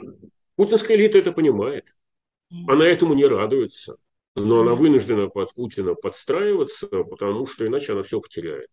путинская 0.56 0.98
элита 0.98 1.20
это 1.20 1.32
понимает. 1.32 1.86
Она 2.68 2.88
этому 2.88 3.14
не 3.14 3.28
радуется 3.28 3.98
но 4.36 4.62
она 4.62 4.76
вынуждена 4.76 5.28
под 5.28 5.54
Путина 5.54 5.96
подстраиваться, 5.96 6.88
потому 6.88 7.48
что 7.48 7.66
иначе 7.68 7.94
она 7.94 8.04
все 8.04 8.20
потеряет. 8.22 8.68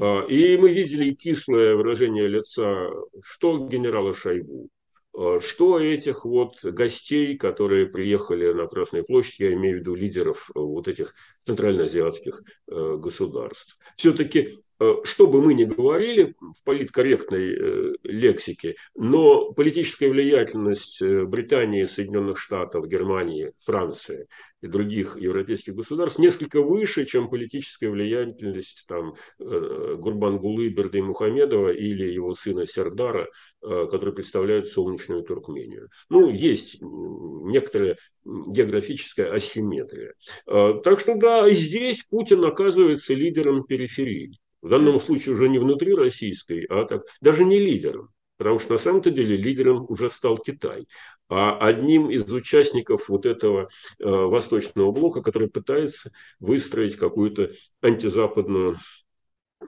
А, 0.00 0.24
и 0.26 0.56
мы 0.56 0.70
видели 0.70 1.12
кислое 1.12 1.76
выражение 1.76 2.28
лица 2.28 2.88
что 3.22 3.68
генерала 3.68 4.14
Шойгу, 4.14 4.70
а, 5.12 5.38
что 5.40 5.78
этих 5.78 6.24
вот 6.24 6.64
гостей, 6.64 7.36
которые 7.36 7.86
приехали 7.86 8.52
на 8.52 8.66
Красную 8.66 9.04
площадь, 9.04 9.40
я 9.40 9.52
имею 9.52 9.76
в 9.76 9.80
виду 9.80 9.94
лидеров 9.94 10.50
вот 10.54 10.88
этих 10.88 11.14
центральноазиатских 11.42 12.42
э, 12.68 12.96
государств. 12.96 13.78
Все-таки 13.96 14.58
что 15.04 15.26
бы 15.26 15.40
мы 15.40 15.54
ни 15.54 15.64
говорили 15.64 16.34
в 16.40 16.62
политкорректной 16.64 17.54
э, 17.54 17.92
лексике, 18.02 18.76
но 18.94 19.52
политическая 19.52 20.10
влиятельность 20.10 21.00
э, 21.00 21.24
Британии, 21.24 21.84
Соединенных 21.84 22.38
Штатов, 22.38 22.86
Германии, 22.86 23.52
Франции 23.64 24.28
и 24.60 24.66
других 24.66 25.16
европейских 25.16 25.74
государств 25.74 26.18
несколько 26.18 26.60
выше, 26.60 27.06
чем 27.06 27.30
политическая 27.30 27.88
влиятельность 27.88 28.84
там, 28.88 29.14
Гурбангулы, 29.38 30.68
Берды 30.68 31.02
Мухамедова 31.02 31.70
или 31.70 32.10
его 32.10 32.34
сына 32.34 32.66
Сердара, 32.66 33.28
которые 33.60 34.14
представляют 34.14 34.66
солнечную 34.66 35.24
Туркмению. 35.24 35.90
Ну, 36.08 36.30
есть 36.30 36.78
некоторая 36.80 37.98
географическая 38.24 39.30
асимметрия. 39.30 40.14
Так 40.46 41.00
что 41.00 41.16
да, 41.16 41.48
здесь 41.50 42.02
Путин 42.04 42.42
оказывается 42.44 43.12
лидером 43.12 43.64
периферии. 43.64 44.32
В 44.66 44.68
данном 44.68 44.98
случае 44.98 45.36
уже 45.36 45.48
не 45.48 45.60
внутри 45.60 45.94
российской, 45.94 46.64
а 46.64 46.86
так, 46.86 47.02
даже 47.20 47.44
не 47.44 47.60
лидером. 47.60 48.08
Потому 48.36 48.58
что 48.58 48.72
на 48.72 48.78
самом-то 48.78 49.12
деле 49.12 49.36
лидером 49.36 49.86
уже 49.88 50.10
стал 50.10 50.38
Китай. 50.38 50.88
А 51.28 51.56
одним 51.56 52.10
из 52.10 52.30
участников 52.32 53.08
вот 53.08 53.26
этого 53.26 53.68
э, 54.00 54.04
восточного 54.04 54.90
блока, 54.90 55.22
который 55.22 55.48
пытается 55.48 56.10
выстроить 56.40 56.96
какую-то 56.96 57.52
антизападную 57.80 58.78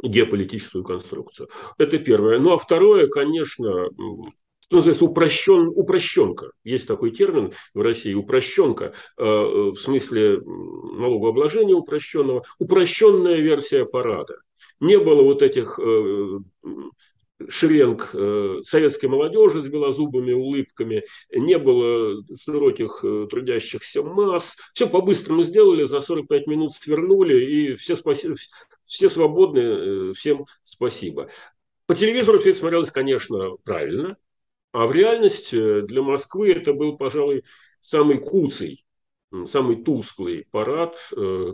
геополитическую 0.03 0.83
конструкцию. 0.83 1.49
Это 1.79 2.01
первое. 2.01 2.41
Ну 2.41 2.53
а 2.53 2.59
второе, 2.59 3.07
конечно, 3.07 3.91
что 4.59 4.77
называется, 4.77 5.05
упрощен, 5.05 5.69
упрощенка. 5.77 6.51
Есть 6.65 6.89
такой 6.89 7.13
термин 7.13 7.53
в 7.73 7.83
России, 7.83 8.15
упрощенка, 8.15 8.95
э, 9.17 9.23
в 9.23 9.77
смысле 9.77 10.41
налогообложения 10.41 11.77
упрощенного, 11.77 12.43
упрощенная 12.59 13.37
версия 13.37 13.85
парада 13.85 14.39
не 14.81 14.99
было 14.99 15.23
вот 15.23 15.43
этих 15.43 15.79
э, 15.79 16.39
шеренг 17.49 18.11
э, 18.15 18.61
советской 18.65 19.07
молодежи 19.07 19.63
с 19.63 19.69
белозубыми 19.69 20.33
улыбками, 20.33 21.05
не 21.33 21.59
было 21.59 22.23
широких 22.37 23.01
э, 23.05 23.27
трудящихся 23.31 24.03
масс. 24.03 24.57
Все 24.75 24.89
по-быстрому 24.89 25.45
сделали, 25.45 25.85
за 25.85 26.01
45 26.01 26.47
минут 26.47 26.73
свернули, 26.75 27.45
и 27.45 27.75
все, 27.77 27.97
спаси, 27.97 28.31
все 28.85 29.09
свободны, 29.09 29.61
э, 29.61 30.13
всем 30.15 30.47
спасибо. 30.65 31.31
По 31.87 31.95
телевизору 31.95 32.39
все 32.39 32.51
это 32.51 32.59
смотрелось, 32.59 32.91
конечно, 32.91 33.57
правильно, 33.65 34.17
а 34.73 34.87
в 34.87 34.93
реальности 34.93 35.83
для 35.83 36.03
Москвы 36.03 36.53
это 36.53 36.75
был, 36.75 36.97
пожалуй, 36.97 37.45
самый 37.81 38.19
куцый, 38.19 38.85
самый 39.47 39.83
тусклый 39.83 40.47
парад, 40.51 40.99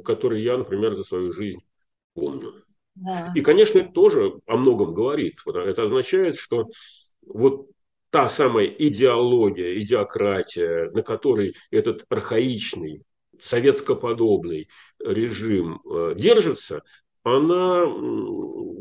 который 0.04 0.42
я, 0.42 0.58
например, 0.58 0.96
за 0.96 1.04
свою 1.04 1.30
жизнь 1.30 1.60
помню. 2.14 2.63
И, 3.35 3.40
конечно, 3.40 3.78
это 3.78 3.90
тоже 3.90 4.40
о 4.46 4.57
многом 4.57 4.94
говорит. 4.94 5.38
Это 5.46 5.83
означает, 5.83 6.37
что 6.37 6.68
вот 7.22 7.68
та 8.11 8.28
самая 8.28 8.66
идеология, 8.66 9.80
идиократия, 9.83 10.90
на 10.92 11.02
которой 11.02 11.57
этот 11.70 12.04
архаичный, 12.09 13.02
советскоподобный 13.40 14.68
режим 15.00 15.80
э, 15.85 16.14
держится, 16.16 16.83
она 17.24 17.83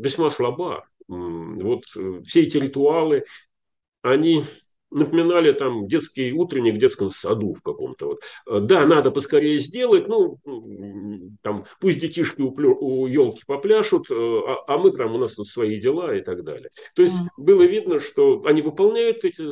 весьма 0.00 0.30
слаба. 0.30 0.84
Вот 1.08 1.84
э, 1.96 2.20
все 2.24 2.42
эти 2.42 2.58
ритуалы, 2.58 3.24
они 4.02 4.44
напоминали 4.94 5.52
там 5.52 5.86
детский 5.86 6.32
утренник 6.32 6.74
в 6.74 6.78
детском 6.78 7.10
саду 7.10 7.52
в 7.52 7.62
каком-то. 7.62 8.06
Вот. 8.06 8.22
Э, 8.46 8.60
да, 8.60 8.86
надо 8.86 9.10
поскорее 9.10 9.58
сделать, 9.58 10.08
ну, 10.08 10.38
там, 11.42 11.66
пусть 11.80 11.98
детишки 11.98 12.40
у, 12.40 12.52
плё, 12.52 12.74
у 12.74 13.06
елки 13.06 13.42
попляшут, 13.46 14.10
э, 14.10 14.14
а, 14.14 14.64
а 14.66 14.78
мы 14.78 14.92
там, 14.92 15.14
у 15.14 15.18
нас 15.18 15.34
тут 15.34 15.48
свои 15.48 15.80
дела 15.80 16.14
и 16.14 16.22
так 16.22 16.44
далее. 16.44 16.70
То 16.94 17.02
есть 17.02 17.14
mm. 17.14 17.28
было 17.36 17.62
видно, 17.64 18.00
что 18.00 18.44
они 18.46 18.62
выполняют 18.62 19.24
эти 19.24 19.44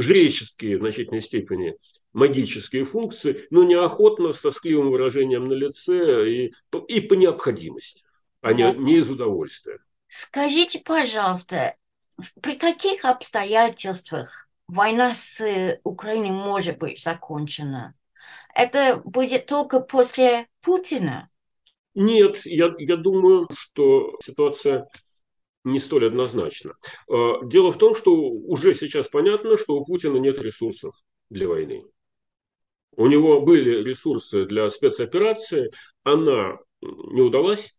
жреческие 0.00 0.78
в 0.78 0.80
значительной 0.80 1.20
степени 1.20 1.76
магические 2.12 2.86
функции, 2.86 3.46
но 3.50 3.62
неохотно, 3.62 4.32
с 4.32 4.40
тоскливым 4.40 4.90
выражением 4.90 5.48
на 5.48 5.52
лице 5.52 6.30
и, 6.30 6.54
и 6.88 7.00
по 7.00 7.14
необходимости, 7.14 8.02
а 8.40 8.54
не, 8.54 8.72
не 8.72 8.96
из 8.96 9.10
удовольствия. 9.10 9.78
Скажите, 10.08 10.80
пожалуйста, 10.82 11.76
при 12.40 12.56
каких 12.56 13.04
обстоятельствах 13.04 14.45
война 14.68 15.14
с 15.14 15.78
Украиной 15.84 16.30
может 16.30 16.78
быть 16.78 17.02
закончена. 17.02 17.94
Это 18.54 19.00
будет 19.04 19.46
только 19.46 19.80
после 19.80 20.48
Путина? 20.62 21.30
Нет, 21.94 22.44
я, 22.44 22.74
я 22.78 22.96
думаю, 22.96 23.48
что 23.52 24.18
ситуация 24.22 24.88
не 25.64 25.78
столь 25.78 26.06
однозначна. 26.06 26.74
А, 27.08 27.44
дело 27.44 27.70
в 27.72 27.78
том, 27.78 27.94
что 27.94 28.14
уже 28.14 28.74
сейчас 28.74 29.08
понятно, 29.08 29.56
что 29.58 29.74
у 29.74 29.84
Путина 29.84 30.16
нет 30.18 30.40
ресурсов 30.40 30.94
для 31.30 31.48
войны. 31.48 31.84
У 32.92 33.06
него 33.08 33.40
были 33.42 33.82
ресурсы 33.82 34.46
для 34.46 34.70
спецоперации, 34.70 35.70
она 36.02 36.58
не 36.80 37.20
удалась. 37.20 37.76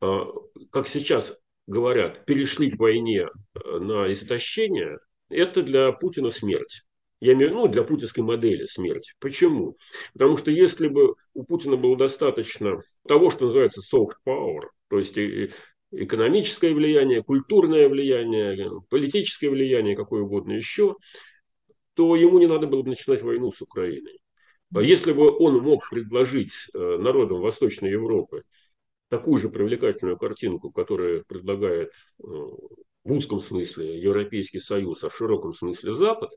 А, 0.00 0.26
как 0.70 0.88
сейчас 0.88 1.38
говорят, 1.66 2.24
перешли 2.24 2.70
к 2.70 2.78
войне 2.78 3.28
э, 3.28 3.78
на 3.78 4.12
истощение– 4.12 4.98
это 5.32 5.62
для 5.62 5.92
Путина 5.92 6.30
смерть. 6.30 6.82
Я 7.20 7.34
имею 7.34 7.52
ну, 7.52 7.68
для 7.68 7.84
путинской 7.84 8.24
модели 8.24 8.64
смерть. 8.64 9.14
Почему? 9.20 9.76
Потому 10.12 10.36
что 10.38 10.50
если 10.50 10.88
бы 10.88 11.14
у 11.34 11.44
Путина 11.44 11.76
было 11.76 11.96
достаточно 11.96 12.80
того, 13.06 13.30
что 13.30 13.46
называется 13.46 13.80
soft 13.80 14.14
power, 14.26 14.62
то 14.88 14.98
есть 14.98 15.16
экономическое 15.92 16.74
влияние, 16.74 17.22
культурное 17.22 17.88
влияние, 17.88 18.70
политическое 18.90 19.50
влияние, 19.50 19.94
какое 19.94 20.22
угодно 20.22 20.52
еще, 20.52 20.96
то 21.94 22.16
ему 22.16 22.40
не 22.40 22.48
надо 22.48 22.66
было 22.66 22.82
бы 22.82 22.90
начинать 22.90 23.22
войну 23.22 23.52
с 23.52 23.62
Украиной. 23.62 24.18
А 24.74 24.80
если 24.80 25.12
бы 25.12 25.30
он 25.30 25.60
мог 25.60 25.88
предложить 25.90 26.52
э, 26.74 26.96
народам 26.98 27.40
Восточной 27.40 27.90
Европы 27.90 28.42
такую 29.08 29.38
же 29.38 29.50
привлекательную 29.50 30.16
картинку, 30.16 30.72
которая 30.72 31.22
предлагает 31.28 31.92
э, 32.18 32.26
в 33.04 33.12
узком 33.12 33.40
смысле 33.40 34.00
Европейский 34.00 34.60
Союз, 34.60 35.02
а 35.04 35.08
в 35.08 35.16
широком 35.16 35.54
смысле 35.54 35.94
Запад, 35.94 36.30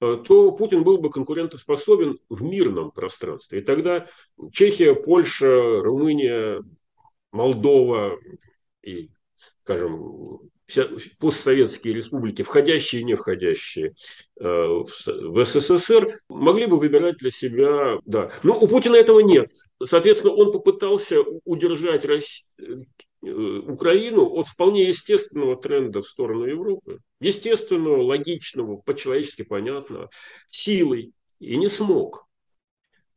э, 0.00 0.22
то 0.26 0.52
Путин 0.52 0.84
был 0.84 0.98
бы 0.98 1.10
конкурентоспособен 1.10 2.18
в 2.28 2.42
мирном 2.42 2.90
пространстве. 2.90 3.60
И 3.60 3.62
тогда 3.62 4.06
Чехия, 4.52 4.94
Польша, 4.94 5.80
Румыния, 5.80 6.62
Молдова 7.32 8.18
и, 8.82 9.10
скажем, 9.62 10.40
постсоветские 11.18 11.94
республики, 11.94 12.42
входящие 12.42 13.02
и 13.02 13.04
не 13.04 13.14
входящие 13.14 13.94
э, 14.38 14.44
в 14.44 15.44
СССР, 15.44 16.08
могли 16.28 16.66
бы 16.66 16.78
выбирать 16.78 17.16
для 17.18 17.30
себя, 17.30 17.98
да. 18.04 18.30
Но 18.42 18.58
у 18.58 18.68
Путина 18.68 18.96
этого 18.96 19.20
нет. 19.20 19.50
Соответственно, 19.82 20.34
он 20.34 20.52
попытался 20.52 21.22
удержать 21.44 22.04
Э, 22.04 22.22
Украину 23.22 24.26
от 24.30 24.48
вполне 24.48 24.88
естественного 24.88 25.56
тренда 25.56 26.00
в 26.00 26.06
сторону 26.06 26.46
Европы, 26.46 27.00
естественного, 27.20 28.02
логичного, 28.02 28.76
по-человечески 28.76 29.42
понятного, 29.42 30.08
силой, 30.48 31.12
и 31.38 31.56
не 31.56 31.68
смог. 31.68 32.26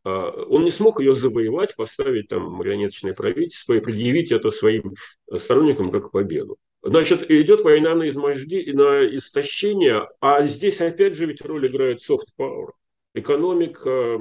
А, 0.03 0.29
он 0.29 0.65
не 0.65 0.71
смог 0.71 0.99
ее 0.99 1.13
завоевать, 1.13 1.75
поставить 1.75 2.27
там 2.27 2.51
марионеточное 2.51 3.13
правительство 3.13 3.73
и 3.73 3.79
предъявить 3.79 4.31
это 4.31 4.49
своим 4.49 4.95
сторонникам 5.37 5.91
как 5.91 6.11
победу. 6.11 6.57
Значит, 6.81 7.31
идет 7.31 7.61
война 7.61 7.95
на, 7.95 8.09
изможди... 8.09 8.73
на 8.73 9.05
истощение, 9.15 10.09
а 10.19 10.43
здесь 10.43 10.81
опять 10.81 11.15
же 11.15 11.27
ведь 11.27 11.41
роль 11.41 11.67
играет 11.67 12.01
soft 12.01 12.27
power 12.37 12.71
экономика, 13.13 14.19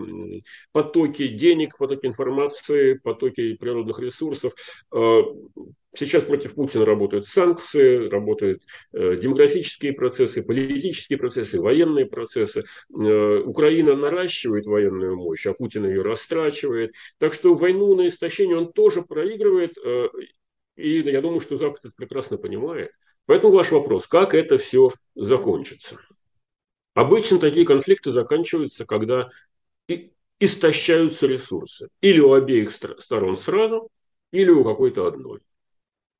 потоки 0.72 1.28
денег, 1.28 1.76
потоки 1.78 2.06
информации, 2.06 2.94
потоки 2.94 3.54
природных 3.54 3.98
ресурсов. 3.98 4.52
А, 4.90 5.22
сейчас 5.94 6.24
против 6.24 6.54
Путина 6.54 6.84
работают 6.84 7.26
санкции, 7.26 8.08
работают 8.08 8.62
э, 8.92 9.16
демографические 9.16 9.92
процессы, 9.92 10.42
политические 10.42 11.18
процессы, 11.18 11.60
военные 11.60 12.06
процессы. 12.06 12.64
Э, 12.90 13.38
Украина 13.44 13.96
наращивает 13.96 14.66
военную 14.66 15.16
мощь, 15.16 15.46
а 15.46 15.54
Путин 15.54 15.86
ее 15.86 16.02
растрачивает. 16.02 16.92
Так 17.18 17.34
что 17.34 17.54
войну 17.54 17.94
на 17.94 18.08
истощение 18.08 18.56
он 18.56 18.72
тоже 18.72 19.02
проигрывает. 19.02 19.76
Э, 19.84 20.08
и 20.76 21.00
я 21.00 21.20
думаю, 21.20 21.40
что 21.40 21.56
Запад 21.56 21.80
это 21.84 21.94
прекрасно 21.96 22.38
понимает. 22.38 22.90
Поэтому 23.26 23.52
ваш 23.52 23.70
вопрос, 23.70 24.06
как 24.06 24.34
это 24.34 24.58
все 24.58 24.92
закончится? 25.14 25.98
Обычно 26.94 27.38
такие 27.38 27.64
конфликты 27.64 28.12
заканчиваются, 28.12 28.84
когда 28.84 29.30
истощаются 30.38 31.26
ресурсы. 31.26 31.88
Или 32.00 32.20
у 32.20 32.32
обеих 32.32 32.70
сторон 32.70 33.36
сразу, 33.36 33.88
или 34.32 34.50
у 34.50 34.64
какой-то 34.64 35.06
одной. 35.06 35.40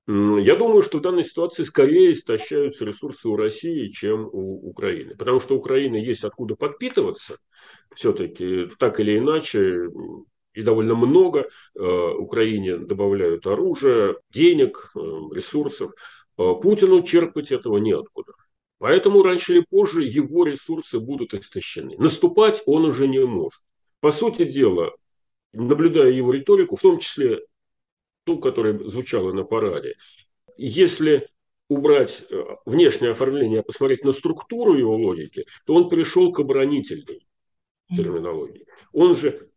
Я 0.09 0.57
думаю, 0.57 0.83
что 0.83 0.99
в 0.99 1.01
данной 1.01 1.25
ситуации 1.25 1.63
скорее 1.63 2.13
истощаются 2.13 2.85
ресурсы 2.85 3.29
у 3.29 3.37
России, 3.37 3.87
чем 3.89 4.29
у 4.33 4.69
Украины. 4.69 5.15
Потому 5.17 5.41
что 5.41 5.55
у 5.55 5.59
Украины 5.59 5.97
есть 5.97 6.25
откуда 6.25 6.57
подпитываться. 6.57 7.37
Все-таки 7.95 8.69
так 8.79 8.99
или 8.99 9.19
иначе, 9.19 9.91
и 10.55 10.63
довольно 10.63 10.95
много 10.97 11.49
э, 11.75 11.81
Украине 11.83 12.79
добавляют 12.79 13.47
оружия, 13.47 14.17
денег, 14.31 14.91
э, 14.95 14.99
ресурсов. 15.33 15.93
Э, 16.37 16.55
Путину 16.61 17.03
черпать 17.03 17.53
этого 17.53 17.79
неоткуда. 17.79 18.33
Поэтому 18.83 19.23
раньше 19.23 19.53
или 19.53 19.61
позже 19.61 20.03
его 20.03 20.45
ресурсы 20.45 20.99
будут 20.99 21.35
истощены. 21.35 21.95
Наступать 21.99 22.65
он 22.67 22.85
уже 22.85 23.07
не 23.07 23.25
может. 23.25 23.61
По 24.01 24.11
сути 24.11 24.45
дела, 24.45 24.91
наблюдая 25.53 26.11
его 26.11 26.33
риторику, 26.33 26.75
в 26.75 26.81
том 26.81 26.99
числе 26.99 27.47
ту, 28.25 28.41
которая 28.41 28.77
звучала 28.89 29.31
на 29.33 29.45
параде, 29.45 29.95
если 30.57 31.29
убрать 31.69 32.25
э, 32.29 32.43
внешнее 32.67 33.13
оформление, 33.13 33.61
а 33.61 33.63
посмотреть 33.63 34.03
на 34.03 34.11
структуру 34.11 34.75
его 34.75 34.97
логики, 34.97 35.47
то 35.65 35.75
он 35.75 35.89
перешел 35.89 36.33
к 36.33 36.41
оборонительной 36.41 37.25
терминологии. 37.95 38.67
Он 38.93 39.15
же, 39.15 39.49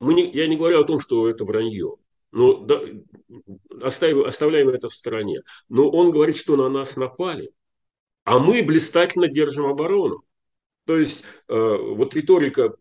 мы 0.00 0.14
не, 0.14 0.32
я 0.32 0.46
не 0.46 0.56
говорю 0.56 0.80
о 0.80 0.84
том, 0.84 1.00
что 1.00 1.28
это 1.28 1.44
вранье, 1.44 1.96
но 2.32 2.60
да, 2.60 2.80
оставим, 3.82 4.24
оставляем 4.24 4.70
это 4.70 4.88
в 4.88 4.94
стороне. 4.94 5.42
Но 5.68 5.90
он 5.90 6.10
говорит, 6.12 6.38
что 6.38 6.56
на 6.56 6.70
нас 6.70 6.96
напали– 6.96 7.50
а 8.24 8.38
мы 8.38 8.62
блистательно 8.62 9.28
держим 9.28 9.66
оборону. 9.66 10.24
То 10.86 10.98
есть 10.98 11.22
э, 11.48 11.54
вот 11.54 12.14
риторика 12.14 12.74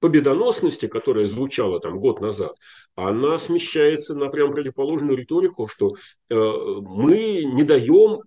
победоносности, 0.00 0.86
которая 0.86 1.26
звучала 1.26 1.80
там 1.80 1.98
год 1.98 2.20
назад, 2.20 2.56
она 2.94 3.38
смещается 3.38 4.14
на 4.14 4.28
прям 4.28 4.52
противоположную 4.52 5.16
риторику, 5.16 5.66
что 5.66 5.96
э, 6.28 6.34
мы 6.34 7.44
не 7.44 7.62
даем 7.62 8.20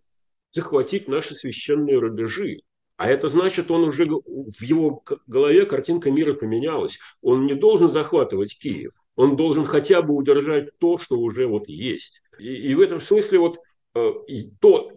захватить 0.51 1.07
наши 1.07 1.33
священные 1.33 1.97
рубежи. 1.99 2.59
А 2.97 3.07
это 3.07 3.29
значит, 3.29 3.71
он 3.71 3.83
уже 3.83 4.05
в 4.05 4.61
его 4.61 5.03
голове 5.25 5.65
картинка 5.65 6.11
мира 6.11 6.33
поменялась. 6.33 6.99
Он 7.21 7.45
не 7.45 7.55
должен 7.55 7.89
захватывать 7.89 8.57
Киев. 8.59 8.93
Он 9.15 9.35
должен 9.35 9.65
хотя 9.65 10.01
бы 10.01 10.13
удержать 10.13 10.77
то, 10.77 10.97
что 10.97 11.15
уже 11.15 11.47
вот 11.47 11.67
есть. 11.67 12.21
И, 12.37 12.53
и 12.53 12.75
в 12.75 12.79
этом 12.79 12.99
смысле 13.01 13.39
вот 13.39 13.59
то, 13.93 14.91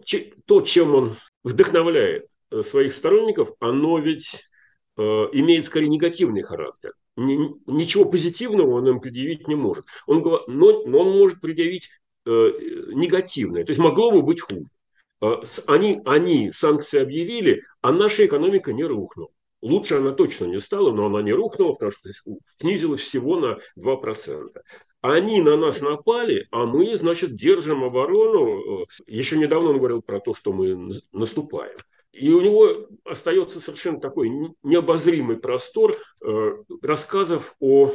то, 0.45 0.61
чем 0.61 0.95
он 0.95 1.15
вдохновляет 1.43 2.27
своих 2.61 2.93
сторонников, 2.93 3.51
оно 3.59 3.99
ведь 3.99 4.47
имеет 4.97 5.65
скорее 5.65 5.89
негативный 5.89 6.41
характер. 6.41 6.93
Ничего 7.17 8.05
позитивного 8.05 8.75
он 8.75 8.87
им 8.87 8.99
предъявить 8.99 9.47
не 9.47 9.55
может. 9.55 9.85
Он, 10.07 10.21
но, 10.47 10.83
но 10.85 10.99
он 10.99 11.17
может 11.17 11.41
предъявить 11.41 11.89
негативное. 12.25 13.63
То 13.63 13.71
есть 13.71 13.79
могло 13.79 14.11
бы 14.11 14.21
быть 14.21 14.41
хуже. 14.41 14.65
Они, 15.65 16.01
они 16.05 16.51
санкции 16.51 16.99
объявили, 16.99 17.63
а 17.81 17.91
наша 17.91 18.25
экономика 18.25 18.73
не 18.73 18.83
рухнула. 18.83 19.29
Лучше 19.61 19.95
она 19.95 20.11
точно 20.11 20.45
не 20.45 20.59
стала, 20.59 20.91
но 20.91 21.07
она 21.07 21.21
не 21.21 21.33
рухнула, 21.33 21.73
потому 21.73 21.91
что 21.91 22.09
снизилась 22.59 23.01
всего 23.01 23.39
на 23.39 23.59
2%. 23.77 24.49
Они 25.05 25.39
на 25.39 25.55
нас 25.55 25.81
напали, 25.81 26.47
а 26.49 26.65
мы, 26.65 26.97
значит, 26.97 27.35
держим 27.35 27.83
оборону. 27.83 28.87
Еще 29.05 29.37
недавно 29.37 29.69
он 29.69 29.77
говорил 29.77 30.01
про 30.01 30.19
то, 30.19 30.33
что 30.33 30.51
мы 30.51 30.99
наступаем. 31.11 31.77
И 32.11 32.31
у 32.31 32.41
него 32.41 32.87
остается 33.03 33.59
совершенно 33.59 33.99
такой 33.99 34.31
необозримый 34.63 35.37
простор 35.37 35.95
э, 36.21 36.57
рассказов 36.81 37.55
о 37.59 37.93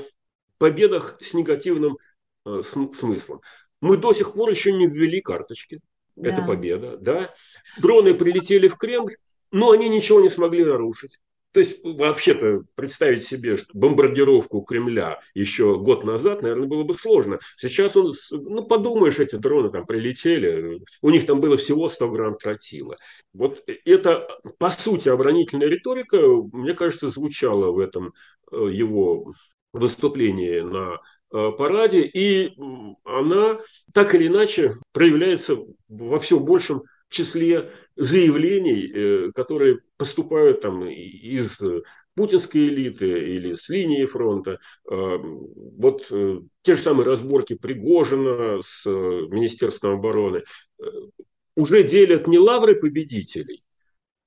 победах 0.58 1.18
с 1.20 1.34
негативным 1.34 1.98
э, 2.46 2.62
смыслом. 2.62 3.40
Мы 3.80 3.96
до 3.96 4.12
сих 4.12 4.34
пор 4.34 4.50
еще 4.50 4.70
не 4.70 4.86
ввели 4.86 5.20
карточки. 5.20 5.80
Да. 6.14 6.30
Это 6.30 6.42
победа, 6.42 6.96
да. 6.96 7.34
Дроны 7.78 8.14
прилетели 8.14 8.68
в 8.68 8.76
Кремль, 8.76 9.16
но 9.50 9.72
они 9.72 9.88
ничего 9.88 10.20
не 10.20 10.28
смогли 10.28 10.64
нарушить. 10.64 11.18
То 11.52 11.60
есть, 11.60 11.80
вообще-то, 11.82 12.62
представить 12.76 13.24
себе 13.24 13.56
что 13.56 13.66
бомбардировку 13.74 14.62
Кремля 14.62 15.20
еще 15.34 15.78
год 15.78 16.04
назад, 16.04 16.42
наверное, 16.42 16.68
было 16.68 16.84
бы 16.84 16.94
сложно. 16.94 17.40
Сейчас 17.56 17.96
он, 17.96 18.12
ну, 18.30 18.64
подумаешь, 18.64 19.18
эти 19.18 19.34
дроны 19.34 19.70
там 19.70 19.84
прилетели, 19.84 20.80
у 21.02 21.10
них 21.10 21.26
там 21.26 21.40
было 21.40 21.56
всего 21.56 21.88
100 21.88 22.10
грамм 22.10 22.38
тротила. 22.38 22.96
Вот 23.32 23.64
это, 23.84 24.28
по 24.58 24.70
сути, 24.70 25.08
оборонительная 25.08 25.68
риторика, 25.68 26.18
мне 26.52 26.74
кажется, 26.74 27.08
звучала 27.08 27.72
в 27.72 27.80
этом 27.80 28.12
э, 28.52 28.68
его 28.70 29.32
выступлении 29.72 30.60
на 30.60 31.00
э, 31.32 31.50
параде, 31.58 32.02
и 32.02 32.52
она 33.04 33.58
так 33.92 34.14
или 34.14 34.28
иначе 34.28 34.76
проявляется 34.92 35.56
во 35.88 36.20
все 36.20 36.38
большем 36.38 36.82
числе 37.08 37.72
заявлений, 38.00 38.90
э, 38.90 39.32
которые 39.32 39.80
поступают 39.98 40.62
там 40.62 40.88
из 40.88 41.58
путинской 42.14 42.68
элиты 42.68 43.06
или 43.34 43.52
с 43.52 43.68
линии 43.68 44.06
фронта. 44.06 44.58
А, 44.90 45.18
вот 45.18 46.06
э, 46.10 46.40
те 46.62 46.76
же 46.76 46.82
самые 46.82 47.04
разборки 47.06 47.54
Пригожина 47.54 48.62
с 48.62 48.86
э, 48.86 48.90
Министерством 48.90 49.98
обороны 49.98 50.42
уже 51.56 51.82
делят 51.82 52.26
не 52.26 52.38
лавры 52.38 52.74
победителей, 52.74 53.62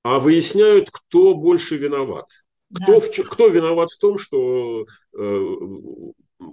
а 0.04 0.20
выясняют, 0.20 0.90
кто 0.92 1.34
больше 1.34 1.76
виноват. 1.76 2.26
Кто, 2.72 2.92
да. 2.92 3.00
в, 3.00 3.10
кто 3.10 3.48
виноват 3.48 3.90
в 3.90 3.98
том, 3.98 4.18
что 4.18 4.86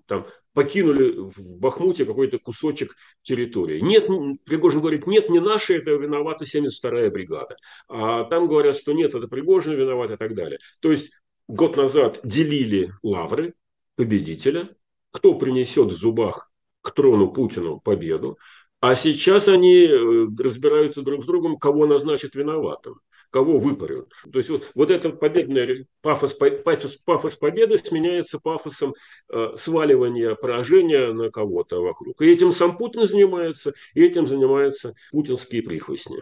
там, 0.07 0.25
покинули 0.53 1.11
в 1.17 1.59
Бахмуте 1.59 2.05
какой-то 2.05 2.39
кусочек 2.39 2.95
территории. 3.21 3.79
Нет, 3.79 4.07
Пригожин 4.45 4.81
говорит, 4.81 5.07
нет, 5.07 5.29
не 5.29 5.39
наши, 5.39 5.77
это 5.77 5.91
виновата 5.91 6.45
72-я 6.45 7.09
бригада. 7.09 7.55
А 7.87 8.25
там 8.25 8.47
говорят, 8.47 8.75
что 8.75 8.93
нет, 8.93 9.15
это 9.15 9.27
Пригожин 9.27 9.73
виноват 9.73 10.11
и 10.11 10.17
так 10.17 10.35
далее. 10.35 10.59
То 10.79 10.91
есть 10.91 11.11
год 11.47 11.77
назад 11.77 12.19
делили 12.23 12.93
лавры 13.03 13.53
победителя, 13.95 14.69
кто 15.11 15.35
принесет 15.35 15.91
в 15.91 15.95
зубах 15.95 16.51
к 16.81 16.91
трону 16.91 17.31
Путину 17.31 17.79
победу, 17.79 18.37
а 18.79 18.95
сейчас 18.95 19.47
они 19.47 19.85
э, 19.85 20.27
разбираются 20.39 21.03
друг 21.03 21.23
с 21.23 21.27
другом, 21.27 21.57
кого 21.57 21.85
назначат 21.85 22.33
виноватым 22.33 22.99
кого 23.31 23.57
выпарют. 23.57 24.11
То 24.31 24.37
есть 24.37 24.49
вот, 24.49 24.69
вот 24.75 24.91
этот 24.91 25.19
победный 25.19 25.87
пафос, 26.01 26.33
пафос, 26.33 26.97
пафос 27.05 27.35
победы 27.35 27.77
сменяется 27.77 28.39
пафосом 28.39 28.93
э, 29.29 29.53
сваливания 29.55 30.35
поражения 30.35 31.13
на 31.13 31.31
кого-то 31.31 31.81
вокруг. 31.81 32.21
И 32.21 32.31
этим 32.31 32.51
сам 32.51 32.77
Путин 32.77 33.07
занимается, 33.07 33.73
и 33.93 34.03
этим 34.03 34.27
занимаются 34.27 34.93
путинские 35.11 35.63
прихвостни. 35.63 36.21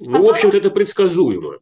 Ну, 0.00 0.18
а 0.18 0.22
в 0.22 0.28
общем-то, 0.30 0.56
это 0.56 0.70
предсказуемо. 0.70 1.60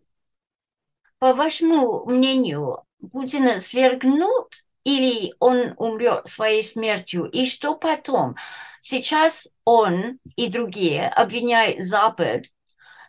По 1.19 1.35
вашему 1.35 2.07
мнению, 2.07 2.79
Путина 3.13 3.61
свергнут 3.61 4.65
или 4.85 5.35
он 5.39 5.75
умрет 5.77 6.27
своей 6.29 6.63
смертью? 6.63 7.25
И 7.25 7.45
что 7.45 7.75
потом? 7.75 8.37
Сейчас 8.81 9.49
он 9.65 10.19
и 10.37 10.49
другие 10.49 11.09
обвиняют 11.09 11.81
Запад 11.81 12.47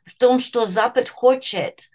в 0.10 0.18
том, 0.18 0.40
что 0.40 0.66
Запад 0.66 1.10
хочет, 1.10 1.90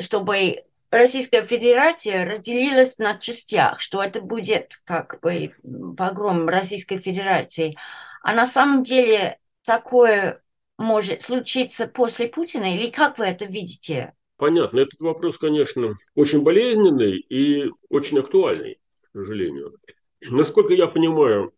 чтобы 0.00 0.64
Российская 0.90 1.44
Федерация 1.44 2.24
разделилась 2.24 2.98
на 2.98 3.16
частях, 3.16 3.80
что 3.80 4.02
это 4.02 4.20
будет 4.20 4.74
как 4.84 5.20
бы 5.22 5.54
погром 5.96 6.48
Российской 6.48 6.98
Федерации. 6.98 7.76
А 8.22 8.34
на 8.34 8.44
самом 8.44 8.82
деле 8.82 9.38
такое 9.64 10.42
может 10.78 11.22
случиться 11.22 11.86
после 11.86 12.26
Путина, 12.28 12.74
или 12.74 12.90
как 12.90 13.18
вы 13.18 13.26
это 13.26 13.44
видите? 13.44 14.14
Понятно. 14.36 14.80
Этот 14.80 15.00
вопрос, 15.00 15.38
конечно, 15.38 15.96
очень 16.14 16.42
болезненный 16.42 17.18
и 17.18 17.70
очень 17.88 18.18
актуальный, 18.18 18.80
к 19.02 19.18
сожалению. 19.18 19.76
Насколько 20.22 20.74
я 20.74 20.86
понимаю, 20.86 21.52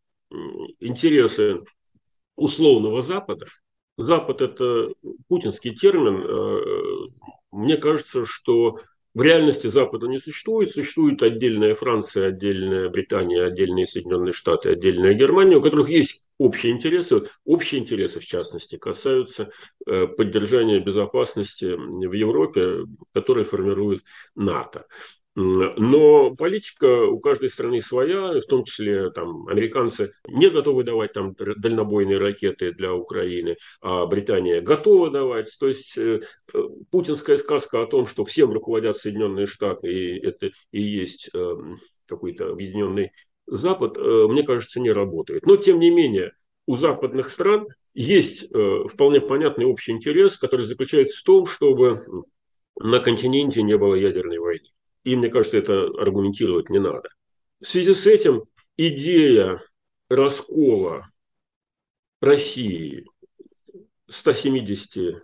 интересы 0.81 1.63
условного 2.37 3.03
Запада 3.03 3.47
Запад– 3.97 4.41
это 4.43 4.93
путинский 5.29 5.75
термин. 5.75 6.23
Э, 6.25 7.09
мне 7.51 7.77
кажется, 7.77 8.25
что 8.25 8.79
в 9.15 9.21
реальности 9.21 9.67
Запада 9.67 10.07
не 10.07 10.19
существует. 10.19 10.71
Существует 10.71 11.23
отдельная 11.23 11.75
Франция, 11.75 12.29
отдельная 12.29 12.89
Британия, 12.89 13.45
отдельные 13.45 13.87
Соединенные 13.87 14.33
Штаты, 14.33 14.71
отдельная 14.71 15.13
Германия, 15.13 15.57
у 15.57 15.63
которых 15.63 15.91
есть 15.91 16.23
общие 16.39 16.73
интересы. 16.73 17.25
Общие 17.45 17.81
интересы, 17.81 18.21
в 18.21 18.25
частности, 18.25 18.79
касаются 18.79 19.51
э, 19.87 20.07
поддержания 20.07 20.81
безопасности 20.81 21.75
в 21.75 22.13
Европе, 22.13 22.87
которые 23.13 23.45
формирует 23.45 24.03
НАТО. 24.35 24.87
Но 25.35 26.35
политика 26.37 27.07
у 27.07 27.19
каждой 27.19 27.49
страны 27.49 27.81
своя, 27.81 28.39
в 28.39 28.45
том 28.45 28.65
числе 28.65 29.11
там, 29.11 29.49
американцы 29.49 30.13
не 30.29 30.51
готовы 30.51 30.85
давать 30.85 31.15
там, 31.15 31.35
дальнобойные 31.35 32.19
ракеты 32.19 32.73
для 32.73 32.95
Украины, 32.95 33.57
а 33.81 34.05
Британия 34.05 34.61
готова 34.61 35.11
давать. 35.11 35.49
То 35.59 35.69
есть 35.69 35.97
э, 35.97 36.21
путинская 36.91 37.39
сказка 37.39 37.83
о 37.83 37.87
том, 37.87 38.07
что 38.07 38.25
всем 38.25 38.53
руководят 38.53 38.99
Соединенные 38.99 39.47
Штаты, 39.47 39.91
и 39.91 40.21
это 40.21 40.51
и 40.71 40.83
есть 40.83 41.31
э, 41.35 41.57
какой-то 42.07 42.51
объединенный 42.51 43.13
Запад, 43.47 43.97
э, 43.97 44.27
мне 44.29 44.43
кажется, 44.43 44.81
не 44.81 44.93
работает. 44.93 45.47
Но, 45.47 45.57
тем 45.57 45.81
не 45.81 45.91
менее, 45.91 46.33
у 46.67 46.77
западных 46.77 47.31
стран 47.31 47.67
есть 47.95 48.49
вполне 48.89 49.21
понятный 49.21 49.65
общий 49.67 49.93
интерес, 49.93 50.39
который 50.39 50.65
заключается 50.65 51.19
в 51.19 51.23
том, 51.23 51.47
чтобы 51.47 52.05
на 52.79 53.01
континенте 53.01 53.63
не 53.63 53.77
было 53.77 53.95
ядерной 53.95 54.39
войны. 54.39 54.72
И 55.05 55.17
мне 55.17 55.29
кажется, 55.29 55.59
это 55.59 55.85
аргументировать 55.99 56.71
не 56.71 56.79
надо. 56.79 57.09
В 57.61 57.69
связи 57.69 57.95
с 57.95 58.07
этим 58.07 58.45
идея 58.77 59.61
раскола 60.09 61.11
России 62.21 63.05
170 64.09 65.23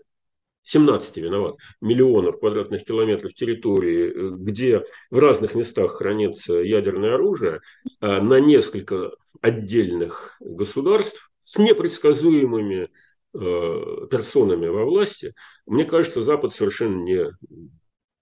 17 0.69 1.17
виноват, 1.17 1.57
миллионов 1.81 2.41
квадратных 2.41 2.85
километров 2.85 3.33
территории, 3.33 4.37
где 4.37 4.85
в 5.11 5.19
разных 5.19 5.55
местах 5.55 5.93
хранится 5.93 6.57
ядерное 6.57 7.15
оружие, 7.15 7.61
а 8.01 8.21
на 8.21 8.39
несколько 8.39 9.13
отдельных 9.41 10.37
государств 10.41 11.31
с 11.41 11.57
непредсказуемыми 11.57 12.91
э, 13.33 14.07
персонами 14.11 14.67
во 14.67 14.85
власти, 14.85 15.33
мне 15.65 15.87
кажется, 15.87 16.23
Запад 16.23 16.53
совершенно 16.53 17.03
не, 17.03 17.33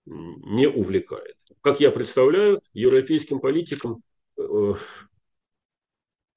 не 0.06 0.68
увлекает 0.68 1.36
как 1.66 1.80
я 1.80 1.90
представляю, 1.90 2.60
европейским 2.74 3.40
политикам 3.40 4.04
э, 4.38 4.74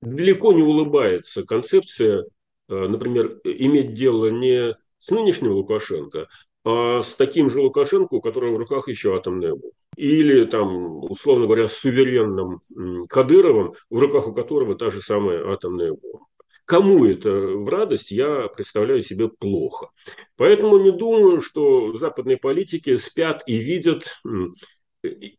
далеко 0.01 0.53
не 0.53 0.63
улыбается 0.63 1.45
концепция, 1.45 2.25
э, 2.67 2.73
например, 2.73 3.39
иметь 3.43 3.93
дело 3.93 4.31
не 4.31 4.75
с 4.97 5.11
нынешним 5.11 5.51
Лукашенко, 5.51 6.29
а 6.65 7.03
с 7.03 7.13
таким 7.13 7.51
же 7.51 7.61
Лукашенко, 7.61 8.15
у 8.15 8.21
которого 8.21 8.55
в 8.55 8.57
руках 8.57 8.87
еще 8.87 9.15
атомная 9.15 9.51
бомба. 9.51 9.75
Или, 9.95 10.45
там, 10.45 11.03
условно 11.03 11.45
говоря, 11.45 11.67
с 11.67 11.73
суверенным 11.73 12.61
Кадыровым, 13.07 13.75
в 13.91 13.99
руках 13.99 14.27
у 14.27 14.33
которого 14.33 14.73
та 14.73 14.89
же 14.89 14.99
самая 14.99 15.47
атомная 15.47 15.93
бомба. 15.93 16.25
Кому 16.69 17.03
это 17.03 17.31
в 17.31 17.67
радость, 17.67 18.11
я 18.11 18.47
представляю 18.47 19.01
себе 19.01 19.27
плохо. 19.27 19.89
Поэтому 20.37 20.77
не 20.77 20.91
думаю, 20.91 21.41
что 21.41 21.97
западные 21.97 22.37
политики 22.37 22.95
спят 22.97 23.41
и 23.47 23.57
видят 23.57 24.03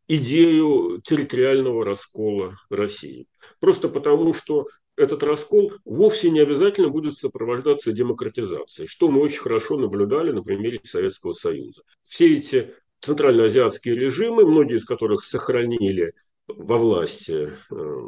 идею 0.09 1.01
территориального 1.05 1.85
раскола 1.85 2.57
России. 2.69 3.29
Просто 3.61 3.89
потому, 3.89 4.35
что 4.35 4.67
этот 4.97 5.23
раскол 5.23 5.73
вовсе 5.85 6.31
не 6.31 6.41
обязательно 6.41 6.89
будет 6.89 7.17
сопровождаться 7.17 7.93
демократизацией, 7.93 8.89
что 8.89 9.09
мы 9.09 9.21
очень 9.21 9.39
хорошо 9.39 9.79
наблюдали 9.79 10.33
на 10.33 10.43
примере 10.43 10.81
Советского 10.83 11.33
Союза. 11.33 11.83
Все 12.03 12.39
эти 12.39 12.75
центральноазиатские 13.03 13.95
режимы, 13.95 14.45
многие 14.45 14.79
из 14.79 14.85
которых 14.85 15.23
сохранили 15.23 16.13
во 16.49 16.79
власти 16.79 17.51
э, 17.71 18.01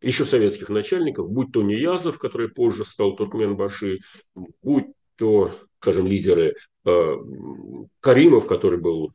еще 0.00 0.24
советских 0.24 0.68
начальников, 0.68 1.30
будь 1.30 1.52
то 1.52 1.62
Ниязов, 1.62 2.18
который 2.18 2.48
позже 2.48 2.84
стал 2.84 3.16
Туркменбаши, 3.16 4.00
будь 4.62 4.86
то, 5.16 5.52
скажем, 5.80 6.06
лидеры 6.06 6.54
э, 6.84 7.16
Каримов, 8.00 8.46
который 8.46 8.78
был 8.78 9.12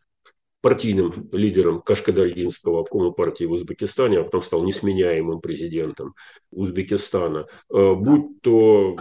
партийным 0.61 1.29
лидером 1.33 1.81
Кашкадарьинского 1.81 2.81
обкома 2.81 3.11
партии 3.11 3.43
в 3.43 3.51
Узбекистане, 3.51 4.19
а 4.19 4.23
потом 4.23 4.41
стал 4.41 4.63
несменяемым 4.63 5.41
президентом 5.41 6.15
Узбекистана, 6.51 7.47
э, 7.69 7.93
будь 7.95 8.41
то 8.41 8.95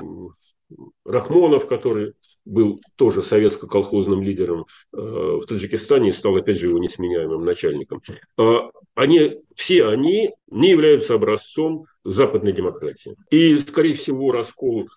Рахмонов, 1.05 1.67
который 1.67 2.15
был 2.45 2.81
тоже 2.97 3.23
советско-колхозным 3.23 4.23
лидером 4.23 4.67
э, 4.93 4.97
в 4.97 5.45
Таджикистане 5.47 6.11
и 6.11 6.13
стал, 6.13 6.37
опять 6.37 6.59
же, 6.59 6.69
его 6.69 6.79
несменяемым 6.79 7.45
начальником. 7.45 8.03
Э, 8.39 8.59
они, 8.95 9.43
все 9.55 9.87
они 9.87 10.31
не 10.49 10.71
являются 10.71 11.15
образцом 11.15 11.87
западной 12.05 12.53
демократии. 12.53 13.17
И, 13.31 13.57
скорее 13.59 13.95
всего, 13.95 14.33
раскол 14.33 14.89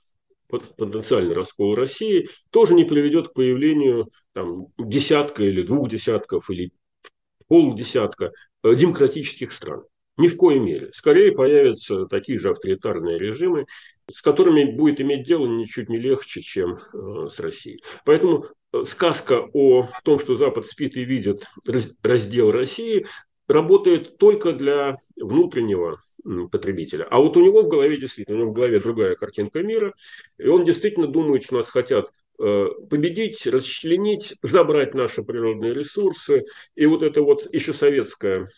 потенциальный 0.48 1.34
раскол 1.34 1.76
России 1.76 2.30
тоже 2.52 2.76
не 2.76 2.86
приведет 2.86 3.30
к 3.30 3.34
появлению 3.34 4.12
там, 4.34 4.68
десятка 4.78 5.44
или 5.44 5.64
двух 5.64 5.90
десятков 5.90 6.50
или 6.50 6.72
полдесятка 7.48 8.32
э, 8.64 8.76
демократических 8.76 9.52
стран. 9.52 9.84
Ни 10.18 10.28
в 10.30 10.38
коей 10.38 10.60
мере. 10.60 10.92
Скорее 10.94 11.34
появятся 11.34 12.06
такие 12.06 12.40
же 12.40 12.50
авторитарные 12.50 13.18
режимы, 13.18 13.66
с 14.10 14.22
которыми 14.22 14.66
будет 14.66 15.01
иметь 15.01 15.24
дело 15.26 15.47
ничуть 15.47 15.89
не 15.89 15.97
легче, 15.97 16.41
чем 16.41 16.78
э, 16.78 17.28
с 17.28 17.39
Россией. 17.39 17.82
Поэтому 18.06 18.45
э, 18.72 18.84
сказка 18.86 19.47
о 19.53 19.89
том, 20.03 20.20
что 20.20 20.36
Запад 20.36 20.68
спит 20.68 20.95
и 20.95 21.03
видит 21.03 21.45
раздел 22.03 22.51
России, 22.51 23.06
работает 23.47 24.18
только 24.18 24.53
для 24.53 24.97
внутреннего 25.16 25.99
потребителя. 26.51 27.08
А 27.10 27.20
вот 27.20 27.38
у 27.38 27.43
него 27.43 27.64
в 27.64 27.68
голове 27.68 27.97
действительно, 27.97 28.38
у 28.38 28.39
него 28.41 28.51
в 28.51 28.56
голове 28.56 28.80
другая 28.80 29.16
картинка 29.16 29.62
мира, 29.62 29.93
и 30.38 30.47
он 30.47 30.66
действительно 30.66 31.08
думает, 31.08 31.43
что 31.43 31.56
нас 31.56 31.70
хотят 31.70 32.10
э, 32.39 32.68
победить, 32.89 33.45
расчленить, 33.47 34.36
забрать 34.41 34.93
наши 34.93 35.24
природные 35.24 35.74
ресурсы. 35.74 36.45
И 36.76 36.86
вот 36.86 37.03
эта 37.03 37.22
вот 37.22 37.51
еще 37.53 37.74
советская 37.74 38.49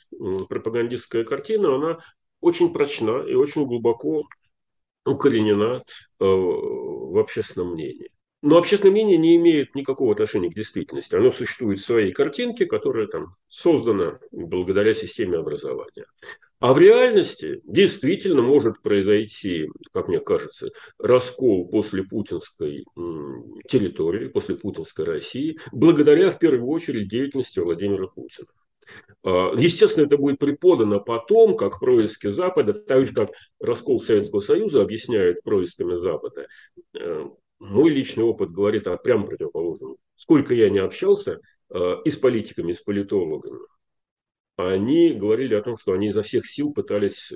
пропагандистская 0.50 1.24
картина, 1.24 1.76
она 1.76 2.00
очень 2.40 2.72
прочна 2.72 3.24
и 3.28 3.34
очень 3.34 3.66
глубоко 3.66 4.24
укоренена 5.08 5.84
э, 6.20 6.26
в 6.26 7.18
общественном 7.18 7.74
мнении. 7.74 8.10
Но 8.44 8.58
общественное 8.58 8.92
мнение 8.92 9.18
не 9.18 9.36
имеет 9.36 9.74
никакого 9.74 10.12
отношения 10.12 10.50
к 10.50 10.56
действительности. 10.56 11.16
Оно 11.16 11.32
существует 11.32 11.80
в 11.80 11.86
своей 11.86 12.12
картинке, 12.12 12.66
которая 12.66 13.08
там 13.08 13.36
создана 13.50 14.20
благодаря 14.32 14.94
системе 14.94 15.38
образования. 15.38 16.06
А 16.60 16.74
в 16.74 16.80
реальности 16.80 17.62
действительно 17.66 18.42
может 18.42 18.82
произойти, 18.82 19.70
как 19.92 20.08
мне 20.08 20.20
кажется, 20.20 20.70
раскол 21.00 21.68
после 21.68 22.04
путинской 22.04 22.86
территории, 23.68 24.28
после 24.28 24.56
путинской 24.56 25.06
России, 25.06 25.60
благодаря 25.72 26.32
в 26.32 26.40
первую 26.40 26.70
очередь 26.70 27.10
деятельности 27.10 27.60
Владимира 27.60 28.08
Путина. 28.08 28.48
А, 29.24 29.54
естественно, 29.58 30.06
это 30.06 30.18
будет 30.18 30.40
преподано 30.40 31.00
потом, 31.00 31.58
как 31.58 31.80
происки 31.80 32.28
Запада, 32.28 32.74
так 32.74 33.08
же, 33.08 33.14
как 33.14 33.32
раскол 33.60 34.00
Советского 34.00 34.42
Союза 34.42 34.82
объясняют 34.82 35.44
происками 35.44 36.00
Запада. 36.00 36.48
Э, 36.94 37.26
мой 37.60 37.90
личный 37.90 38.24
опыт 38.24 38.52
говорит 38.52 38.88
о 38.88 38.98
прям 38.98 39.26
противоположном. 39.26 39.98
Сколько 40.16 40.54
я 40.54 40.70
не 40.70 40.80
общался 40.80 41.40
э, 41.70 41.96
и 42.06 42.10
с 42.10 42.16
политиками, 42.16 42.72
и 42.72 42.76
с 42.76 42.82
политологами, 42.82 43.60
они 44.56 45.14
говорили 45.14 45.54
о 45.54 45.62
том, 45.62 45.78
что 45.78 45.94
они 45.94 46.08
изо 46.08 46.24
всех 46.24 46.46
сил 46.48 46.74
пытались 46.74 47.32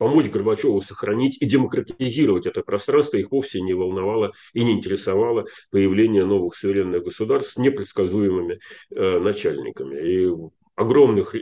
помочь 0.00 0.30
Горбачеву 0.30 0.80
сохранить 0.80 1.36
и 1.42 1.44
демократизировать 1.44 2.46
это 2.46 2.62
пространство. 2.62 3.18
Их 3.18 3.30
вовсе 3.30 3.60
не 3.60 3.74
волновало 3.74 4.32
и 4.54 4.64
не 4.64 4.72
интересовало 4.72 5.44
появление 5.70 6.24
новых 6.24 6.56
суверенных 6.56 7.04
государств 7.04 7.52
с 7.52 7.56
непредсказуемыми 7.58 8.60
э, 8.90 9.18
начальниками. 9.18 9.96
И 10.00 10.34
огромных 10.74 11.34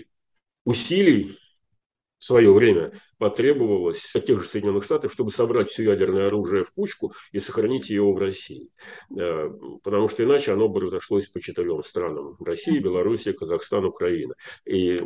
усилий 0.65 1.39
в 2.19 2.25
свое 2.25 2.53
время 2.53 2.93
потребовалось 3.19 4.11
от 4.15 4.27
тех 4.27 4.41
же 4.41 4.47
Соединенных 4.47 4.85
Штатов, 4.85 5.13
чтобы 5.13 5.31
собрать 5.31 5.71
все 5.71 5.85
ядерное 5.85 6.27
оружие 6.27 6.65
в 6.65 6.73
кучку 6.73 7.13
и 7.33 7.39
сохранить 7.39 7.91
его 7.91 8.13
в 8.13 8.19
России. 8.19 8.71
Э, 9.19 9.49
потому 9.83 10.09
что 10.09 10.25
иначе 10.25 10.53
оно 10.53 10.69
бы 10.69 10.81
разошлось 10.81 11.27
по 11.27 11.41
четырем 11.41 11.83
странам. 11.83 12.37
Россия, 12.41 12.81
Белоруссия, 12.81 13.33
Казахстан, 13.33 13.85
Украина. 13.85 14.35
И 14.65 15.01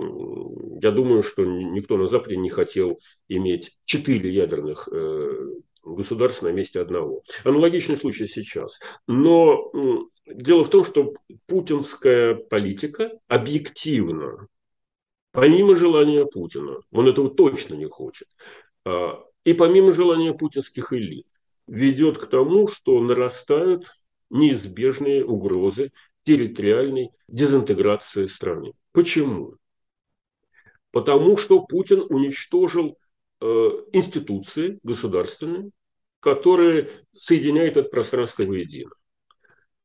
я 0.83 0.91
думаю, 0.91 1.23
что 1.23 1.45
никто 1.45 1.97
на 1.97 2.07
Западе 2.07 2.37
не 2.37 2.51
хотел 2.51 2.99
иметь 3.29 3.79
четыре 3.85 4.33
ядерных 4.33 4.89
э, 4.91 5.49
государств 5.85 6.43
на 6.43 6.49
месте 6.53 6.81
одного. 6.81 7.23
Аналогичный 7.45 7.97
случай 7.97 8.27
сейчас. 8.27 8.79
Но 9.07 9.71
дело 10.27 10.65
в 10.65 10.71
том, 10.71 10.85
что 10.85 11.15
путинская 11.47 12.35
политика 12.35 13.11
объективно 13.29 14.49
помимо 15.33 15.75
желания 15.75 16.25
Путина, 16.25 16.77
он 16.93 17.09
этого 17.09 17.31
точно 17.31 17.75
не 17.75 17.87
хочет, 17.87 18.29
а, 18.85 19.25
и 19.45 19.55
помимо 19.55 19.93
желания 19.93 20.33
путинских 20.33 20.93
элит, 20.93 21.27
ведет 21.67 22.19
к 22.19 22.27
тому, 22.27 22.69
что 22.69 23.01
нарастают 23.01 23.87
неизбежные 24.31 25.25
угрозы 25.25 25.93
территориальной 26.25 27.11
дезинтеграции 27.29 28.27
страны. 28.27 28.73
Почему? 28.93 29.57
Потому 30.91 31.37
что 31.37 31.61
Путин 31.65 32.05
уничтожил 32.09 32.99
э, 33.41 33.45
институции 33.93 34.79
государственные, 34.83 35.71
которые 36.21 36.91
соединяют 37.13 37.77
это 37.77 37.89
пространство 37.89 38.45
воедино. 38.45 38.93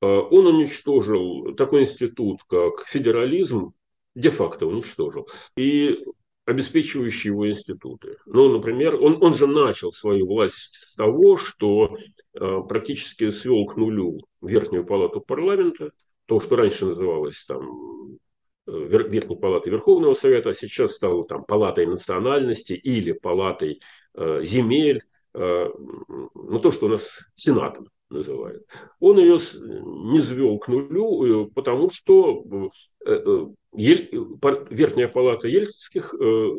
Э, 0.02 0.06
он 0.06 0.48
уничтожил 0.48 1.56
такой 1.56 1.82
институт, 1.82 2.42
как 2.48 2.86
федерализм, 2.88 3.74
де-факто 4.18 4.66
уничтожил. 4.66 5.30
И 5.56 6.04
обеспечивающие 6.46 7.32
его 7.32 7.50
институты. 7.50 8.18
Ну, 8.26 8.50
например, 8.54 8.96
он, 8.96 9.22
он 9.22 9.34
же 9.34 9.48
начал 9.48 9.92
свою 9.92 10.26
власть 10.28 10.76
с 10.76 10.96
того, 10.96 11.38
что 11.38 11.98
э, 12.34 12.62
практически 12.68 13.30
свел 13.30 13.66
к 13.66 13.76
нулю 13.76 14.22
Верхнюю 14.42 14.86
палату 14.86 15.20
парламента, 15.20 15.92
то, 16.26 16.40
что 16.40 16.56
раньше 16.56 16.86
называлось 16.86 17.44
там 17.46 18.18
э, 18.66 18.72
Верхней 18.72 19.20
палатой 19.20 19.74
Верховного 19.74 20.14
Совета, 20.14 20.50
а 20.50 20.54
сейчас 20.54 20.94
стало 20.94 21.26
там 21.26 21.44
палатой 21.44 21.86
национальности 21.86 22.74
или 22.74 23.12
палатой 23.12 23.82
э, 24.16 24.42
земель, 24.46 25.04
э, 25.34 25.70
ну, 26.08 26.60
то, 26.60 26.72
что 26.72 26.86
у 26.86 26.90
нас 26.90 27.26
Сенатом 27.36 27.90
называют. 28.10 28.66
Он 29.00 29.18
ее 29.20 29.38
не 29.62 30.20
звел 30.20 30.58
к 30.60 30.68
нулю, 30.68 31.46
э, 31.46 31.50
потому 31.54 31.90
что 31.90 32.72
э, 33.06 33.48
Верхняя 33.74 35.08
палата 35.08 35.48
ельцинских 35.48 36.14
э, 36.14 36.50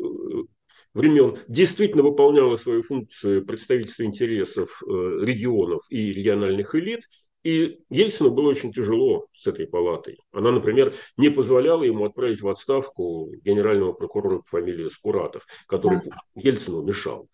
времен 0.93 1.37
действительно 1.47 2.03
выполняла 2.03 2.55
свою 2.55 2.81
функцию 2.81 3.45
представительства 3.45 4.03
интересов 4.03 4.81
регионов 4.87 5.81
и 5.89 6.13
региональных 6.13 6.75
элит, 6.75 7.01
и 7.43 7.79
Ельцину 7.89 8.31
было 8.31 8.49
очень 8.49 8.73
тяжело 8.73 9.27
с 9.33 9.47
этой 9.47 9.65
палатой. 9.67 10.19
Она, 10.31 10.51
например, 10.51 10.93
не 11.17 11.29
позволяла 11.29 11.83
ему 11.83 12.05
отправить 12.05 12.41
в 12.41 12.47
отставку 12.47 13.31
генерального 13.43 13.93
прокурора 13.93 14.39
по 14.39 14.47
фамилии 14.47 14.87
Скуратов, 14.89 15.45
который 15.67 15.99
да. 16.03 16.17
Ельцину 16.35 16.81
мешал. 16.83 17.29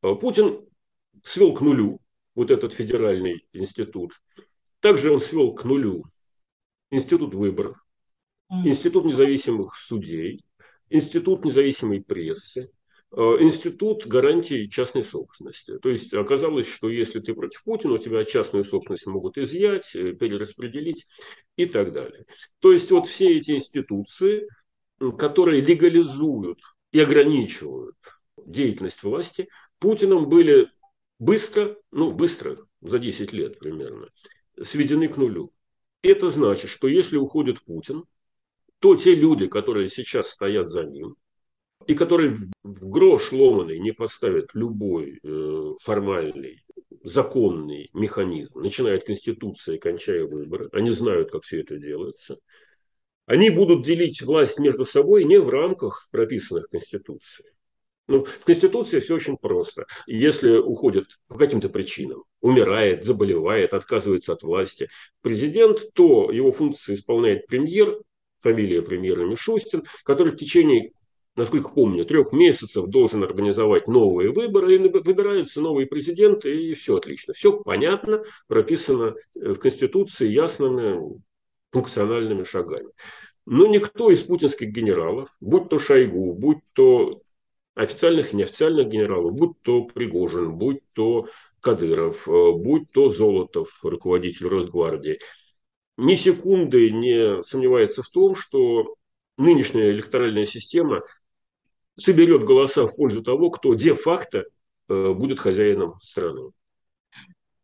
Путин 0.00 0.66
свел 1.22 1.52
к 1.52 1.60
нулю 1.60 1.99
вот 2.34 2.50
этот 2.50 2.72
федеральный 2.72 3.46
институт. 3.52 4.12
Также 4.80 5.12
он 5.12 5.20
свел 5.20 5.54
к 5.54 5.64
нулю 5.64 6.04
институт 6.90 7.34
выборов, 7.34 7.76
институт 8.50 9.04
независимых 9.04 9.76
судей, 9.76 10.44
институт 10.88 11.44
независимой 11.44 12.02
прессы, 12.02 12.70
э, 13.12 13.20
институт 13.40 14.06
гарантии 14.06 14.66
частной 14.66 15.04
собственности. 15.04 15.78
То 15.78 15.88
есть 15.88 16.12
оказалось, 16.14 16.68
что 16.68 16.88
если 16.88 17.20
ты 17.20 17.34
против 17.34 17.62
Путина, 17.62 17.94
у 17.94 17.98
тебя 17.98 18.24
частную 18.24 18.64
собственность 18.64 19.06
могут 19.06 19.38
изъять, 19.38 19.94
э, 19.94 20.12
перераспределить 20.12 21.06
и 21.56 21.66
так 21.66 21.92
далее. 21.92 22.26
То 22.58 22.72
есть 22.72 22.90
вот 22.90 23.06
все 23.06 23.36
эти 23.36 23.52
институции, 23.52 24.48
которые 25.18 25.60
легализуют 25.60 26.60
и 26.92 27.00
ограничивают 27.00 27.96
деятельность 28.44 29.02
власти, 29.02 29.48
Путиным 29.78 30.28
были 30.28 30.68
быстро, 31.20 31.76
ну 31.92 32.10
быстро, 32.10 32.66
за 32.80 32.98
10 32.98 33.32
лет 33.32 33.60
примерно, 33.60 34.08
сведены 34.60 35.06
к 35.06 35.16
нулю. 35.16 35.52
Это 36.02 36.28
значит, 36.30 36.70
что 36.70 36.88
если 36.88 37.16
уходит 37.16 37.62
Путин, 37.62 38.04
то 38.80 38.96
те 38.96 39.14
люди, 39.14 39.46
которые 39.46 39.88
сейчас 39.88 40.30
стоят 40.30 40.68
за 40.68 40.84
ним, 40.84 41.14
и 41.86 41.94
которые 41.94 42.36
в 42.62 42.88
грош 42.88 43.32
ломаный 43.32 43.78
не 43.78 43.92
поставят 43.92 44.50
любой 44.54 45.20
э, 45.22 45.72
формальный, 45.80 46.64
законный 47.04 47.90
механизм, 47.92 48.60
начиная 48.60 48.96
от 48.96 49.04
Конституции, 49.04 49.78
кончая 49.78 50.24
выборы, 50.24 50.68
они 50.72 50.90
знают, 50.90 51.30
как 51.30 51.44
все 51.44 51.60
это 51.60 51.78
делается, 51.78 52.38
они 53.26 53.50
будут 53.50 53.84
делить 53.84 54.22
власть 54.22 54.58
между 54.58 54.84
собой 54.84 55.24
не 55.24 55.38
в 55.38 55.48
рамках 55.48 56.08
прописанных 56.10 56.68
Конституцией. 56.68 57.50
Ну, 58.08 58.24
в 58.24 58.44
Конституции 58.44 58.98
все 58.98 59.14
очень 59.14 59.36
просто. 59.36 59.86
Если 60.06 60.56
уходит 60.56 61.18
по 61.28 61.38
каким-то 61.38 61.68
причинам, 61.68 62.24
умирает, 62.40 63.04
заболевает, 63.04 63.72
отказывается 63.72 64.32
от 64.32 64.42
власти 64.42 64.88
президент, 65.22 65.92
то 65.92 66.30
его 66.32 66.50
функции 66.50 66.94
исполняет 66.94 67.46
премьер, 67.46 68.00
фамилия 68.38 68.82
премьера 68.82 69.24
Мишустин, 69.24 69.84
который 70.04 70.32
в 70.32 70.36
течение 70.36 70.92
насколько 71.36 71.70
помню, 71.70 72.04
трех 72.04 72.32
месяцев 72.32 72.86
должен 72.86 73.22
организовать 73.22 73.86
новые 73.88 74.30
выборы, 74.30 74.74
и 74.74 74.78
выбираются 74.78 75.60
новые 75.60 75.86
президенты, 75.86 76.54
и 76.54 76.74
все 76.74 76.96
отлично. 76.96 77.34
Все 77.34 77.52
понятно, 77.52 78.24
прописано 78.46 79.14
в 79.34 79.56
Конституции 79.56 80.28
ясными 80.28 81.22
функциональными 81.72 82.44
шагами. 82.44 82.90
Но 83.46 83.66
никто 83.66 84.10
из 84.10 84.20
путинских 84.20 84.68
генералов, 84.68 85.28
будь 85.40 85.68
то 85.68 85.78
Шойгу, 85.78 86.34
будь 86.34 86.58
то 86.72 87.22
официальных 87.74 88.32
и 88.32 88.36
неофициальных 88.36 88.88
генералов, 88.88 89.32
будь 89.34 89.60
то 89.62 89.84
Пригожин, 89.84 90.52
будь 90.52 90.80
то 90.92 91.28
Кадыров, 91.60 92.26
будь 92.26 92.90
то 92.90 93.08
Золотов, 93.08 93.80
руководитель 93.82 94.48
Росгвардии, 94.48 95.18
ни 95.96 96.14
секунды 96.14 96.90
не 96.90 97.42
сомневается 97.44 98.02
в 98.02 98.08
том, 98.08 98.34
что 98.34 98.96
нынешняя 99.36 99.90
электоральная 99.90 100.46
система 100.46 101.02
соберет 101.96 102.44
голоса 102.44 102.86
в 102.86 102.96
пользу 102.96 103.22
того, 103.22 103.50
кто 103.50 103.74
де-факто 103.74 104.44
э, 104.88 105.12
будет 105.12 105.38
хозяином 105.38 106.00
страны. 106.00 106.52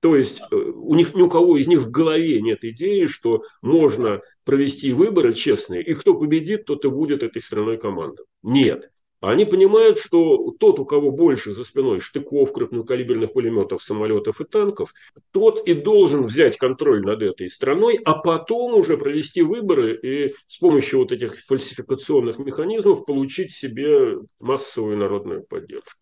То 0.01 0.15
есть 0.15 0.41
э, 0.41 0.55
у 0.55 0.95
них 0.95 1.15
ни 1.15 1.23
у 1.23 1.31
кого 1.31 1.57
из 1.57 1.67
них 1.67 1.81
в 1.81 1.91
голове 1.91 2.41
нет 2.43 2.63
идеи, 2.65 3.07
что 3.07 3.43
можно 3.63 4.21
провести 4.45 4.93
выборы 4.93 5.33
честные, 5.33 5.83
и 5.83 5.95
кто 5.95 6.15
победит, 6.15 6.67
тот 6.67 6.85
и 6.85 6.89
будет 6.89 7.23
этой 7.23 7.41
страной 7.41 7.79
командой. 7.79 8.27
Нет. 8.43 8.91
Они 9.27 9.45
понимают, 9.45 9.99
что 9.99 10.53
тот, 10.61 10.79
у 10.79 10.85
кого 10.85 11.11
больше 11.11 11.51
за 11.51 11.65
спиной 11.65 11.99
штыков, 11.99 12.53
крупнокалиберных 12.53 13.33
пулеметов, 13.33 13.83
самолетов 13.83 14.41
и 14.41 14.45
танков, 14.45 14.95
тот 15.33 15.67
и 15.67 15.75
должен 15.75 16.27
взять 16.27 16.57
контроль 16.57 17.03
над 17.03 17.23
этой 17.23 17.51
страной, 17.51 17.99
а 18.05 18.15
потом 18.15 18.75
уже 18.75 18.97
провести 18.97 19.43
выборы 19.43 19.99
и 20.01 20.35
с 20.47 20.59
помощью 20.59 21.01
вот 21.01 21.11
этих 21.11 21.41
фальсификационных 21.41 22.39
механизмов 22.39 23.05
получить 23.05 23.51
себе 23.53 24.19
массовую 24.39 24.97
народную 24.97 25.43
поддержку. 25.43 25.99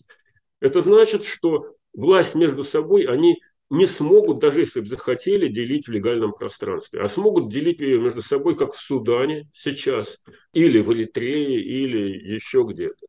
Это 0.61 0.83
значит, 0.83 1.25
что 1.25 1.77
власть 1.95 2.35
между 2.35 2.62
собой 2.62 3.05
они 3.05 3.39
не 3.70 3.87
смогут, 3.87 4.39
даже 4.39 4.61
если 4.61 4.81
бы 4.81 4.87
захотели, 4.87 5.49
делить 5.49 5.89
в 5.89 5.91
легальном 5.91 6.33
пространстве, 6.33 7.01
а 7.01 7.09
смогут 7.09 7.51
делить 7.51 7.81
ее 7.81 7.99
между 7.99 8.20
собой, 8.20 8.55
как 8.55 8.75
в 8.75 8.79
Судане 8.79 9.49
сейчас, 9.55 10.20
или 10.53 10.81
в 10.81 10.93
Эритрее, 10.93 11.59
или 11.62 12.35
еще 12.35 12.66
где-то. 12.68 13.07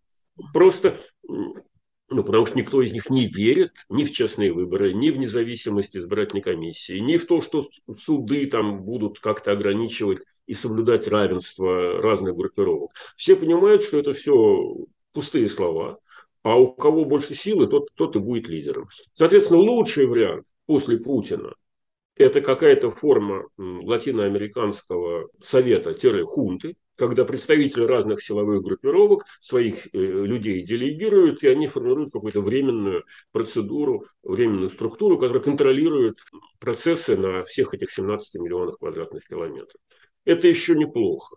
Просто 0.54 1.00
ну, 2.10 2.24
потому 2.24 2.46
что 2.46 2.58
никто 2.58 2.82
из 2.82 2.94
них 2.94 3.10
не 3.10 3.26
верит 3.26 3.72
ни 3.90 4.06
в 4.06 4.12
честные 4.12 4.54
выборы, 4.54 4.94
ни 4.94 5.10
в 5.10 5.18
независимость 5.18 5.98
избирательной 5.98 6.44
комиссии, 6.44 7.00
ни 7.00 7.18
в 7.18 7.26
то, 7.26 7.42
что 7.42 7.68
суды 7.92 8.46
там 8.48 8.84
будут 8.84 9.20
как-то 9.20 9.52
ограничивать 9.52 10.20
и 10.46 10.54
соблюдать 10.54 11.08
равенство 11.08 12.02
разных 12.02 12.36
группировок. 12.36 12.92
Все 13.18 13.36
понимают, 13.36 13.82
что 13.82 13.98
это 13.98 14.14
все 14.14 14.76
пустые 15.14 15.50
слова, 15.50 15.98
а 16.44 16.60
у 16.60 16.74
кого 16.74 17.06
больше 17.06 17.34
силы, 17.34 17.66
тот, 17.68 17.90
тот 17.96 18.16
и 18.16 18.20
будет 18.20 18.48
лидером. 18.48 18.88
Соответственно, 19.14 19.62
лучший 19.62 20.06
вариант 20.06 20.46
после 20.68 20.98
Путина– 20.98 21.56
это 22.16 22.42
какая-то 22.42 22.92
форма 22.92 23.48
латиноамериканского 23.58 25.30
совета-хунты, 25.42 26.76
когда 26.96 27.26
представители 27.26 27.84
разных 27.84 28.22
силовых 28.22 28.62
группировок 28.64 29.26
своих 29.40 29.88
э, 29.88 29.90
людей 29.94 30.64
делегируют, 30.64 31.44
и 31.44 31.48
они 31.48 31.68
формируют 31.68 32.12
какую-то 32.14 32.42
временную 32.42 33.04
процедуру, 33.32 34.06
временную 34.24 34.70
структуру, 34.70 35.18
которая 35.18 35.44
контролирует 35.44 36.20
процессы 36.60 37.16
на 37.18 37.44
всех 37.44 37.74
этих 37.74 37.92
17 37.92 38.36
миллионах 38.36 38.80
квадратных 38.80 39.28
километров. 39.28 39.80
Это 40.24 40.48
еще 40.48 40.76
неплохо. 40.76 41.36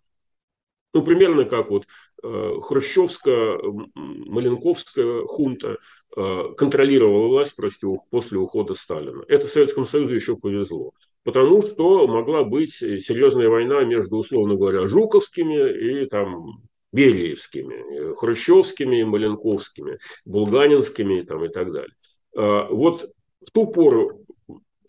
Ну, 0.95 1.05
примерно 1.05 1.45
как 1.45 1.71
вот 1.71 1.87
э, 2.23 2.55
хрущевская, 2.63 3.59
маленковская 3.95 5.23
хунта 5.27 5.77
э, 6.17 6.43
контролировала 6.57 7.29
власть 7.29 7.55
после, 7.55 7.91
после 8.11 8.39
ухода 8.39 8.75
Сталина. 8.75 9.23
Это 9.29 9.47
Советскому 9.47 9.87
Союзу 9.87 10.15
еще 10.15 10.37
повезло. 10.37 10.93
Потому 11.29 11.61
что 11.61 12.07
могла 12.07 12.43
быть 12.43 12.72
серьезная 12.72 13.51
война 13.51 13.85
между, 13.85 14.16
условно 14.16 14.55
говоря, 14.55 14.89
Жуковскими 14.89 16.03
и 16.03 16.07
там, 16.07 16.62
Бериевскими, 16.91 18.14
Хрущевскими, 18.14 19.03
Маленковскими, 19.03 19.99
Булганинскими 20.24 21.20
там, 21.20 21.45
и 21.45 21.51
так 21.51 21.70
далее. 21.70 21.95
Э, 22.35 22.68
вот 22.70 23.11
в 23.47 23.51
ту 23.53 23.66
пору 23.66 24.24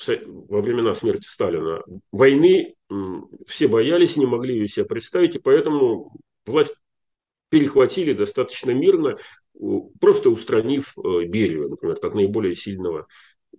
во 0.08 0.62
времена 0.62 0.94
смерти 0.94 1.28
Сталина 1.28 1.82
войны 2.14 2.74
все 3.46 3.68
боялись, 3.68 4.16
не 4.16 4.26
могли 4.26 4.54
ее 4.56 4.70
себе 4.70 4.86
представить, 4.86 5.36
и 5.36 5.40
поэтому 5.40 6.14
власть 6.46 6.74
перехватили 7.50 8.14
достаточно 8.14 8.72
мирно, 8.72 9.18
просто 10.00 10.30
устранив 10.30 10.98
э, 10.98 11.26
Берию, 11.26 11.68
например, 11.72 11.98
как 11.98 12.14
наиболее 12.14 12.56
сильного 12.56 13.08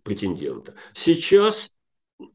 претендента. 0.03 0.77
Сейчас, 0.95 1.77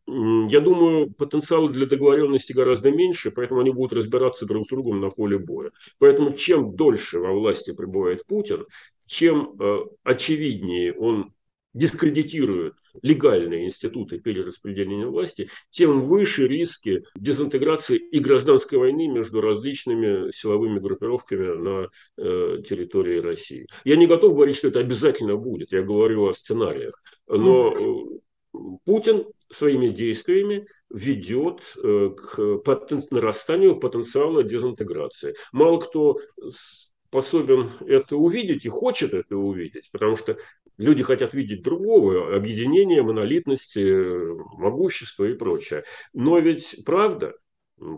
я 0.08 0.60
думаю, 0.62 1.12
потенциал 1.12 1.70
для 1.70 1.86
договоренности 1.86 2.54
гораздо 2.54 2.92
меньше, 2.92 3.32
поэтому 3.32 3.62
они 3.62 3.72
будут 3.72 3.94
разбираться 3.94 4.46
друг 4.46 4.66
с 4.66 4.70
другом 4.70 5.02
на 5.02 5.10
поле 5.10 5.38
боя. 5.38 5.72
Поэтому 6.00 6.34
чем 6.34 6.76
дольше 6.76 7.20
во 7.20 7.34
власти 7.34 7.74
пребывает 7.74 8.26
Путин, 8.26 8.66
чем 9.06 9.56
э, 9.60 9.80
очевиднее 10.04 10.94
он 10.94 11.34
дискредитирует 11.76 12.76
легальные 13.02 13.66
институты 13.66 14.18
перераспределения 14.18 15.08
власти, 15.08 15.50
тем 15.70 16.02
выше 16.02 16.48
риски 16.48 17.04
дезинтеграции 17.16 17.98
и 17.98 18.20
гражданской 18.20 18.80
войны 18.80 19.10
между 19.10 19.42
различными 19.42 20.32
силовыми 20.32 20.80
группировками 20.80 21.58
на 21.58 21.90
э, 22.18 22.62
территории 22.68 23.20
России. 23.20 23.68
Я 23.84 23.98
не 23.98 24.08
готов 24.08 24.36
говорить, 24.36 24.56
что 24.56 24.70
это 24.70 24.80
обязательно 24.80 25.36
будет, 25.36 25.74
я 25.74 25.82
говорю 25.82 26.28
о 26.28 26.34
сценариях, 26.34 27.04
но 27.28 27.74
э, 27.74 28.20
Путин 28.86 29.26
своими 29.50 29.90
действиями 29.90 30.68
ведет 30.90 31.62
э, 31.84 32.10
к 32.16 32.62
нарастанию 33.12 33.80
потенциала 33.80 34.44
дезинтеграции. 34.44 35.36
Мало 35.52 35.80
кто 35.80 36.20
способен 37.08 37.72
это 37.86 38.16
увидеть 38.16 38.66
и 38.66 38.70
хочет 38.70 39.14
это 39.14 39.38
увидеть, 39.38 39.90
потому 39.92 40.16
что 40.16 40.38
Люди 40.78 41.04
хотят 41.04 41.34
видеть 41.34 41.64
другого, 41.64 42.36
объединения, 42.36 43.02
монолитности, 43.02 43.80
могущества 44.58 45.26
и 45.26 45.34
прочее. 45.34 45.86
Но 46.14 46.38
ведь 46.40 46.84
правда, 46.86 47.34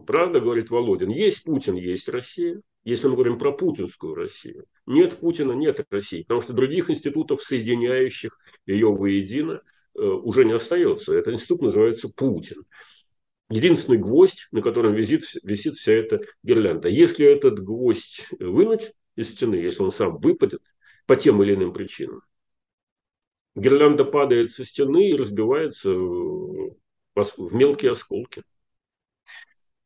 правда, 0.06 0.40
говорит 0.40 0.70
Володин, 0.70 1.10
есть 1.10 1.44
Путин, 1.44 1.76
есть 1.76 2.08
Россия. 2.08 2.62
Если 2.84 3.08
мы 3.08 3.16
говорим 3.16 3.38
про 3.38 3.52
путинскую 3.52 4.16
Россию, 4.16 4.66
нет 4.86 5.18
Путина, 5.18 5.52
нет 5.54 5.86
России, 5.90 6.22
потому 6.22 6.42
что 6.42 6.54
других 6.54 6.90
институтов, 6.90 7.42
соединяющих 7.42 8.38
ее 8.66 8.94
воедино, 8.94 9.62
уже 9.98 10.46
не 10.46 10.54
остается. 10.54 11.16
Этот 11.16 11.34
институт 11.34 11.62
называется 11.62 12.10
Путин. 12.10 12.66
Единственный 13.50 13.98
гвоздь, 13.98 14.48
на 14.52 14.62
котором 14.62 14.94
висит, 14.94 15.24
висит 15.44 15.76
вся 15.76 15.94
эта 15.94 16.22
гирлянда. 16.44 16.90
Если 16.90 17.26
этот 17.26 17.64
гвоздь 17.64 18.28
вынуть 18.40 18.94
из 19.16 19.32
стены, 19.32 19.56
если 19.56 19.84
он 19.84 19.92
сам 19.92 20.18
выпадет 20.18 20.62
по 21.06 21.16
тем 21.16 21.42
или 21.42 21.56
иным 21.56 21.74
причинам, 21.74 22.22
гирлянда 23.56 24.06
падает 24.06 24.52
со 24.52 24.66
стены 24.66 25.10
и 25.10 25.16
разбивается 25.16 25.92
в 25.92 26.76
мелкие 27.52 27.92
осколки. 27.92 28.44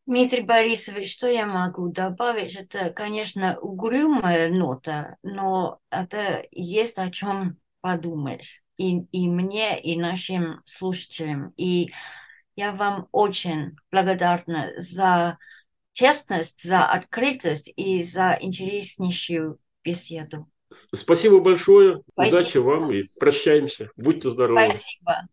Дмитрий 0.08 0.42
Борисович, 0.42 1.14
что 1.14 1.28
я 1.28 1.46
могу 1.46 1.88
добавить? 1.88 2.56
Это, 2.56 2.90
конечно, 2.90 3.58
угрюмая 3.62 4.50
нота, 4.50 5.18
но 5.24 5.80
это 5.92 6.46
есть 6.52 6.98
о 6.98 7.12
чем 7.12 7.58
подумать. 7.80 8.62
И, 8.82 9.06
и 9.12 9.30
мне, 9.30 9.80
и 9.80 9.96
нашим 9.96 10.62
слушателям. 10.66 11.54
И 11.56 11.90
я 12.56 12.72
вам 12.72 13.08
очень 13.12 13.76
благодарна 13.92 14.72
за 14.78 15.38
честность, 15.94 16.64
за 16.64 16.86
открытость 16.86 17.72
и 17.76 18.02
за 18.02 18.38
интереснейшую 18.42 19.60
беседу. 19.84 20.50
Спасибо 20.96 21.40
большое. 21.40 22.02
Спасибо. 22.14 22.38
Удачи 22.38 22.58
вам 22.58 22.92
и 22.92 23.04
прощаемся. 23.20 23.90
Будьте 23.98 24.30
здоровы. 24.30 24.66
Спасибо. 24.66 25.28